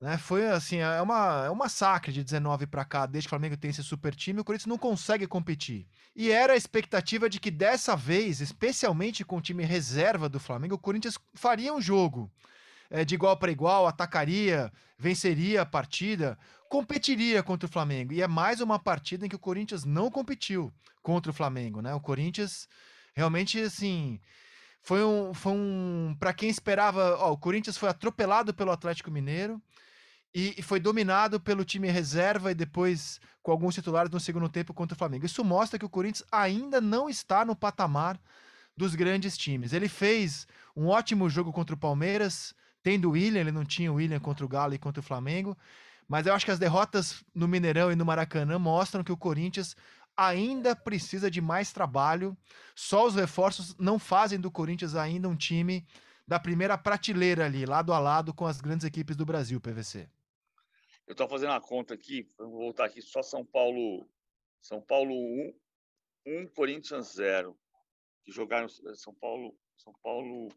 Né? 0.00 0.18
Foi 0.18 0.44
assim, 0.48 0.78
é 0.78 1.00
uma, 1.00 1.44
é 1.46 1.50
um 1.50 1.54
massacre 1.54 2.12
de 2.12 2.24
19 2.24 2.66
para 2.66 2.84
cá, 2.84 3.06
desde 3.06 3.28
que 3.28 3.28
o 3.28 3.36
Flamengo 3.38 3.56
tem 3.56 3.70
esse 3.70 3.84
super 3.84 4.12
time, 4.12 4.40
o 4.40 4.44
Corinthians 4.44 4.66
não 4.66 4.76
consegue 4.76 5.24
competir. 5.28 5.86
E 6.16 6.32
era 6.32 6.54
a 6.54 6.56
expectativa 6.56 7.30
de 7.30 7.38
que 7.38 7.50
dessa 7.52 7.94
vez, 7.94 8.40
especialmente 8.40 9.24
com 9.24 9.36
o 9.36 9.40
time 9.40 9.64
reserva 9.64 10.28
do 10.28 10.40
Flamengo, 10.40 10.74
o 10.74 10.78
Corinthians 10.78 11.16
faria 11.32 11.72
um 11.72 11.80
jogo 11.80 12.28
é, 12.90 13.04
de 13.04 13.14
igual 13.14 13.36
para 13.36 13.50
igual, 13.50 13.86
atacaria, 13.86 14.72
venceria 14.98 15.62
a 15.62 15.66
partida, 15.66 16.38
competiria 16.68 17.42
contra 17.42 17.68
o 17.68 17.72
Flamengo. 17.72 18.12
E 18.12 18.22
é 18.22 18.28
mais 18.28 18.60
uma 18.60 18.78
partida 18.78 19.26
em 19.26 19.28
que 19.28 19.36
o 19.36 19.40
Corinthians 19.40 19.84
não 19.84 20.10
competiu 20.10 20.72
contra 21.02 21.30
o 21.30 21.34
Flamengo, 21.34 21.80
né? 21.80 21.94
O 21.94 22.00
Corinthians 22.00 22.68
realmente 23.14 23.60
assim 23.60 24.20
foi 24.82 25.02
um, 25.02 25.32
foi 25.32 25.52
um 25.52 26.16
para 26.18 26.34
quem 26.34 26.50
esperava, 26.50 27.16
ó, 27.18 27.32
o 27.32 27.38
Corinthians 27.38 27.78
foi 27.78 27.88
atropelado 27.88 28.52
pelo 28.52 28.70
Atlético 28.70 29.10
Mineiro 29.10 29.60
e, 30.34 30.60
foi 30.62 30.80
dominado 30.80 31.40
pelo 31.40 31.64
time 31.64 31.88
reserva 31.90 32.50
e 32.50 32.54
depois 32.54 33.20
com 33.42 33.52
alguns 33.52 33.74
titulares 33.74 34.10
no 34.10 34.18
segundo 34.18 34.48
tempo 34.48 34.74
contra 34.74 34.94
o 34.94 34.98
Flamengo. 34.98 35.24
Isso 35.24 35.44
mostra 35.44 35.78
que 35.78 35.86
o 35.86 35.88
Corinthians 35.88 36.26
ainda 36.30 36.80
não 36.80 37.08
está 37.08 37.44
no 37.44 37.54
patamar 37.54 38.20
dos 38.76 38.94
grandes 38.94 39.38
times. 39.38 39.72
Ele 39.72 39.88
fez 39.88 40.46
um 40.76 40.88
ótimo 40.88 41.30
jogo 41.30 41.52
contra 41.52 41.74
o 41.74 41.78
Palmeiras, 41.78 42.54
tendo 42.84 43.08
o 43.08 43.12
William, 43.12 43.40
ele 43.40 43.50
não 43.50 43.64
tinha 43.64 43.90
o 43.90 43.96
William 43.96 44.20
contra 44.20 44.44
o 44.44 44.48
Galo 44.48 44.74
e 44.74 44.78
contra 44.78 45.00
o 45.00 45.02
Flamengo, 45.02 45.56
mas 46.06 46.26
eu 46.26 46.34
acho 46.34 46.44
que 46.44 46.50
as 46.50 46.58
derrotas 46.58 47.24
no 47.34 47.48
Mineirão 47.48 47.90
e 47.90 47.96
no 47.96 48.04
Maracanã 48.04 48.58
mostram 48.58 49.02
que 49.02 49.10
o 49.10 49.16
Corinthians 49.16 49.74
ainda 50.14 50.76
precisa 50.76 51.30
de 51.30 51.40
mais 51.40 51.72
trabalho. 51.72 52.36
Só 52.76 53.06
os 53.06 53.14
reforços 53.14 53.74
não 53.78 53.98
fazem 53.98 54.38
do 54.38 54.50
Corinthians 54.50 54.94
ainda 54.94 55.28
um 55.28 55.34
time 55.34 55.84
da 56.28 56.38
primeira 56.38 56.76
prateleira 56.76 57.46
ali, 57.46 57.64
lado 57.64 57.92
a 57.92 57.98
lado 57.98 58.34
com 58.34 58.46
as 58.46 58.60
grandes 58.60 58.84
equipes 58.84 59.16
do 59.16 59.24
Brasil, 59.24 59.58
PVC. 59.58 60.06
Eu 61.06 61.12
estou 61.12 61.28
fazendo 61.28 61.52
a 61.52 61.60
conta 61.60 61.94
aqui, 61.94 62.28
vou 62.38 62.50
voltar 62.50 62.84
aqui, 62.84 63.00
só 63.00 63.22
São 63.22 63.44
Paulo, 63.44 64.06
São 64.60 64.80
Paulo 64.80 65.14
1, 65.14 65.54
1 66.26 66.48
Corinthians 66.48 67.14
0. 67.14 67.58
Que 68.22 68.30
jogaram 68.30 68.68
São 68.68 69.14
Paulo, 69.14 69.54
São 69.76 69.92
Paulo, 70.02 70.48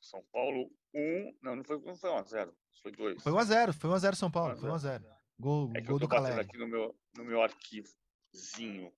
São 0.00 0.22
Paulo 0.32 0.70
1, 0.94 1.38
não, 1.42 1.56
não 1.56 1.64
foi, 1.64 1.78
não 1.80 1.96
foi 1.96 2.10
1 2.10 2.16
a 2.16 2.22
0, 2.22 2.56
foi 2.82 2.92
2. 2.92 3.22
Foi 3.22 3.32
1 3.32 3.38
a 3.38 3.44
0, 3.44 3.72
foi 3.72 3.90
1 3.90 3.92
a 3.92 3.98
0 3.98 4.16
São 4.16 4.30
Paulo, 4.30 4.56
foi 4.56 4.70
1 4.70 4.74
a 4.74 4.78
0. 4.78 5.04
Gol, 5.40 5.70
é 5.74 5.80
gol 5.80 5.98
do 5.98 6.08
Caleri. 6.08 6.40
aqui 6.40 6.58
no 6.58 6.66
meu 6.66 6.98
no 7.16 7.24
meu 7.24 7.42
arquivozinho. 7.42 8.92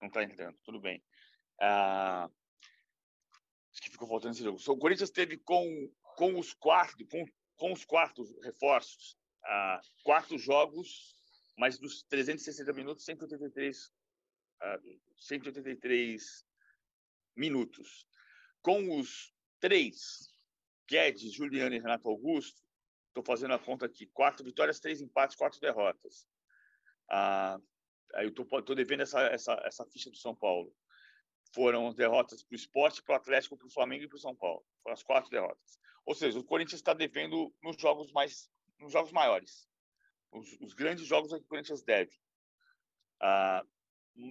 Não 0.00 0.08
está 0.08 0.22
entrando, 0.22 0.56
tudo 0.64 0.80
bem. 0.80 1.02
Ah, 1.60 2.28
acho 3.72 3.82
que 3.82 3.90
ficou 3.90 4.08
faltando 4.08 4.34
esse 4.34 4.42
jogo. 4.42 4.58
O 4.66 4.78
Corinthians 4.78 5.10
teve 5.10 5.38
com, 5.38 5.90
com 6.16 6.38
os 6.38 6.52
quatro, 6.52 7.06
com, 7.08 7.24
com 7.56 7.72
os 7.72 7.84
quartos 7.84 8.32
reforços, 8.42 9.16
ah, 9.44 9.80
quatro 10.02 10.38
jogos, 10.38 11.14
mas 11.56 11.78
dos 11.78 12.02
360 12.04 12.72
minutos, 12.72 13.04
183, 13.04 13.92
ah, 14.60 14.78
183 15.18 16.44
minutos. 17.36 18.06
Com 18.60 18.98
os 18.98 19.32
três, 19.60 20.31
Guedes, 20.92 21.32
Juliano 21.32 21.74
e 21.74 21.78
Renato 21.78 22.06
Augusto, 22.06 22.60
estou 23.08 23.24
fazendo 23.24 23.54
a 23.54 23.58
conta 23.58 23.86
aqui, 23.86 24.04
quatro 24.08 24.44
vitórias, 24.44 24.78
três 24.78 25.00
empates, 25.00 25.34
quatro 25.34 25.58
derrotas. 25.58 26.26
Ah, 27.10 27.58
eu 28.16 28.28
estou 28.28 28.76
devendo 28.76 29.00
essa, 29.00 29.22
essa, 29.22 29.54
essa 29.64 29.86
ficha 29.86 30.10
do 30.10 30.16
São 30.18 30.34
Paulo. 30.34 30.70
Foram 31.54 31.94
derrotas 31.94 32.42
para 32.42 32.54
o 32.54 32.56
esporte, 32.56 33.02
para 33.02 33.14
o 33.14 33.16
Atlético, 33.16 33.56
para 33.56 33.66
o 33.66 33.72
Flamengo 33.72 34.04
e 34.04 34.08
para 34.08 34.16
o 34.16 34.20
São 34.20 34.36
Paulo. 34.36 34.62
Foram 34.82 34.92
as 34.92 35.02
quatro 35.02 35.30
derrotas. 35.30 35.80
Ou 36.04 36.14
seja, 36.14 36.38
o 36.38 36.44
Corinthians 36.44 36.80
está 36.80 36.92
devendo 36.92 37.54
nos 37.62 37.80
jogos 37.80 38.12
mais, 38.12 38.50
nos 38.78 38.92
jogos 38.92 39.12
maiores. 39.12 39.66
Os, 40.30 40.58
os 40.60 40.74
grandes 40.74 41.06
jogos 41.06 41.32
é 41.32 41.38
que 41.38 41.44
o 41.44 41.48
Corinthians 41.48 41.82
deve. 41.82 42.12
Ah, 43.18 43.64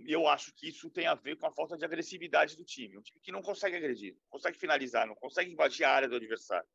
eu 0.06 0.28
acho 0.28 0.54
que 0.54 0.70
isso 0.70 0.90
tem 0.90 1.08
a 1.08 1.16
ver 1.16 1.38
com 1.38 1.48
a 1.48 1.52
falta 1.52 1.78
de 1.78 1.84
agressividade 1.84 2.56
do 2.56 2.64
time. 2.64 2.98
Um 2.98 3.02
time 3.02 3.20
que 3.22 3.32
não 3.32 3.42
consegue 3.42 3.76
agredir, 3.76 4.14
não 4.14 4.30
consegue 4.30 4.58
finalizar, 4.58 5.08
não 5.08 5.16
consegue 5.16 5.52
invadir 5.52 5.84
a 5.84 5.92
área 5.92 6.08
do 6.08 6.16
adversário. 6.16 6.68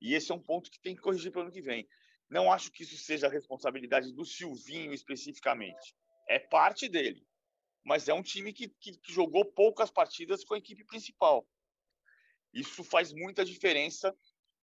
E 0.00 0.14
esse 0.14 0.32
é 0.32 0.34
um 0.34 0.42
ponto 0.42 0.70
que 0.70 0.80
tem 0.80 0.94
que 0.94 1.02
corrigir 1.02 1.30
para 1.30 1.40
o 1.40 1.42
ano 1.42 1.52
que 1.52 1.62
vem. 1.62 1.88
Não 2.28 2.52
acho 2.52 2.70
que 2.72 2.82
isso 2.82 2.96
seja 2.96 3.26
a 3.26 3.30
responsabilidade 3.30 4.12
do 4.12 4.24
Silvinho 4.24 4.92
especificamente. 4.92 5.94
É 6.28 6.38
parte 6.38 6.88
dele. 6.88 7.26
Mas 7.84 8.08
é 8.08 8.14
um 8.14 8.22
time 8.22 8.52
que, 8.52 8.68
que, 8.68 8.98
que 8.98 9.12
jogou 9.12 9.44
poucas 9.44 9.90
partidas 9.90 10.44
com 10.44 10.54
a 10.54 10.58
equipe 10.58 10.84
principal. 10.84 11.46
Isso 12.52 12.82
faz 12.82 13.12
muita 13.12 13.44
diferença 13.44 14.14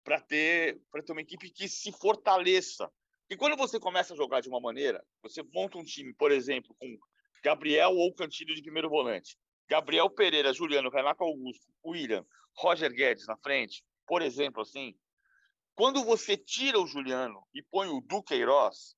para 0.02 0.20
ter, 0.20 0.80
ter 1.04 1.12
uma 1.12 1.20
equipe 1.20 1.50
que 1.50 1.68
se 1.68 1.92
fortaleça. 1.92 2.90
E 3.30 3.36
quando 3.36 3.56
você 3.56 3.80
começa 3.80 4.12
a 4.12 4.16
jogar 4.16 4.40
de 4.40 4.48
uma 4.48 4.60
maneira, 4.60 5.04
você 5.22 5.42
monta 5.42 5.78
um 5.78 5.84
time, 5.84 6.12
por 6.14 6.30
exemplo, 6.30 6.74
com 6.78 6.98
Gabriel 7.44 7.90
ou 7.90 8.14
Cantilho 8.14 8.54
de 8.54 8.62
primeiro 8.62 8.88
volante, 8.88 9.36
Gabriel 9.68 10.08
Pereira, 10.08 10.54
Juliano, 10.54 10.88
Renato 10.88 11.22
Augusto, 11.22 11.66
William, 11.84 12.26
Roger 12.56 12.90
Guedes 12.90 13.26
na 13.26 13.36
frente, 13.36 13.84
por 14.06 14.22
exemplo, 14.22 14.62
assim, 14.62 14.98
quando 15.74 16.02
você 16.04 16.38
tira 16.38 16.80
o 16.80 16.86
Juliano 16.86 17.46
e 17.52 17.62
põe 17.62 17.88
o 17.88 18.00
Duqueiroz, 18.00 18.96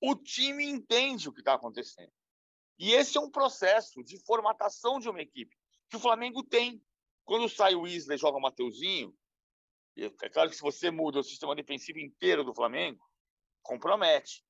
o 0.00 0.16
time 0.16 0.64
entende 0.64 1.28
o 1.28 1.32
que 1.32 1.40
está 1.40 1.54
acontecendo. 1.54 2.12
E 2.78 2.92
esse 2.92 3.16
é 3.16 3.20
um 3.20 3.30
processo 3.30 4.02
de 4.02 4.18
formatação 4.24 4.98
de 4.98 5.08
uma 5.08 5.22
equipe 5.22 5.54
que 5.88 5.96
o 5.96 6.00
Flamengo 6.00 6.42
tem. 6.42 6.82
Quando 7.24 7.48
sai 7.48 7.74
o 7.74 7.86
e 7.86 8.00
joga 8.16 8.38
o 8.38 8.40
Mateuzinho, 8.40 9.14
é 9.96 10.28
claro 10.28 10.50
que 10.50 10.56
se 10.56 10.62
você 10.62 10.90
muda 10.90 11.20
o 11.20 11.24
sistema 11.24 11.54
defensivo 11.54 12.00
inteiro 12.00 12.42
do 12.42 12.54
Flamengo, 12.54 13.00
compromete. 13.62 14.44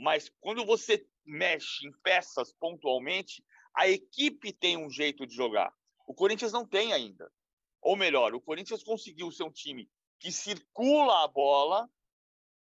Mas 0.00 0.32
quando 0.40 0.64
você 0.64 1.06
mexe 1.26 1.86
em 1.86 1.92
peças 2.02 2.54
pontualmente, 2.54 3.44
a 3.76 3.86
equipe 3.86 4.50
tem 4.50 4.78
um 4.78 4.88
jeito 4.88 5.26
de 5.26 5.34
jogar. 5.34 5.70
O 6.06 6.14
Corinthians 6.14 6.52
não 6.52 6.66
tem 6.66 6.94
ainda. 6.94 7.30
Ou 7.82 7.94
melhor, 7.94 8.34
o 8.34 8.40
Corinthians 8.40 8.82
conseguiu 8.82 9.30
ser 9.30 9.42
um 9.42 9.52
time 9.52 9.90
que 10.18 10.32
circula 10.32 11.22
a 11.22 11.28
bola, 11.28 11.86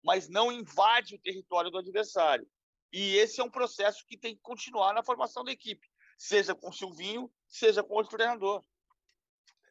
mas 0.03 0.27
não 0.27 0.51
invade 0.51 1.15
o 1.15 1.19
território 1.19 1.71
do 1.71 1.77
adversário. 1.77 2.45
E 2.91 3.15
esse 3.15 3.39
é 3.39 3.43
um 3.43 3.49
processo 3.49 4.05
que 4.05 4.17
tem 4.17 4.35
que 4.35 4.41
continuar 4.41 4.93
na 4.93 5.01
formação 5.01 5.41
da 5.45 5.53
equipe, 5.53 5.87
seja 6.17 6.53
com 6.53 6.69
o 6.69 6.73
Silvinho, 6.73 7.31
seja 7.47 7.81
com 7.81 7.93
outro 7.93 8.17
treinador. 8.17 8.61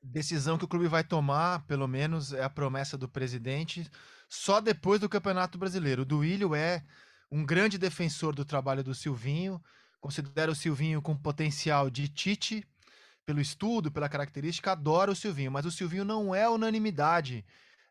Decisão 0.02 0.56
que 0.56 0.64
o 0.64 0.68
clube 0.68 0.88
vai 0.88 1.04
tomar, 1.04 1.66
pelo 1.66 1.86
menos, 1.86 2.32
é 2.32 2.42
a 2.42 2.48
promessa 2.48 2.96
do 2.96 3.06
presidente, 3.06 3.86
só 4.30 4.62
depois 4.62 4.98
do 4.98 5.10
Campeonato 5.10 5.58
Brasileiro. 5.58 6.02
O 6.02 6.06
Duílio 6.06 6.54
é 6.54 6.82
um 7.30 7.44
grande 7.44 7.78
defensor 7.78 8.34
do 8.34 8.44
trabalho 8.44 8.82
do 8.82 8.94
Silvinho, 8.94 9.62
considera 10.00 10.50
o 10.50 10.54
Silvinho 10.54 11.00
com 11.00 11.16
potencial 11.16 11.90
de 11.90 12.08
Tite, 12.08 12.66
pelo 13.24 13.40
estudo, 13.40 13.92
pela 13.92 14.08
característica, 14.08 14.72
adora 14.72 15.10
o 15.10 15.14
Silvinho, 15.16 15.52
mas 15.52 15.64
o 15.64 15.70
Silvinho 15.70 16.04
não 16.04 16.34
é 16.34 16.48
unanimidade 16.48 17.44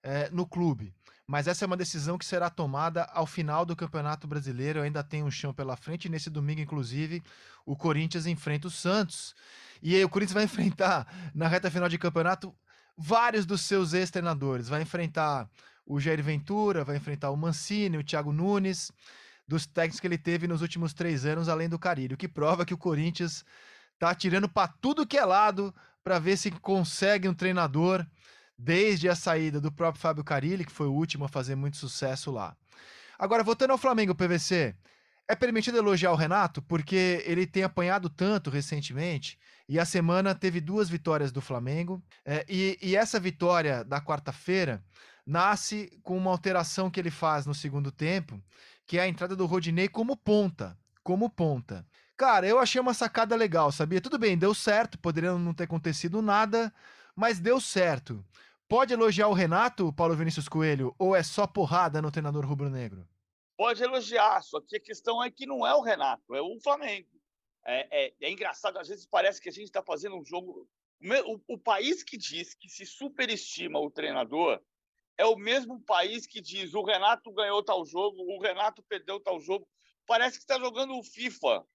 é, 0.04 0.30
no 0.32 0.46
clube. 0.46 0.94
Mas 1.26 1.48
essa 1.48 1.64
é 1.64 1.68
uma 1.68 1.78
decisão 1.78 2.18
que 2.18 2.26
será 2.26 2.50
tomada 2.50 3.04
ao 3.14 3.28
final 3.28 3.64
do 3.64 3.76
Campeonato 3.76 4.28
Brasileiro. 4.28 4.82
Ainda 4.82 5.04
tem 5.04 5.24
um 5.24 5.30
chão 5.30 5.54
pela 5.54 5.78
frente. 5.78 6.10
Nesse 6.10 6.28
domingo, 6.28 6.60
inclusive, 6.60 7.22
o 7.66 7.76
Corinthians 7.76 8.26
enfrenta 8.26 8.68
o 8.68 8.72
Santos. 8.72 9.36
E 9.80 9.96
aí 9.96 10.04
o 10.04 10.10
Corinthians 10.10 10.34
vai 10.34 10.44
enfrentar, 10.46 11.32
na 11.36 11.48
reta 11.48 11.70
final 11.70 11.88
de 11.88 12.00
campeonato, 12.00 12.52
vários 12.98 13.46
dos 13.46 13.62
seus 13.62 13.94
ex-treinadores. 13.94 14.68
Vai 14.68 14.82
enfrentar 14.82 15.48
o 15.86 16.00
Jair 16.00 16.24
Ventura, 16.24 16.84
vai 16.84 16.98
enfrentar 16.98 17.30
o 17.30 17.38
Mancini, 17.38 18.00
o 18.00 18.04
Thiago 18.04 18.34
Nunes, 18.34 18.92
dos 19.50 19.66
técnicos 19.66 20.00
que 20.00 20.06
ele 20.06 20.18
teve 20.18 20.48
nos 20.48 20.62
últimos 20.62 20.94
três 20.94 21.26
anos, 21.26 21.50
além 21.50 21.68
do 21.68 21.80
Carilho, 21.80 22.16
que 22.16 22.28
prova 22.28 22.64
que 22.64 22.74
o 22.74 22.78
Corinthians 22.78 23.44
tá 23.98 24.14
tirando 24.14 24.48
para 24.48 24.68
tudo 24.68 25.08
que 25.08 25.18
é 25.18 25.26
lado 25.26 25.74
para 26.04 26.20
ver 26.20 26.38
se 26.38 26.52
consegue 26.52 27.28
um 27.28 27.34
treinador 27.34 28.06
desde 28.56 29.10
a 29.10 29.16
saída 29.16 29.60
do 29.60 29.72
próprio 29.72 30.00
Fábio 30.00 30.24
Carilli, 30.24 30.64
que 30.64 30.72
foi 30.72 30.86
o 30.86 30.94
último 30.94 31.26
a 31.26 31.28
fazer 31.28 31.56
muito 31.56 31.78
sucesso 31.78 32.30
lá. 32.30 32.56
Agora, 33.18 33.44
voltando 33.44 33.72
ao 33.72 33.78
Flamengo, 33.80 34.14
PVC, 34.14 34.76
é 35.28 35.36
permitido 35.36 35.80
elogiar 35.80 36.12
o 36.12 36.16
Renato 36.16 36.62
porque 36.62 37.24
ele 37.26 37.48
tem 37.48 37.64
apanhado 37.64 38.08
tanto 38.08 38.52
recentemente 38.52 39.40
e 39.68 39.80
a 39.80 39.86
semana 39.86 40.36
teve 40.36 40.62
duas 40.62 40.90
vitórias 40.90 41.32
do 41.32 41.42
Flamengo. 41.42 42.04
É, 42.24 42.46
e, 42.48 42.78
e, 42.84 42.96
essa 42.96 43.20
vitória 43.20 43.84
da 43.84 44.00
quarta-feira 44.00 44.84
nasce 45.26 45.90
com 46.04 46.16
uma 46.16 46.30
alteração 46.30 46.90
que 46.90 47.00
ele 47.00 47.12
faz 47.12 47.46
no 47.46 47.54
segundo 47.54 47.92
tempo, 47.92 48.40
que 48.90 48.98
é 48.98 49.02
a 49.02 49.08
entrada 49.08 49.36
do 49.36 49.46
Rodinei 49.46 49.88
como 49.88 50.18
ponta. 50.18 50.76
Como 51.04 51.30
ponta. 51.30 51.86
Cara, 52.18 52.48
eu 52.48 52.58
achei 52.58 52.82
uma 52.82 52.96
sacada 52.96 53.36
legal, 53.36 53.72
sabia? 53.72 54.02
Tudo 54.02 54.18
bem, 54.18 54.36
deu 54.36 54.52
certo, 54.52 54.98
poderia 54.98 55.32
não 55.34 55.54
ter 55.54 55.66
acontecido 55.66 56.24
nada, 56.24 56.74
mas 57.16 57.40
deu 57.40 57.62
certo. 57.62 58.26
Pode 58.68 58.92
elogiar 58.92 59.28
o 59.28 59.34
Renato, 59.34 59.94
Paulo 59.94 60.16
Vinícius 60.16 60.50
Coelho, 60.50 60.96
ou 60.98 61.16
é 61.16 61.22
só 61.22 61.46
porrada 61.46 62.02
no 62.02 62.10
treinador 62.10 62.44
rubro-negro? 62.44 63.08
Pode 63.56 63.84
elogiar, 63.84 64.42
só 64.42 64.60
que 64.60 64.78
a 64.78 64.82
questão 64.82 65.24
é 65.24 65.30
que 65.30 65.46
não 65.46 65.68
é 65.68 65.76
o 65.76 65.82
Renato, 65.82 66.34
é 66.34 66.42
o 66.42 66.60
Flamengo. 66.60 67.22
É, 67.68 68.08
é, 68.08 68.14
é 68.20 68.32
engraçado, 68.32 68.80
às 68.80 68.88
vezes 68.88 69.06
parece 69.06 69.40
que 69.40 69.50
a 69.50 69.52
gente 69.52 69.66
está 69.66 69.84
fazendo 69.84 70.18
um 70.18 70.26
jogo. 70.26 70.68
O, 71.28 71.54
o, 71.54 71.58
país 71.60 72.02
que 72.02 72.18
diz 72.18 72.56
que 72.56 72.68
se 72.68 72.88
superestima 72.88 73.80
o 73.80 73.92
treinador 73.92 74.60
é 75.20 75.26
o 75.26 75.36
mesmo 75.36 75.82
país 75.82 76.26
que 76.26 76.40
diz 76.40 76.74
o 76.74 76.82
Renato 76.82 77.30
ganhou 77.34 77.62
tal 77.62 77.86
jogo, 77.86 78.24
o 78.24 78.42
Renato 78.42 78.82
perdeu 78.84 79.20
tal 79.20 79.38
jogo. 79.42 79.68
Parece 80.08 80.38
que 80.38 80.44
está 80.44 80.58
jogando 80.58 80.98
o 80.98 81.04
FIFA 81.04 81.66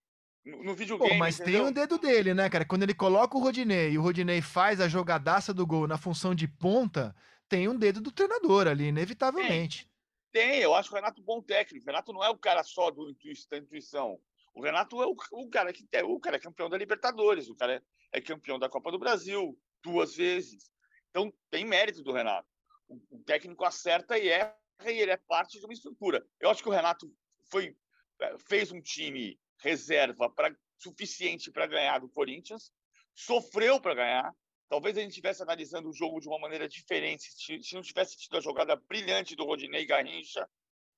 no 0.47 0.74
videogame. 0.74 1.12
Pô, 1.12 1.18
mas 1.18 1.38
entendeu? 1.38 1.61
tem 1.61 1.68
um 1.68 1.72
dedo 1.72 1.99
dele, 1.99 2.32
né, 2.32 2.49
cara? 2.49 2.64
Quando 2.64 2.84
ele 2.84 2.95
coloca 2.95 3.36
o 3.36 3.40
Rodinei 3.40 3.92
e 3.92 3.99
o 3.99 4.03
Rodinei 4.03 4.40
faz 4.40 4.80
a 4.80 4.88
jogadaça 4.88 5.53
do 5.53 5.66
gol 5.66 5.86
na 5.86 5.99
função 5.99 6.34
de 6.34 6.49
ponta, 6.49 7.14
tem 7.47 7.68
um 7.68 7.76
dedo 7.76 8.01
do 8.01 8.11
treinador 8.11 8.66
ali, 8.66 8.84
inevitavelmente. 8.84 9.90
Tem, 10.32 10.53
tem. 10.53 10.61
eu 10.62 10.74
acho 10.74 10.90
o 10.90 10.95
Renato 10.95 11.22
bom 11.22 11.42
técnico. 11.42 11.84
O 11.84 11.86
Renato 11.86 12.14
não 12.14 12.24
é 12.24 12.30
o 12.30 12.38
cara 12.38 12.62
só 12.62 12.90
do 12.90 13.14
da 13.51 13.59
intuição. 13.59 14.18
O 14.55 14.62
Renato 14.62 15.03
é 15.03 15.07
o, 15.07 15.14
o 15.32 15.51
cara 15.51 15.70
que 15.70 15.86
é, 15.92 16.03
o 16.03 16.18
cara 16.18 16.36
é 16.36 16.40
campeão 16.40 16.70
da 16.70 16.78
Libertadores, 16.78 17.51
o 17.51 17.55
cara 17.55 17.74
é, 17.74 17.82
é 18.11 18.20
campeão 18.22 18.59
da 18.59 18.70
Copa 18.70 18.90
do 18.90 18.99
Brasil 18.99 19.55
duas 19.82 20.16
vezes. 20.16 20.70
Então 21.11 21.30
tem 21.51 21.66
mérito 21.66 22.03
do 22.03 22.11
Renato. 22.11 22.53
O, 22.89 23.18
técnico 23.24 23.64
acerta 23.64 24.18
e 24.18 24.28
erra 24.28 24.57
e 24.87 25.01
ele 25.01 25.11
é 25.11 25.16
parte 25.16 25.59
de 25.59 25.64
uma 25.64 25.72
estrutura. 25.72 26.26
Eu 26.39 26.51
acho 26.51 26.62
que 26.62 26.68
o 26.68 26.72
Renato 26.72 27.11
foi 27.51 27.76
é, 28.20 28.39
fez 28.39 28.70
um 28.70 28.80
time 28.80 29.39
reserva 29.59 30.30
pra, 30.30 30.55
suficiente 30.78 31.51
para 31.51 31.66
ganhar 31.66 31.99
do 31.99 32.09
Corinthians, 32.09 32.72
sofreu 33.14 33.80
para 33.80 33.95
ganhar. 33.95 34.35
Talvez 34.68 34.97
a 34.97 35.01
gente 35.01 35.11
estivesse 35.11 35.43
analisando 35.43 35.89
o 35.89 35.93
jogo 35.93 36.20
de 36.20 36.28
uma 36.28 36.39
maneira 36.39 36.68
diferente 36.68 37.24
se, 37.32 37.62
se 37.62 37.74
não 37.74 37.82
tivesse 37.82 38.16
tido 38.16 38.37
a 38.37 38.41
jogada 38.41 38.76
brilhante 38.76 39.37
do 39.37 39.45
Rodinei 39.45 39.87
Garrincha. 39.87 40.49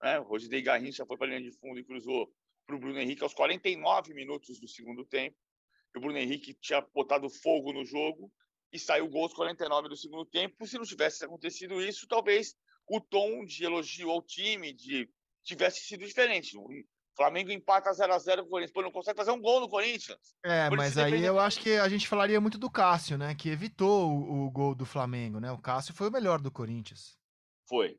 Né? 0.02 0.18
O 0.20 0.24
Rodinei 0.24 0.62
Garrincha 0.62 1.04
foi 1.06 1.16
para 1.16 1.26
a 1.26 1.30
linha 1.30 1.50
de 1.50 1.56
fundo 1.58 1.78
e 1.78 1.84
cruzou 1.84 2.32
para 2.66 2.76
o 2.76 2.78
Bruno 2.78 2.98
Henrique 2.98 3.22
aos 3.22 3.34
49 3.34 4.14
minutos 4.14 4.58
do 4.58 4.68
segundo 4.68 5.04
tempo. 5.04 5.36
O 5.94 6.00
Bruno 6.00 6.18
Henrique 6.18 6.52
tinha 6.54 6.80
botado 6.80 7.28
fogo 7.30 7.72
no 7.72 7.84
jogo 7.84 8.30
e 8.72 8.78
saiu 8.78 9.06
o 9.06 9.08
gol 9.08 9.24
aos 9.24 9.34
49 9.34 9.88
do 9.88 9.96
segundo 9.96 10.24
tempo. 10.24 10.66
Se 10.66 10.78
não 10.78 10.84
tivesse 10.84 11.24
acontecido 11.24 11.80
isso, 11.80 12.06
talvez 12.06 12.54
o 12.88 13.00
tom 13.00 13.44
de 13.44 13.64
elogio 13.64 14.10
ao 14.10 14.22
time 14.22 14.72
de 14.72 15.08
tivesse 15.42 15.80
sido 15.80 16.04
diferente. 16.04 16.56
Flamengo 17.16 17.50
empata 17.50 17.92
0 17.92 18.12
a 18.12 18.18
0 18.18 18.42
com 18.42 18.48
o 18.48 18.50
Corinthians. 18.50 18.72
Pô, 18.72 18.82
não 18.82 18.90
consegue 18.90 19.16
fazer 19.16 19.30
um 19.30 19.40
gol 19.40 19.60
no 19.60 19.68
Corinthians. 19.68 20.36
É, 20.44 20.68
mas 20.70 20.98
aí 20.98 21.24
eu 21.24 21.38
acho 21.38 21.60
que 21.60 21.76
a 21.76 21.88
gente 21.88 22.06
falaria 22.06 22.40
muito 22.40 22.58
do 22.58 22.70
Cássio, 22.70 23.16
né? 23.16 23.34
Que 23.34 23.48
evitou 23.48 24.10
o, 24.10 24.46
o, 24.46 24.50
gol 24.50 24.74
do 24.74 24.84
Flamengo, 24.84 25.40
né? 25.40 25.50
O 25.50 25.58
Cássio 25.58 25.94
foi 25.94 26.08
o 26.08 26.12
melhor 26.12 26.40
do 26.40 26.50
Corinthians. 26.50 27.18
Foi. 27.66 27.98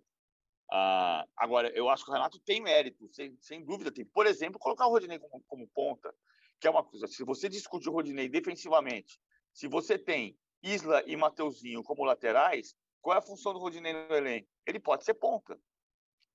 Uh, 0.72 1.26
agora, 1.36 1.70
eu 1.70 1.90
acho 1.90 2.04
que 2.04 2.12
o 2.12 2.14
Renato 2.14 2.40
tem 2.40 2.62
mérito, 2.62 3.08
sem, 3.12 3.36
sem 3.42 3.64
dúvida 3.64 3.92
tem. 3.92 4.06
Por 4.06 4.28
exemplo, 4.28 4.60
colocar 4.60 4.86
o 4.86 4.92
Rodinei 4.92 5.18
como, 5.18 5.44
como 5.48 5.68
ponta, 5.70 6.14
que 6.60 6.68
é 6.68 6.70
uma 6.70 6.84
coisa. 6.84 7.08
Se 7.08 7.24
você 7.24 7.50
discute 7.50 7.90
o 7.90 7.94
Rodinei 7.94 8.30
defensivamente, 8.30 9.20
se 9.52 9.68
você 9.68 9.98
tem 9.98 10.38
Isla 10.74 11.04
e 11.06 11.16
Mateuzinho 11.16 11.84
como 11.84 12.04
laterais, 12.04 12.76
qual 13.02 13.16
é 13.16 13.20
a 13.20 13.22
função 13.22 13.54
do 13.54 13.60
Rodinei 13.60 13.94
no 13.94 14.16
elenco? 14.16 14.48
Ele 14.66 14.80
pode 14.80 15.04
ser 15.04 15.14
ponta. 15.14 15.58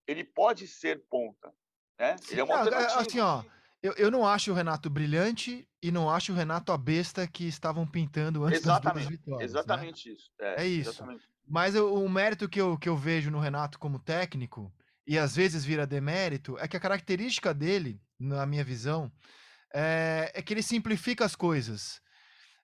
Ele 0.06 0.24
pode 0.24 0.66
ser 0.66 1.02
ponta. 1.08 1.52
Né? 1.98 2.16
Ele 2.30 2.40
é 2.40 2.44
uma 2.44 2.58
alternativa. 2.58 3.00
Assim, 3.00 3.20
ó, 3.20 3.44
eu, 3.82 3.92
eu 3.94 4.10
não 4.10 4.26
acho 4.26 4.50
o 4.50 4.54
Renato 4.54 4.88
brilhante 4.88 5.68
e 5.82 5.90
não 5.90 6.08
acho 6.08 6.32
o 6.32 6.34
Renato 6.34 6.72
a 6.72 6.78
besta 6.78 7.26
que 7.26 7.46
estavam 7.46 7.86
pintando 7.86 8.44
antes 8.44 8.60
exatamente, 8.60 8.94
das 8.94 9.04
duas 9.04 9.18
vitórias. 9.18 9.50
Exatamente 9.50 10.08
né? 10.08 10.14
isso. 10.14 10.30
É, 10.40 10.62
é 10.62 10.66
isso. 10.66 10.90
Exatamente. 10.90 11.28
Mas 11.46 11.74
o, 11.74 11.94
o 11.94 12.08
mérito 12.08 12.48
que 12.48 12.60
eu, 12.60 12.78
que 12.78 12.88
eu 12.88 12.96
vejo 12.96 13.30
no 13.30 13.40
Renato 13.40 13.78
como 13.78 13.98
técnico, 13.98 14.72
e 15.06 15.18
às 15.18 15.34
vezes 15.34 15.64
vira 15.64 15.86
demérito, 15.86 16.56
é 16.58 16.68
que 16.68 16.76
a 16.76 16.80
característica 16.80 17.52
dele, 17.52 18.00
na 18.18 18.46
minha 18.46 18.64
visão, 18.64 19.10
é, 19.74 20.30
é 20.34 20.42
que 20.42 20.54
ele 20.54 20.62
simplifica 20.62 21.24
as 21.24 21.34
coisas. 21.34 22.00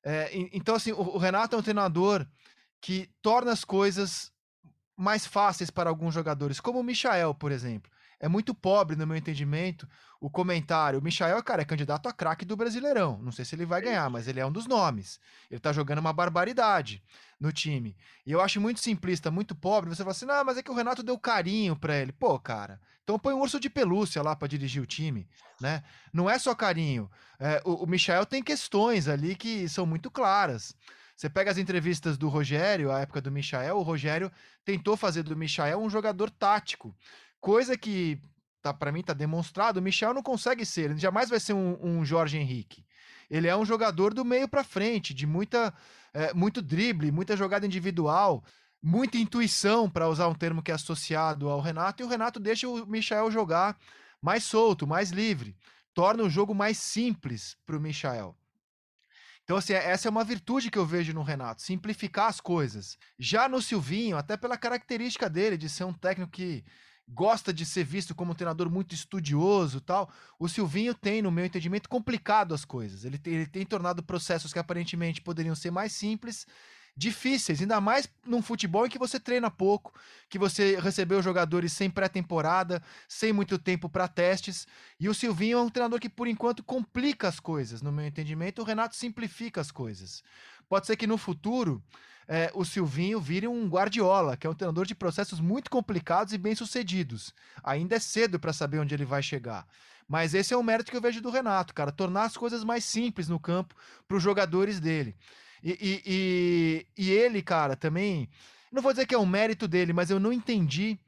É, 0.04 0.30
então, 0.52 0.74
assim, 0.74 0.92
o, 0.92 1.00
o 1.00 1.18
Renato 1.18 1.56
é 1.56 1.58
um 1.58 1.62
treinador 1.62 2.26
que 2.80 3.10
torna 3.20 3.52
as 3.52 3.64
coisas 3.64 4.32
mais 4.96 5.26
fáceis 5.26 5.70
para 5.70 5.90
alguns 5.90 6.14
jogadores, 6.14 6.60
como 6.60 6.80
o 6.80 6.84
Michael, 6.84 7.34
por 7.34 7.52
exemplo. 7.52 7.90
É 8.20 8.28
muito 8.28 8.54
pobre, 8.54 8.96
no 8.96 9.06
meu 9.06 9.16
entendimento, 9.16 9.88
o 10.20 10.28
comentário. 10.28 10.98
O 10.98 11.02
Michael, 11.02 11.42
cara, 11.42 11.62
é 11.62 11.64
candidato 11.64 12.08
a 12.08 12.12
craque 12.12 12.44
do 12.44 12.56
Brasileirão. 12.56 13.18
Não 13.22 13.30
sei 13.30 13.44
se 13.44 13.54
ele 13.54 13.64
vai 13.64 13.80
ganhar, 13.80 14.10
mas 14.10 14.26
ele 14.26 14.40
é 14.40 14.46
um 14.46 14.50
dos 14.50 14.66
nomes. 14.66 15.20
Ele 15.50 15.60
tá 15.60 15.72
jogando 15.72 16.00
uma 16.00 16.12
barbaridade 16.12 17.02
no 17.38 17.52
time. 17.52 17.96
E 18.26 18.32
eu 18.32 18.40
acho 18.40 18.60
muito 18.60 18.80
simplista, 18.80 19.30
muito 19.30 19.54
pobre. 19.54 19.90
Você 19.90 20.02
fala 20.02 20.10
assim, 20.10 20.26
não, 20.26 20.44
mas 20.44 20.58
é 20.58 20.62
que 20.62 20.70
o 20.70 20.74
Renato 20.74 21.02
deu 21.02 21.18
carinho 21.18 21.76
para 21.76 21.96
ele. 21.96 22.10
Pô, 22.10 22.38
cara, 22.38 22.80
então 23.04 23.18
põe 23.18 23.32
um 23.32 23.40
urso 23.40 23.60
de 23.60 23.70
pelúcia 23.70 24.20
lá 24.20 24.34
para 24.34 24.48
dirigir 24.48 24.82
o 24.82 24.86
time, 24.86 25.28
né? 25.60 25.84
Não 26.12 26.28
é 26.28 26.38
só 26.38 26.54
carinho. 26.54 27.08
É, 27.38 27.62
o, 27.64 27.84
o 27.84 27.86
Michael 27.86 28.26
tem 28.26 28.42
questões 28.42 29.06
ali 29.06 29.36
que 29.36 29.68
são 29.68 29.86
muito 29.86 30.10
claras. 30.10 30.74
Você 31.18 31.28
pega 31.28 31.50
as 31.50 31.58
entrevistas 31.58 32.16
do 32.16 32.28
Rogério, 32.28 32.92
a 32.92 33.00
época 33.00 33.20
do 33.20 33.32
Michael, 33.32 33.76
o 33.76 33.82
Rogério 33.82 34.30
tentou 34.64 34.96
fazer 34.96 35.24
do 35.24 35.36
Michael 35.36 35.80
um 35.80 35.90
jogador 35.90 36.30
tático, 36.30 36.94
coisa 37.40 37.76
que 37.76 38.20
tá 38.62 38.72
para 38.74 38.92
mim 38.92 39.02
tá 39.02 39.12
demonstrado, 39.12 39.78
o 39.78 39.82
Michel 39.82 40.12
não 40.12 40.22
consegue 40.22 40.64
ser, 40.66 40.90
ele 40.90 40.98
jamais 40.98 41.30
vai 41.30 41.40
ser 41.40 41.52
um, 41.52 41.78
um 41.80 42.04
Jorge 42.04 42.36
Henrique. 42.36 42.84
Ele 43.30 43.46
é 43.46 43.56
um 43.56 43.64
jogador 43.64 44.14
do 44.14 44.24
meio 44.24 44.48
para 44.48 44.64
frente, 44.64 45.12
de 45.12 45.26
muita 45.26 45.72
é, 46.14 46.32
muito 46.32 46.62
drible, 46.62 47.12
muita 47.12 47.36
jogada 47.36 47.66
individual, 47.66 48.42
muita 48.82 49.18
intuição, 49.18 49.88
para 49.88 50.08
usar 50.08 50.28
um 50.28 50.34
termo 50.34 50.62
que 50.62 50.70
é 50.70 50.74
associado 50.74 51.48
ao 51.48 51.60
Renato, 51.60 52.02
e 52.02 52.06
o 52.06 52.08
Renato 52.08 52.40
deixa 52.40 52.68
o 52.68 52.86
Michel 52.86 53.30
jogar 53.30 53.78
mais 54.20 54.44
solto, 54.44 54.86
mais 54.86 55.10
livre, 55.10 55.56
torna 55.94 56.22
o 56.22 56.30
jogo 56.30 56.54
mais 56.54 56.78
simples 56.78 57.56
para 57.66 57.76
o 57.76 57.80
Michel. 57.80 58.36
Então, 59.44 59.56
assim, 59.56 59.72
essa 59.72 60.08
é 60.08 60.10
uma 60.10 60.24
virtude 60.24 60.70
que 60.70 60.78
eu 60.78 60.84
vejo 60.84 61.14
no 61.14 61.22
Renato, 61.22 61.62
simplificar 61.62 62.28
as 62.28 62.38
coisas. 62.38 62.98
Já 63.18 63.48
no 63.48 63.62
Silvinho, 63.62 64.18
até 64.18 64.36
pela 64.36 64.58
característica 64.58 65.28
dele 65.30 65.56
de 65.56 65.70
ser 65.70 65.84
um 65.84 65.92
técnico 65.92 66.30
que 66.30 66.62
gosta 67.08 67.52
de 67.52 67.64
ser 67.64 67.84
visto 67.84 68.14
como 68.14 68.32
um 68.32 68.34
treinador 68.34 68.70
muito 68.70 68.94
estudioso 68.94 69.80
tal, 69.80 70.10
o 70.38 70.48
Silvinho 70.48 70.94
tem, 70.94 71.22
no 71.22 71.30
meu 71.30 71.44
entendimento, 71.44 71.88
complicado 71.88 72.54
as 72.54 72.64
coisas. 72.64 73.04
Ele 73.04 73.18
tem, 73.18 73.34
ele 73.34 73.46
tem 73.46 73.64
tornado 73.64 74.02
processos 74.02 74.52
que 74.52 74.58
aparentemente 74.58 75.22
poderiam 75.22 75.54
ser 75.54 75.70
mais 75.70 75.92
simples 75.92 76.46
difíceis, 76.98 77.60
ainda 77.60 77.80
mais 77.80 78.08
num 78.26 78.42
futebol 78.42 78.84
em 78.84 78.88
que 78.88 78.98
você 78.98 79.20
treina 79.20 79.48
pouco, 79.48 79.94
que 80.28 80.36
você 80.36 80.80
recebeu 80.80 81.22
jogadores 81.22 81.72
sem 81.72 81.88
pré-temporada, 81.88 82.82
sem 83.08 83.32
muito 83.32 83.56
tempo 83.56 83.88
para 83.88 84.08
testes. 84.08 84.66
E 84.98 85.08
o 85.08 85.14
Silvinho 85.14 85.58
é 85.58 85.62
um 85.62 85.70
treinador 85.70 86.00
que, 86.00 86.08
por 86.08 86.26
enquanto, 86.26 86.64
complica 86.64 87.28
as 87.28 87.38
coisas, 87.38 87.80
no 87.80 87.92
meu 87.92 88.04
entendimento. 88.04 88.60
O 88.60 88.64
Renato 88.64 88.96
simplifica 88.96 89.60
as 89.60 89.70
coisas. 89.70 90.24
Pode 90.68 90.88
ser 90.88 90.96
que 90.96 91.06
no 91.06 91.16
futuro 91.16 91.80
é, 92.28 92.50
o 92.54 92.62
Silvinho 92.62 93.18
vire 93.18 93.48
um 93.48 93.66
Guardiola, 93.66 94.36
que 94.36 94.46
é 94.46 94.50
um 94.50 94.54
treinador 94.54 94.84
de 94.84 94.94
processos 94.94 95.40
muito 95.40 95.70
complicados 95.70 96.34
e 96.34 96.38
bem-sucedidos. 96.38 97.34
Ainda 97.64 97.96
é 97.96 97.98
cedo 97.98 98.38
para 98.38 98.52
saber 98.52 98.78
onde 98.78 98.94
ele 98.94 99.06
vai 99.06 99.22
chegar. 99.22 99.66
Mas 100.06 100.34
esse 100.34 100.52
é 100.52 100.56
o 100.56 100.62
mérito 100.62 100.90
que 100.90 100.96
eu 100.96 101.00
vejo 101.00 101.22
do 101.22 101.30
Renato, 101.30 101.72
cara, 101.72 101.90
tornar 101.90 102.24
as 102.24 102.36
coisas 102.36 102.62
mais 102.62 102.84
simples 102.84 103.28
no 103.28 103.40
campo 103.40 103.74
para 104.06 104.16
os 104.16 104.22
jogadores 104.22 104.78
dele. 104.78 105.16
E, 105.62 105.70
e, 105.70 106.02
e, 106.06 107.04
e 107.04 107.10
ele, 107.10 107.42
cara, 107.42 107.74
também. 107.74 108.28
Não 108.70 108.82
vou 108.82 108.92
dizer 108.92 109.06
que 109.06 109.14
é 109.14 109.18
um 109.18 109.26
mérito 109.26 109.66
dele, 109.66 109.94
mas 109.94 110.10
eu 110.10 110.20
não 110.20 110.32
entendi 110.32 110.98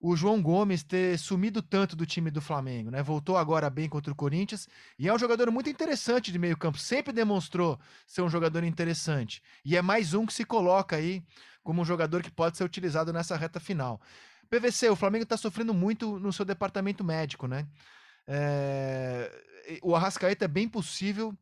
o 0.00 0.16
João 0.16 0.40
Gomes 0.40 0.82
ter 0.82 1.18
sumido 1.18 1.60
tanto 1.60 1.96
do 1.96 2.06
time 2.06 2.30
do 2.30 2.40
Flamengo, 2.40 2.90
né? 2.90 3.02
Voltou 3.02 3.36
agora 3.36 3.68
bem 3.68 3.88
contra 3.88 4.12
o 4.12 4.16
Corinthians 4.16 4.68
e 4.98 5.08
é 5.08 5.14
um 5.14 5.18
jogador 5.18 5.50
muito 5.50 5.68
interessante 5.68 6.30
de 6.30 6.38
meio-campo, 6.38 6.78
sempre 6.78 7.12
demonstrou 7.12 7.78
ser 8.06 8.22
um 8.22 8.28
jogador 8.28 8.62
interessante. 8.62 9.42
E 9.64 9.76
é 9.76 9.82
mais 9.82 10.14
um 10.14 10.24
que 10.24 10.32
se 10.32 10.44
coloca 10.44 10.96
aí 10.96 11.22
como 11.64 11.82
um 11.82 11.84
jogador 11.84 12.22
que 12.22 12.30
pode 12.30 12.56
ser 12.56 12.64
utilizado 12.64 13.12
nessa 13.12 13.36
reta 13.36 13.58
final. 13.58 14.00
PVC, 14.48 14.88
o 14.88 14.96
Flamengo 14.96 15.24
está 15.24 15.36
sofrendo 15.36 15.74
muito 15.74 16.18
no 16.18 16.32
seu 16.32 16.44
departamento 16.44 17.04
médico, 17.04 17.46
né? 17.46 17.66
É... 18.26 19.30
O 19.82 19.94
Arrascaeta 19.94 20.44
é 20.44 20.48
bem 20.48 20.68
possível 20.68 21.36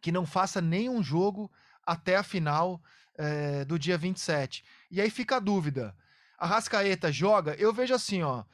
que 0.00 0.12
não 0.12 0.24
faça 0.24 0.60
nenhum 0.60 1.02
jogo 1.02 1.50
até 1.84 2.16
a 2.16 2.22
final 2.22 2.80
é, 3.18 3.64
do 3.66 3.78
dia 3.78 3.98
27. 3.98 4.64
E 4.90 5.00
aí 5.00 5.10
fica 5.10 5.36
a 5.36 5.40
dúvida. 5.40 5.94
A 6.40 6.46
Rascaeta 6.46 7.12
joga, 7.12 7.54
eu 7.58 7.70
vejo 7.70 7.92
assim, 7.92 8.22
ó. 8.22 8.44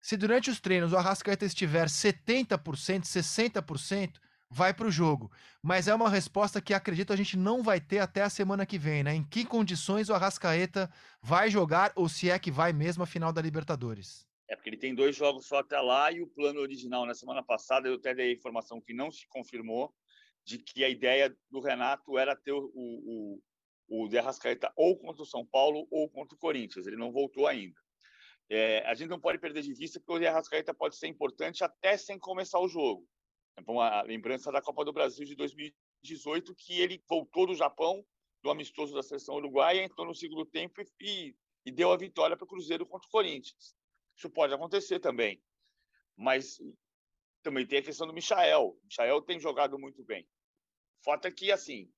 Se 0.00 0.16
durante 0.16 0.48
os 0.48 0.60
treinos 0.60 0.92
o 0.92 0.96
Arrascaeta 0.96 1.44
estiver 1.44 1.88
70%, 1.88 2.56
60%, 3.02 4.20
vai 4.48 4.72
para 4.72 4.86
o 4.86 4.90
jogo. 4.92 5.32
Mas 5.60 5.88
é 5.88 5.94
uma 5.96 6.08
resposta 6.08 6.62
que 6.62 6.72
acredito 6.72 7.12
a 7.12 7.16
gente 7.16 7.36
não 7.36 7.64
vai 7.64 7.80
ter 7.80 7.98
até 7.98 8.22
a 8.22 8.30
semana 8.30 8.64
que 8.64 8.78
vem, 8.78 9.02
né? 9.02 9.12
Em 9.12 9.24
que 9.24 9.44
condições 9.44 10.08
o 10.08 10.14
Arrascaeta 10.14 10.88
vai 11.20 11.50
jogar 11.50 11.92
ou 11.96 12.08
se 12.08 12.30
é 12.30 12.38
que 12.38 12.52
vai 12.52 12.72
mesmo 12.72 13.02
a 13.02 13.06
final 13.06 13.32
da 13.32 13.42
Libertadores? 13.42 14.24
É 14.48 14.54
porque 14.54 14.70
ele 14.70 14.76
tem 14.76 14.94
dois 14.94 15.16
jogos 15.16 15.46
só 15.46 15.58
até 15.58 15.80
lá 15.80 16.12
e 16.12 16.22
o 16.22 16.28
plano 16.28 16.60
original 16.60 17.04
na 17.04 17.14
semana 17.14 17.42
passada 17.42 17.88
eu 17.88 17.94
até 17.94 18.14
dei 18.14 18.30
a 18.30 18.34
informação 18.34 18.80
que 18.80 18.94
não 18.94 19.10
se 19.10 19.26
confirmou 19.26 19.92
de 20.44 20.58
que 20.58 20.84
a 20.84 20.88
ideia 20.88 21.36
do 21.50 21.58
Renato 21.58 22.16
era 22.16 22.36
ter 22.36 22.52
o, 22.52 22.70
o, 22.72 23.42
o 23.88 24.08
De 24.08 24.18
Arrascaeta 24.18 24.72
ou 24.76 24.96
contra 24.98 25.22
o 25.22 25.26
São 25.26 25.44
Paulo 25.46 25.86
ou 25.90 26.08
contra 26.08 26.34
o 26.34 26.38
Corinthians. 26.38 26.86
Ele 26.86 26.96
não 26.96 27.12
voltou 27.12 27.46
ainda. 27.46 27.80
É, 28.48 28.86
a 28.86 28.94
gente 28.94 29.08
não 29.08 29.20
pode 29.20 29.38
perder 29.38 29.62
de 29.62 29.74
vista 29.74 30.00
que 30.00 30.12
o 30.12 30.18
De 30.18 30.26
Arrascaeta 30.26 30.72
pode 30.72 30.96
ser 30.96 31.08
importante 31.08 31.64
até 31.64 31.96
sem 31.96 32.18
começar 32.18 32.60
o 32.60 32.68
jogo. 32.68 33.06
Então, 33.58 33.80
a 33.80 34.02
lembrança 34.02 34.52
da 34.52 34.60
Copa 34.60 34.84
do 34.84 34.92
Brasil 34.92 35.24
de 35.24 35.34
2018, 35.34 36.54
que 36.54 36.80
ele 36.80 37.02
voltou 37.08 37.46
do 37.46 37.54
Japão, 37.54 38.04
do 38.42 38.50
amistoso 38.50 38.94
da 38.94 39.02
seleção 39.02 39.36
uruguaia, 39.36 39.82
entrou 39.82 40.06
no 40.06 40.14
segundo 40.14 40.44
tempo 40.44 40.80
e, 41.00 41.34
e 41.64 41.72
deu 41.72 41.90
a 41.90 41.96
vitória 41.96 42.36
para 42.36 42.44
o 42.44 42.48
Cruzeiro 42.48 42.86
contra 42.86 43.08
o 43.08 43.10
Corinthians. 43.10 43.74
Isso 44.16 44.30
pode 44.30 44.52
acontecer 44.52 45.00
também. 45.00 45.42
Mas 46.14 46.58
também 47.42 47.66
tem 47.66 47.78
a 47.78 47.82
questão 47.82 48.06
do 48.06 48.12
Michael. 48.12 48.68
O 48.68 48.80
Michael 48.84 49.22
tem 49.22 49.40
jogado 49.40 49.78
muito 49.78 50.04
bem. 50.04 50.26
Fato 51.02 51.26
é 51.26 51.30
que, 51.30 51.50
assim, 51.50 51.90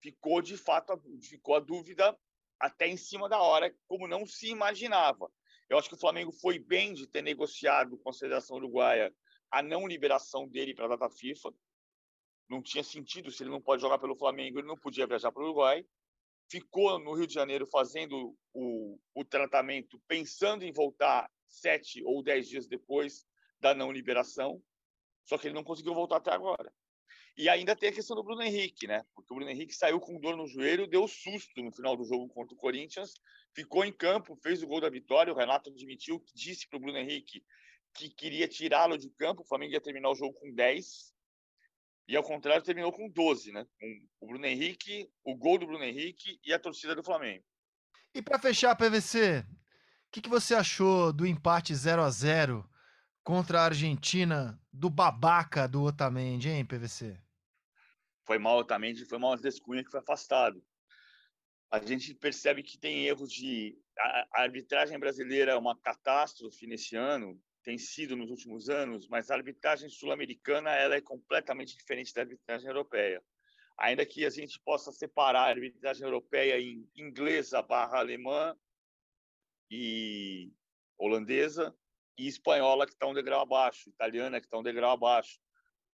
ficou 0.00 0.42
de 0.42 0.56
fato, 0.56 1.00
ficou 1.22 1.56
a 1.56 1.60
dúvida 1.60 2.16
até 2.58 2.86
em 2.86 2.96
cima 2.96 3.28
da 3.28 3.40
hora, 3.40 3.74
como 3.86 4.06
não 4.06 4.26
se 4.26 4.48
imaginava. 4.48 5.30
Eu 5.68 5.78
acho 5.78 5.88
que 5.88 5.94
o 5.94 6.00
Flamengo 6.00 6.32
foi 6.32 6.58
bem 6.58 6.92
de 6.92 7.06
ter 7.06 7.22
negociado 7.22 7.96
com 7.98 8.10
a 8.10 8.14
Federação 8.14 8.56
Uruguaia 8.56 9.14
a 9.50 9.62
não 9.62 9.86
liberação 9.86 10.46
dele 10.48 10.74
para 10.74 10.86
a 10.86 10.96
data 10.96 11.08
FIFA. 11.08 11.50
Não 12.48 12.62
tinha 12.62 12.82
sentido, 12.82 13.30
se 13.30 13.42
ele 13.42 13.50
não 13.50 13.60
pode 13.60 13.80
jogar 13.80 13.98
pelo 13.98 14.16
Flamengo, 14.16 14.58
ele 14.58 14.66
não 14.66 14.76
podia 14.76 15.06
viajar 15.06 15.30
para 15.30 15.42
o 15.42 15.46
Uruguai. 15.46 15.84
Ficou 16.50 16.98
no 16.98 17.14
Rio 17.14 17.26
de 17.26 17.34
Janeiro 17.34 17.66
fazendo 17.66 18.36
o, 18.52 18.98
o 19.14 19.24
tratamento, 19.24 20.00
pensando 20.08 20.64
em 20.64 20.72
voltar 20.72 21.30
sete 21.48 22.02
ou 22.04 22.22
dez 22.22 22.48
dias 22.48 22.66
depois 22.66 23.24
da 23.60 23.74
não 23.74 23.92
liberação, 23.92 24.60
só 25.24 25.38
que 25.38 25.46
ele 25.46 25.54
não 25.54 25.64
conseguiu 25.64 25.94
voltar 25.94 26.16
até 26.16 26.32
agora. 26.32 26.72
E 27.40 27.48
ainda 27.48 27.74
tem 27.74 27.88
a 27.88 27.92
questão 27.92 28.14
do 28.14 28.22
Bruno 28.22 28.42
Henrique, 28.42 28.86
né? 28.86 29.02
Porque 29.14 29.32
o 29.32 29.36
Bruno 29.36 29.50
Henrique 29.50 29.74
saiu 29.74 29.98
com 29.98 30.20
dor 30.20 30.36
no 30.36 30.46
joelho, 30.46 30.86
deu 30.86 31.08
susto 31.08 31.62
no 31.62 31.72
final 31.72 31.96
do 31.96 32.04
jogo 32.04 32.28
contra 32.28 32.54
o 32.54 32.58
Corinthians, 32.58 33.14
ficou 33.54 33.82
em 33.82 33.90
campo, 33.90 34.38
fez 34.42 34.62
o 34.62 34.66
gol 34.66 34.78
da 34.78 34.90
vitória. 34.90 35.32
O 35.32 35.36
Renato 35.36 35.70
admitiu, 35.70 36.22
disse 36.34 36.68
para 36.68 36.76
o 36.76 36.80
Bruno 36.80 36.98
Henrique 36.98 37.42
que 37.94 38.10
queria 38.10 38.46
tirá-lo 38.46 38.98
de 38.98 39.08
campo. 39.12 39.40
O 39.40 39.46
Flamengo 39.46 39.72
ia 39.72 39.80
terminar 39.80 40.10
o 40.10 40.14
jogo 40.14 40.34
com 40.34 40.52
10. 40.52 41.14
E 42.08 42.14
ao 42.14 42.22
contrário, 42.22 42.62
terminou 42.62 42.92
com 42.92 43.08
12, 43.08 43.52
né? 43.52 43.66
Com 43.80 44.06
o 44.20 44.26
Bruno 44.26 44.44
Henrique, 44.44 45.10
o 45.24 45.34
gol 45.34 45.56
do 45.56 45.66
Bruno 45.66 45.84
Henrique 45.84 46.38
e 46.44 46.52
a 46.52 46.58
torcida 46.58 46.94
do 46.94 47.02
Flamengo. 47.02 47.42
E 48.14 48.20
para 48.20 48.38
fechar, 48.38 48.76
PVC, 48.76 49.38
o 49.38 50.10
que, 50.12 50.20
que 50.20 50.28
você 50.28 50.54
achou 50.54 51.10
do 51.10 51.26
empate 51.26 51.74
0 51.74 52.02
a 52.02 52.10
0 52.10 52.68
contra 53.24 53.62
a 53.62 53.64
Argentina 53.64 54.60
do 54.70 54.90
babaca 54.90 55.66
do 55.66 55.84
Otamendi, 55.84 56.50
hein, 56.50 56.66
PVC? 56.66 57.18
Foi 58.30 58.38
mal 58.38 58.58
Otamendi, 58.58 59.04
foi 59.04 59.18
mal 59.18 59.36
Descunha 59.36 59.82
que 59.82 59.90
foi 59.90 59.98
afastado. 59.98 60.64
A 61.68 61.84
gente 61.84 62.14
percebe 62.14 62.62
que 62.62 62.78
tem 62.78 63.04
erros 63.04 63.28
de... 63.32 63.76
A 63.98 64.42
arbitragem 64.42 64.96
brasileira 65.00 65.50
é 65.50 65.56
uma 65.56 65.76
catástrofe 65.76 66.64
nesse 66.64 66.94
ano, 66.94 67.36
tem 67.64 67.76
sido 67.76 68.14
nos 68.14 68.30
últimos 68.30 68.70
anos, 68.70 69.08
mas 69.08 69.32
a 69.32 69.34
arbitragem 69.34 69.88
sul-americana 69.88 70.70
ela 70.70 70.94
é 70.94 71.00
completamente 71.00 71.76
diferente 71.76 72.14
da 72.14 72.20
arbitragem 72.20 72.68
europeia. 72.68 73.20
ainda 73.80 74.04
que 74.04 74.26
a 74.26 74.30
gente 74.30 74.60
possa 74.60 74.92
separar 74.92 75.46
a 75.46 75.48
arbitragem 75.48 76.04
europeia 76.04 76.60
em 76.60 76.88
inglesa 76.94 77.62
barra 77.62 77.98
alemã 77.98 78.54
e 79.70 80.52
holandesa 80.98 81.74
e 82.18 82.28
espanhola 82.28 82.86
que 82.86 82.92
está 82.92 83.06
um 83.06 83.14
degrau 83.14 83.40
abaixo, 83.40 83.88
italiana 83.88 84.38
que 84.38 84.46
está 84.46 84.58
um 84.58 84.62
degrau 84.62 84.92
abaixo, 84.92 85.40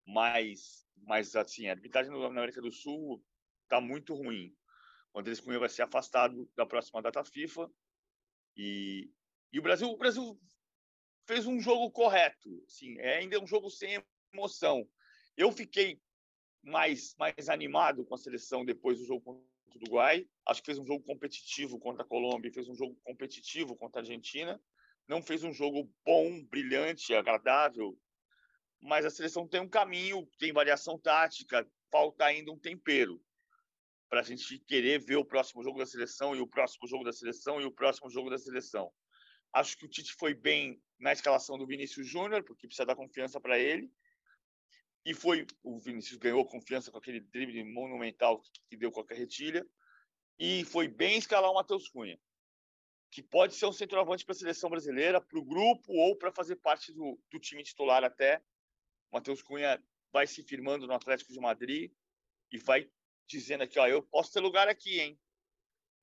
mas, 0.05 0.84
mas 0.97 1.35
assim, 1.35 1.67
a 1.67 1.71
arbitragem 1.71 2.11
na 2.11 2.25
América 2.25 2.61
do 2.61 2.71
Sul 2.71 3.23
está 3.63 3.79
muito 3.79 4.13
ruim. 4.13 4.55
O 5.13 5.19
Andrés 5.19 5.39
Cunha 5.39 5.59
vai 5.59 5.69
ser 5.69 5.83
afastado 5.83 6.49
da 6.55 6.65
próxima 6.65 7.01
data 7.01 7.23
FIFA 7.23 7.69
e, 8.55 9.11
e 9.51 9.59
o 9.59 9.61
Brasil, 9.61 9.89
o 9.89 9.97
Brasil 9.97 10.39
fez 11.27 11.45
um 11.45 11.59
jogo 11.59 11.91
correto, 11.91 12.63
assim, 12.67 12.97
é 12.99 13.17
ainda 13.17 13.41
um 13.41 13.47
jogo 13.47 13.69
sem 13.69 14.01
emoção. 14.33 14.87
Eu 15.35 15.51
fiquei 15.51 15.99
mais, 16.63 17.15
mais 17.17 17.49
animado 17.49 18.05
com 18.05 18.15
a 18.15 18.17
seleção 18.17 18.65
depois 18.65 18.99
do 18.99 19.05
jogo 19.05 19.21
contra 19.21 19.43
o 19.43 19.77
Uruguai. 19.77 20.27
Acho 20.45 20.61
que 20.61 20.67
fez 20.67 20.79
um 20.79 20.85
jogo 20.85 21.03
competitivo 21.03 21.79
contra 21.79 22.03
a 22.03 22.07
Colômbia, 22.07 22.51
fez 22.51 22.67
um 22.67 22.75
jogo 22.75 22.95
competitivo 23.03 23.75
contra 23.75 23.99
a 23.99 24.03
Argentina. 24.03 24.61
Não 25.07 25.21
fez 25.21 25.43
um 25.43 25.53
jogo 25.53 25.91
bom, 26.03 26.43
brilhante, 26.45 27.13
agradável, 27.13 27.97
mas 28.85 29.03
a 29.03 29.09
seleção 29.09 29.47
tem 29.47 29.59
um 29.59 29.67
caminho, 29.67 30.27
tem 30.37 30.53
variação 30.53 30.97
tática, 30.97 31.67
falta 31.91 32.25
ainda 32.25 32.51
um 32.51 32.59
tempero 32.59 33.19
para 34.07 34.19
a 34.19 34.23
gente 34.23 34.59
querer 34.59 34.99
ver 34.99 35.15
o 35.15 35.25
próximo 35.25 35.63
jogo 35.63 35.79
da 35.79 35.87
seleção 35.87 36.35
e 36.35 36.39
o 36.39 36.47
próximo 36.47 36.87
jogo 36.87 37.03
da 37.03 37.11
seleção 37.11 37.59
e 37.59 37.65
o 37.65 37.71
próximo 37.71 38.09
jogo 38.11 38.29
da 38.29 38.37
seleção. 38.37 38.91
Acho 39.51 39.75
que 39.75 39.85
o 39.85 39.89
Tite 39.89 40.13
foi 40.13 40.35
bem 40.35 40.79
na 40.99 41.11
escalação 41.11 41.57
do 41.57 41.65
Vinícius 41.65 42.07
Júnior, 42.07 42.43
porque 42.43 42.67
precisa 42.67 42.85
dar 42.85 42.95
confiança 42.95 43.41
para 43.41 43.57
ele. 43.57 43.91
E 45.03 45.13
foi 45.13 45.47
o 45.63 45.79
Vinícius 45.79 46.17
ganhou 46.17 46.45
confiança 46.45 46.91
com 46.91 46.97
aquele 46.97 47.19
drible 47.19 47.63
monumental 47.63 48.41
que 48.69 48.77
deu 48.77 48.91
com 48.91 48.99
a 48.99 49.05
carretilha. 49.05 49.65
E 50.37 50.63
foi 50.65 50.87
bem 50.87 51.17
escalar 51.17 51.49
o 51.49 51.55
Matheus 51.55 51.89
Cunha, 51.89 52.19
que 53.09 53.23
pode 53.23 53.55
ser 53.55 53.65
um 53.65 53.71
centroavante 53.71 54.25
para 54.25 54.33
a 54.33 54.37
seleção 54.37 54.69
brasileira, 54.69 55.21
para 55.21 55.39
o 55.39 55.45
grupo 55.45 55.91
ou 55.93 56.15
para 56.15 56.31
fazer 56.31 56.57
parte 56.57 56.93
do, 56.93 57.19
do 57.31 57.39
time 57.39 57.63
titular 57.63 58.03
até. 58.03 58.43
Matheus 59.15 59.41
Cunha 59.41 59.81
vai 60.11 60.27
se 60.27 60.43
firmando 60.43 60.85
no 60.85 60.93
Atlético 60.93 61.31
de 61.31 61.39
Madrid 61.39 61.89
e 62.51 62.57
vai 62.57 62.89
dizendo 63.25 63.63
aqui, 63.63 63.79
ó, 63.79 63.87
eu 63.87 64.03
posso 64.03 64.33
ter 64.33 64.41
lugar 64.41 64.67
aqui, 64.67 64.99
hein? 64.99 65.17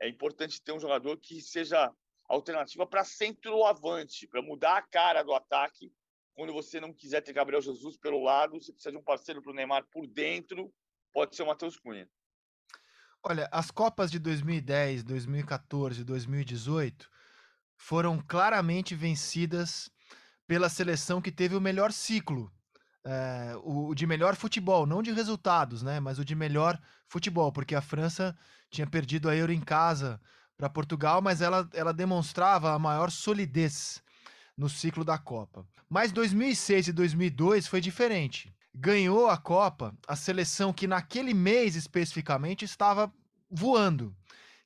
É 0.00 0.08
importante 0.08 0.62
ter 0.62 0.72
um 0.72 0.80
jogador 0.80 1.18
que 1.18 1.42
seja 1.42 1.94
alternativa 2.24 2.86
para 2.86 3.04
centroavante, 3.04 4.26
para 4.26 4.40
mudar 4.40 4.78
a 4.78 4.82
cara 4.82 5.22
do 5.22 5.34
ataque 5.34 5.92
quando 6.32 6.54
você 6.54 6.80
não 6.80 6.90
quiser 6.90 7.20
ter 7.20 7.34
Gabriel 7.34 7.60
Jesus 7.60 7.98
pelo 7.98 8.22
lado, 8.22 8.58
você 8.58 8.72
precisa 8.72 8.92
de 8.92 8.96
um 8.96 9.02
parceiro 9.02 9.42
para 9.42 9.52
o 9.52 9.54
Neymar 9.54 9.84
por 9.92 10.06
dentro, 10.06 10.72
pode 11.12 11.36
ser 11.36 11.42
o 11.42 11.46
Matheus 11.46 11.76
Cunha. 11.76 12.08
Olha, 13.22 13.46
as 13.52 13.70
Copas 13.70 14.10
de 14.10 14.18
2010, 14.18 15.04
2014 15.04 16.02
2018 16.02 17.10
foram 17.76 18.18
claramente 18.26 18.94
vencidas 18.94 19.90
pela 20.46 20.70
seleção 20.70 21.20
que 21.20 21.30
teve 21.30 21.54
o 21.54 21.60
melhor 21.60 21.92
ciclo. 21.92 22.50
É, 23.04 23.54
o 23.64 23.94
de 23.94 24.06
melhor 24.06 24.36
futebol, 24.36 24.86
não 24.86 25.02
de 25.02 25.10
resultados, 25.10 25.82
né? 25.82 25.98
Mas 25.98 26.18
o 26.18 26.24
de 26.24 26.34
melhor 26.34 26.80
futebol, 27.08 27.50
porque 27.50 27.74
a 27.74 27.80
França 27.80 28.36
tinha 28.70 28.86
perdido 28.86 29.28
a 29.28 29.34
Euro 29.34 29.52
em 29.52 29.60
casa 29.60 30.20
para 30.56 30.70
Portugal, 30.70 31.20
mas 31.20 31.40
ela, 31.40 31.68
ela 31.74 31.92
demonstrava 31.92 32.72
a 32.72 32.78
maior 32.78 33.10
solidez 33.10 34.02
no 34.56 34.68
ciclo 34.68 35.04
da 35.04 35.18
Copa. 35.18 35.66
Mas 35.88 36.12
2006 36.12 36.88
e 36.88 36.92
2002 36.92 37.66
foi 37.66 37.80
diferente. 37.80 38.54
Ganhou 38.74 39.28
a 39.28 39.36
Copa 39.36 39.94
a 40.06 40.16
seleção 40.16 40.72
que 40.72 40.86
naquele 40.86 41.34
mês 41.34 41.74
especificamente 41.76 42.64
estava 42.64 43.12
voando. 43.50 44.14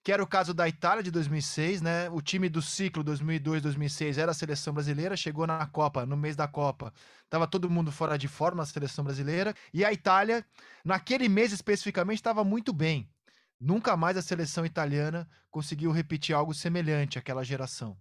Que 0.06 0.12
era 0.12 0.22
o 0.22 0.26
caso 0.26 0.54
da 0.54 0.68
Itália 0.68 1.02
de 1.02 1.10
2006, 1.10 1.82
né? 1.82 2.08
O 2.10 2.22
time 2.22 2.48
do 2.48 2.62
ciclo 2.62 3.02
2002-2006 3.02 4.18
era 4.18 4.30
a 4.30 4.34
seleção 4.34 4.72
brasileira, 4.72 5.16
chegou 5.16 5.48
na 5.48 5.66
Copa, 5.66 6.06
no 6.06 6.16
mês 6.16 6.36
da 6.36 6.46
Copa, 6.46 6.94
estava 7.24 7.44
todo 7.44 7.68
mundo 7.68 7.90
fora 7.90 8.16
de 8.16 8.28
forma 8.28 8.62
na 8.62 8.66
seleção 8.66 9.04
brasileira. 9.04 9.52
E 9.74 9.84
a 9.84 9.92
Itália, 9.92 10.46
naquele 10.84 11.28
mês 11.28 11.52
especificamente, 11.52 12.18
estava 12.18 12.44
muito 12.44 12.72
bem. 12.72 13.10
Nunca 13.60 13.96
mais 13.96 14.16
a 14.16 14.22
seleção 14.22 14.64
italiana 14.64 15.28
conseguiu 15.50 15.90
repetir 15.90 16.36
algo 16.36 16.54
semelhante 16.54 17.18
àquela 17.18 17.42
geração. 17.42 17.96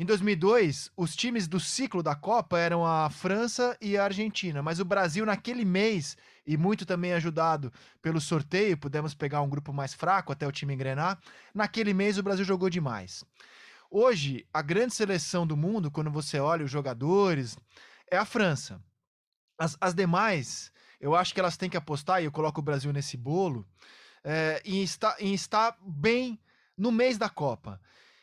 Em 0.00 0.04
2002, 0.04 0.92
os 0.96 1.16
times 1.16 1.48
do 1.48 1.58
ciclo 1.58 2.04
da 2.04 2.14
Copa 2.14 2.56
eram 2.56 2.86
a 2.86 3.10
França 3.10 3.76
e 3.80 3.96
a 3.96 4.04
Argentina, 4.04 4.62
mas 4.62 4.78
o 4.78 4.84
Brasil, 4.84 5.26
naquele 5.26 5.64
mês, 5.64 6.16
e 6.46 6.56
muito 6.56 6.86
também 6.86 7.12
ajudado 7.14 7.72
pelo 8.00 8.20
sorteio, 8.20 8.78
pudemos 8.78 9.12
pegar 9.12 9.42
um 9.42 9.48
grupo 9.48 9.72
mais 9.72 9.92
fraco 9.92 10.30
até 10.30 10.46
o 10.46 10.52
time 10.52 10.72
engrenar. 10.72 11.18
Naquele 11.52 11.92
mês, 11.92 12.16
o 12.16 12.22
Brasil 12.22 12.44
jogou 12.44 12.70
demais. 12.70 13.24
Hoje, 13.90 14.46
a 14.54 14.62
grande 14.62 14.94
seleção 14.94 15.44
do 15.44 15.56
mundo, 15.56 15.90
quando 15.90 16.12
você 16.12 16.38
olha 16.38 16.64
os 16.64 16.70
jogadores, 16.70 17.58
é 18.08 18.16
a 18.16 18.24
França. 18.24 18.80
As, 19.58 19.76
as 19.80 19.94
demais, 19.94 20.70
eu 21.00 21.16
acho 21.16 21.34
que 21.34 21.40
elas 21.40 21.56
têm 21.56 21.68
que 21.68 21.76
apostar, 21.76 22.22
e 22.22 22.26
eu 22.26 22.30
coloco 22.30 22.60
o 22.60 22.64
Brasil 22.64 22.92
nesse 22.92 23.16
bolo, 23.16 23.66
é, 24.22 24.62
em, 24.64 24.80
estar, 24.80 25.16
em 25.18 25.34
estar 25.34 25.76
bem 25.82 26.38
no 26.76 26.92
mês 26.92 27.18
da 27.18 27.28
Copa. 27.28 27.80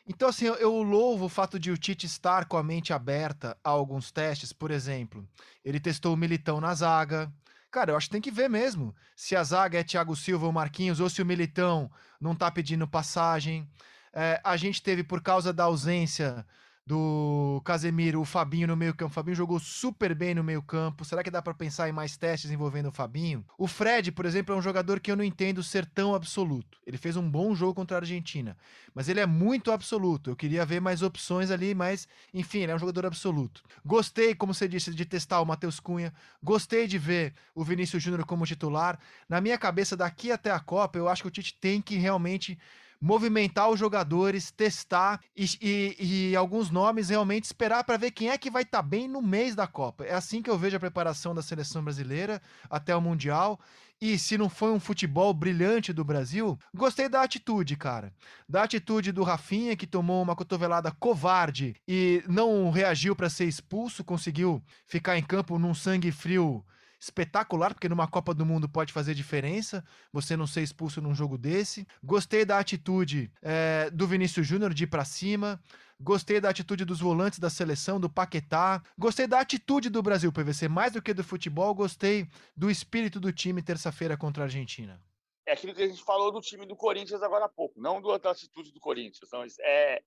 Então, 0.08 0.30
assim, 0.30 0.46
eu, 0.46 0.84
louvo 0.84 1.26
o 1.26 1.30
fato 1.30 1.60
de 1.60 1.72
o 1.72 1.78
Tite 1.78 2.06
estar 2.06 2.46
com 2.46 2.58
a 2.58 2.64
mente 2.64 2.94
aberta 2.94 3.58
a 3.64 3.70
alguns 3.72 4.12
testes. 4.12 4.54
Por 4.54 4.70
exemplo, 4.70 5.28
ele 5.64 5.80
testou 5.80 6.14
o 6.14 6.18
Militão 6.18 6.62
na 6.62 6.74
zaga. 6.76 7.34
Cara, 7.72 7.92
eu 7.92 7.98
acho 7.98 8.08
que 8.08 8.12
tem 8.12 8.22
que 8.22 8.32
ver 8.32 8.48
mesmo 8.48 8.96
se 9.16 9.36
a 9.36 9.44
zaga 9.44 9.80
é 9.80 9.84
Thiago 9.84 10.16
Silva 10.16 10.46
ou 10.46 10.52
Marquinhos, 10.52 11.00
ou 11.00 11.10
se 11.10 11.22
o 11.22 11.26
Militão 11.26 11.92
não 12.22 12.36
tá 12.36 12.52
pedindo 12.52 12.88
passagem. 12.88 13.68
É, 14.14 14.40
a 14.44 14.56
gente 14.56 14.82
teve, 14.82 15.04
por 15.04 15.22
causa 15.22 15.52
da 15.52 15.64
ausência 15.64 16.46
do 16.88 17.62
Casemiro, 17.66 18.22
o 18.22 18.26
Fabinho 18.26 18.68
no 18.68 18.76
meio-campo. 18.76 19.12
O 19.12 19.14
Fabinho 19.14 19.36
jogou 19.36 19.60
super 19.60 20.14
bem 20.14 20.36
no 20.36 20.44
meio-campo. 20.44 21.04
Será 21.04 21.24
que 21.24 21.32
dá 21.32 21.42
para 21.42 21.54
pensar 21.54 21.90
em 21.90 21.92
mais 21.92 22.16
testes 22.16 22.52
envolvendo 22.52 22.90
o 22.90 22.92
Fabinho? 22.92 23.44
O 23.58 23.66
Fred, 23.68 24.12
por 24.12 24.24
exemplo, 24.24 24.54
é 24.54 24.58
um 24.58 24.62
jogador 24.62 25.00
que 25.00 25.10
eu 25.10 25.16
não 25.16 25.24
entendo 25.24 25.64
ser 25.64 25.84
tão 25.86 26.14
absoluto. 26.14 26.78
Ele 26.86 26.98
fez 26.98 27.18
um 27.18 27.28
bom 27.28 27.56
jogo 27.56 27.74
contra 27.74 27.98
a 27.98 28.02
Argentina, 28.02 28.56
mas 28.94 29.10
ele 29.10 29.20
é 29.20 29.26
muito 29.26 29.72
absoluto. 29.72 30.30
Eu 30.30 30.36
queria 30.36 30.64
ver 30.64 30.80
mais 30.80 31.02
opções 31.02 31.50
ali, 31.50 31.74
mas 31.74 32.08
enfim, 32.32 32.60
ele 32.60 32.72
é 32.72 32.76
um 32.76 32.80
jogador 32.80 33.08
absoluto. 33.08 33.64
Gostei, 33.84 34.36
como 34.36 34.54
você 34.54 34.68
disse, 34.68 34.94
de 34.94 35.06
testar 35.06 35.42
o 35.42 35.46
Matheus 35.46 35.80
Cunha. 35.80 36.14
Gostei 36.44 36.86
de 36.86 37.00
ver 37.00 37.34
o 37.56 37.64
Vinícius 37.64 38.04
Júnior 38.04 38.26
como 38.26 38.46
titular. 38.46 39.00
Na 39.28 39.42
minha 39.42 39.58
cabeça, 39.58 39.98
daqui 39.98 40.32
até 40.32 40.52
a 40.52 40.60
Copa, 40.60 41.00
eu 41.00 41.10
acho 41.10 41.24
que 41.24 41.28
o 41.28 41.32
Tite 41.32 41.58
tem 41.60 41.82
que 41.82 41.96
realmente 41.96 42.60
movimentar 43.06 43.70
os 43.70 43.80
jogadores, 43.80 44.50
testar 44.50 45.22
e, 45.38 45.46
e, 45.62 46.32
e 46.32 46.36
alguns 46.36 46.72
nomes 46.72 47.10
realmente 47.10 47.44
esperar 47.44 47.84
para 47.84 47.98
ver 47.98 48.10
quem 48.10 48.32
é 48.32 48.38
que 48.38 48.50
vai 48.50 48.64
estar 48.64 48.80
tá 48.80 48.82
bem 48.82 49.08
no 49.08 49.22
mês 49.22 49.54
da 49.54 49.68
Copa. 49.68 50.04
É 50.04 50.16
assim 50.16 50.42
que 50.42 50.50
eu 50.50 50.58
vejo 50.58 50.76
a 50.76 50.80
preparação 50.80 51.36
da 51.36 51.44
seleção 51.44 51.84
brasileira 51.84 52.42
até 52.68 52.96
o 52.96 53.02
Mundial. 53.02 53.60
E 54.02 54.18
se 54.18 54.40
não 54.40 54.50
foi 54.50 54.72
um 54.72 54.80
futebol 54.80 55.34
brilhante 55.36 55.94
do 55.94 56.04
Brasil, 56.04 56.58
gostei 56.74 57.08
da 57.08 57.22
atitude, 57.22 57.76
cara. 57.76 58.12
Da 58.50 58.64
atitude 58.64 59.12
do 59.12 59.24
Rafinha, 59.24 59.76
que 59.76 59.86
tomou 59.86 60.24
uma 60.24 60.36
cotovelada 60.36 60.92
covarde 60.92 61.76
e 61.88 62.24
não 62.28 62.72
reagiu 62.72 63.16
para 63.16 63.30
ser 63.30 63.46
expulso, 63.46 64.04
conseguiu 64.04 64.64
ficar 64.88 65.16
em 65.16 65.24
campo 65.24 65.60
num 65.60 65.76
sangue 65.76 66.12
frio 66.12 66.66
espetacular, 67.06 67.74
porque 67.74 67.88
numa 67.88 68.08
Copa 68.08 68.34
do 68.34 68.46
Mundo 68.46 68.68
pode 68.68 68.92
fazer 68.92 69.14
diferença 69.14 69.86
você 70.12 70.36
não 70.36 70.48
ser 70.48 70.62
expulso 70.62 71.02
num 71.02 71.14
jogo 71.14 71.38
desse. 71.38 71.88
Gostei 72.04 72.44
da 72.44 72.58
atitude 72.58 73.32
é, 73.42 73.90
do 73.92 74.08
Vinícius 74.08 74.48
Júnior 74.48 74.74
de 74.74 74.86
ir 74.86 74.88
pra 74.88 75.06
cima. 75.06 75.62
Gostei 76.00 76.42
da 76.42 76.50
atitude 76.50 76.84
dos 76.84 77.00
volantes 77.00 77.40
da 77.40 77.50
seleção, 77.50 78.00
do 78.00 78.10
Paquetá. 78.10 78.82
Gostei 78.98 79.28
da 79.28 79.40
atitude 79.40 79.90
do 79.90 80.02
Brasil, 80.02 80.32
PVC. 80.32 80.68
Mais 80.68 80.94
do 80.94 81.02
que 81.02 81.14
do 81.14 81.24
futebol, 81.24 81.74
gostei 81.74 82.28
do 82.56 82.70
espírito 82.70 83.20
do 83.20 83.32
time 83.32 83.62
terça-feira 83.62 84.18
contra 84.18 84.44
a 84.44 84.46
Argentina. 84.46 85.02
É 85.46 85.54
aquilo 85.54 85.76
que 85.76 85.84
a 85.84 85.88
gente 85.88 86.04
falou 86.04 86.32
do 86.32 86.42
time 86.42 86.66
do 86.66 86.76
Corinthians 86.76 87.22
agora 87.22 87.46
há 87.46 87.50
pouco, 87.50 87.80
não 87.80 88.02
da 88.02 88.32
atitude 88.32 88.72
do 88.72 88.80
Corinthians. 88.80 89.30
É, 89.60 90.02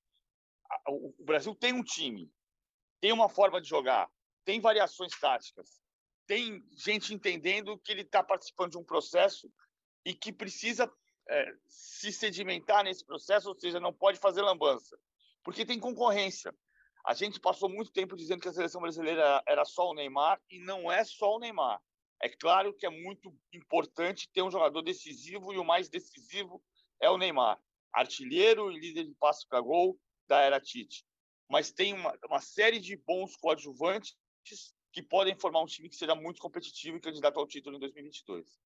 o 0.89 1.25
Brasil 1.25 1.55
tem 1.55 1.73
um 1.73 1.83
time, 1.83 2.29
tem 3.01 3.13
uma 3.13 3.29
forma 3.29 3.61
de 3.61 3.69
jogar, 3.69 4.11
tem 4.45 4.61
variações 4.61 5.13
táticas 5.19 5.79
tem 6.29 6.63
gente 6.77 7.15
entendendo 7.15 7.79
que 7.79 7.91
ele 7.91 8.03
está 8.03 8.23
participando 8.23 8.73
de 8.73 8.79
um 8.79 8.85
processo 8.85 9.51
e 10.05 10.15
que 10.15 10.31
precisa 10.31 10.93
é, 11.29 11.53
se 11.67 12.13
sedimentar 12.13 12.85
nesse 12.85 13.05
processo, 13.05 13.49
ou 13.49 13.59
seja, 13.59 13.81
não 13.81 13.95
pode 13.95 14.21
fazer 14.21 14.43
lambança, 14.43 14.97
porque 15.43 15.65
tem 15.65 15.81
concorrência. 15.81 16.55
A 17.07 17.15
gente 17.15 17.41
passou 17.41 17.71
muito 17.71 17.91
tempo 17.91 18.15
dizendo 18.15 18.43
que 18.43 18.49
a 18.49 18.53
seleção 18.53 18.83
brasileira 18.83 19.43
era 19.47 19.65
só 19.65 19.89
o 19.89 19.95
Neymar 19.95 20.39
e 20.51 20.61
não 20.61 20.93
é 20.93 21.03
só 21.03 21.35
o 21.35 21.39
Neymar. 21.39 21.81
É 22.21 22.29
claro 22.29 22.75
que 22.75 22.85
é 22.85 22.91
muito 22.91 23.35
importante 23.53 24.29
ter 24.31 24.43
um 24.43 24.51
jogador 24.51 24.83
decisivo 24.83 25.55
e 25.55 25.59
o 25.59 25.65
mais 25.65 25.89
decisivo 25.89 26.63
é 27.01 27.09
o 27.09 27.17
Neymar, 27.17 27.59
artilheiro 27.91 28.71
e 28.71 28.79
líder 28.79 29.05
de 29.05 29.15
passo 29.15 29.49
para 29.49 29.61
gol 29.63 29.99
da 30.27 30.41
era 30.41 30.61
Tite. 30.61 31.07
Mas 31.49 31.73
tem 31.73 31.95
uma, 31.95 32.15
uma 32.27 32.41
série 32.41 32.79
de 32.79 32.97
bons 32.97 33.35
coadjuvantes 33.37 34.15
que 34.93 35.03
podem 35.03 35.35
formar 35.35 35.63
um 35.63 35.67
time 35.67 35.89
que 35.89 35.97
seja 35.97 36.15
muito 36.15 36.41
competitivo 36.41 36.97
e 36.97 37.01
candidato 37.01 37.39
ao 37.39 37.47
título 37.47 37.77
em 37.77 37.81
2022. 37.81 38.59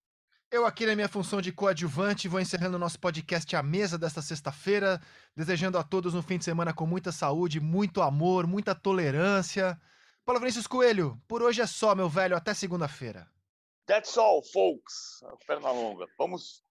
Eu 0.50 0.66
aqui 0.66 0.84
na 0.84 0.94
minha 0.94 1.08
função 1.08 1.40
de 1.40 1.50
coadjuvante 1.50 2.28
vou 2.28 2.38
encerrando 2.38 2.76
o 2.76 2.78
nosso 2.78 3.00
podcast 3.00 3.56
à 3.56 3.62
mesa 3.62 3.96
desta 3.96 4.20
sexta-feira, 4.20 5.00
desejando 5.34 5.78
a 5.78 5.82
todos 5.82 6.14
um 6.14 6.20
fim 6.20 6.36
de 6.36 6.44
semana 6.44 6.74
com 6.74 6.84
muita 6.84 7.10
saúde, 7.10 7.58
muito 7.58 8.02
amor, 8.02 8.46
muita 8.46 8.74
tolerância. 8.74 9.80
Paulo 10.24 10.40
Vinícius 10.40 10.66
Coelho, 10.66 11.18
por 11.26 11.42
hoje 11.42 11.62
é 11.62 11.66
só, 11.66 11.94
meu 11.94 12.08
velho, 12.08 12.36
até 12.36 12.52
segunda-feira. 12.52 13.26
That's 13.86 14.16
all, 14.18 14.42
folks. 14.42 15.20
Pernalonga. 15.46 16.06
Vamos 16.18 16.62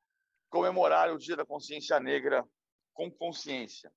comemorar 0.49 1.11
o 1.11 1.17
Dia 1.17 1.35
da 1.35 1.45
Consciência 1.45 1.99
Negra 1.99 2.45
com 2.93 3.09
consciência. 3.09 3.91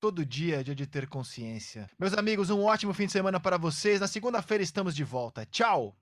Todo 0.00 0.24
dia 0.24 0.60
é 0.60 0.62
dia 0.62 0.76
de 0.76 0.86
ter 0.86 1.08
consciência. 1.08 1.90
Meus 1.98 2.14
amigos, 2.14 2.50
um 2.50 2.62
ótimo 2.62 2.94
fim 2.94 3.06
de 3.06 3.12
semana 3.12 3.40
para 3.40 3.58
vocês. 3.58 3.98
Na 3.98 4.06
segunda-feira 4.06 4.62
estamos 4.62 4.94
de 4.94 5.02
volta. 5.02 5.44
Tchau! 5.44 5.96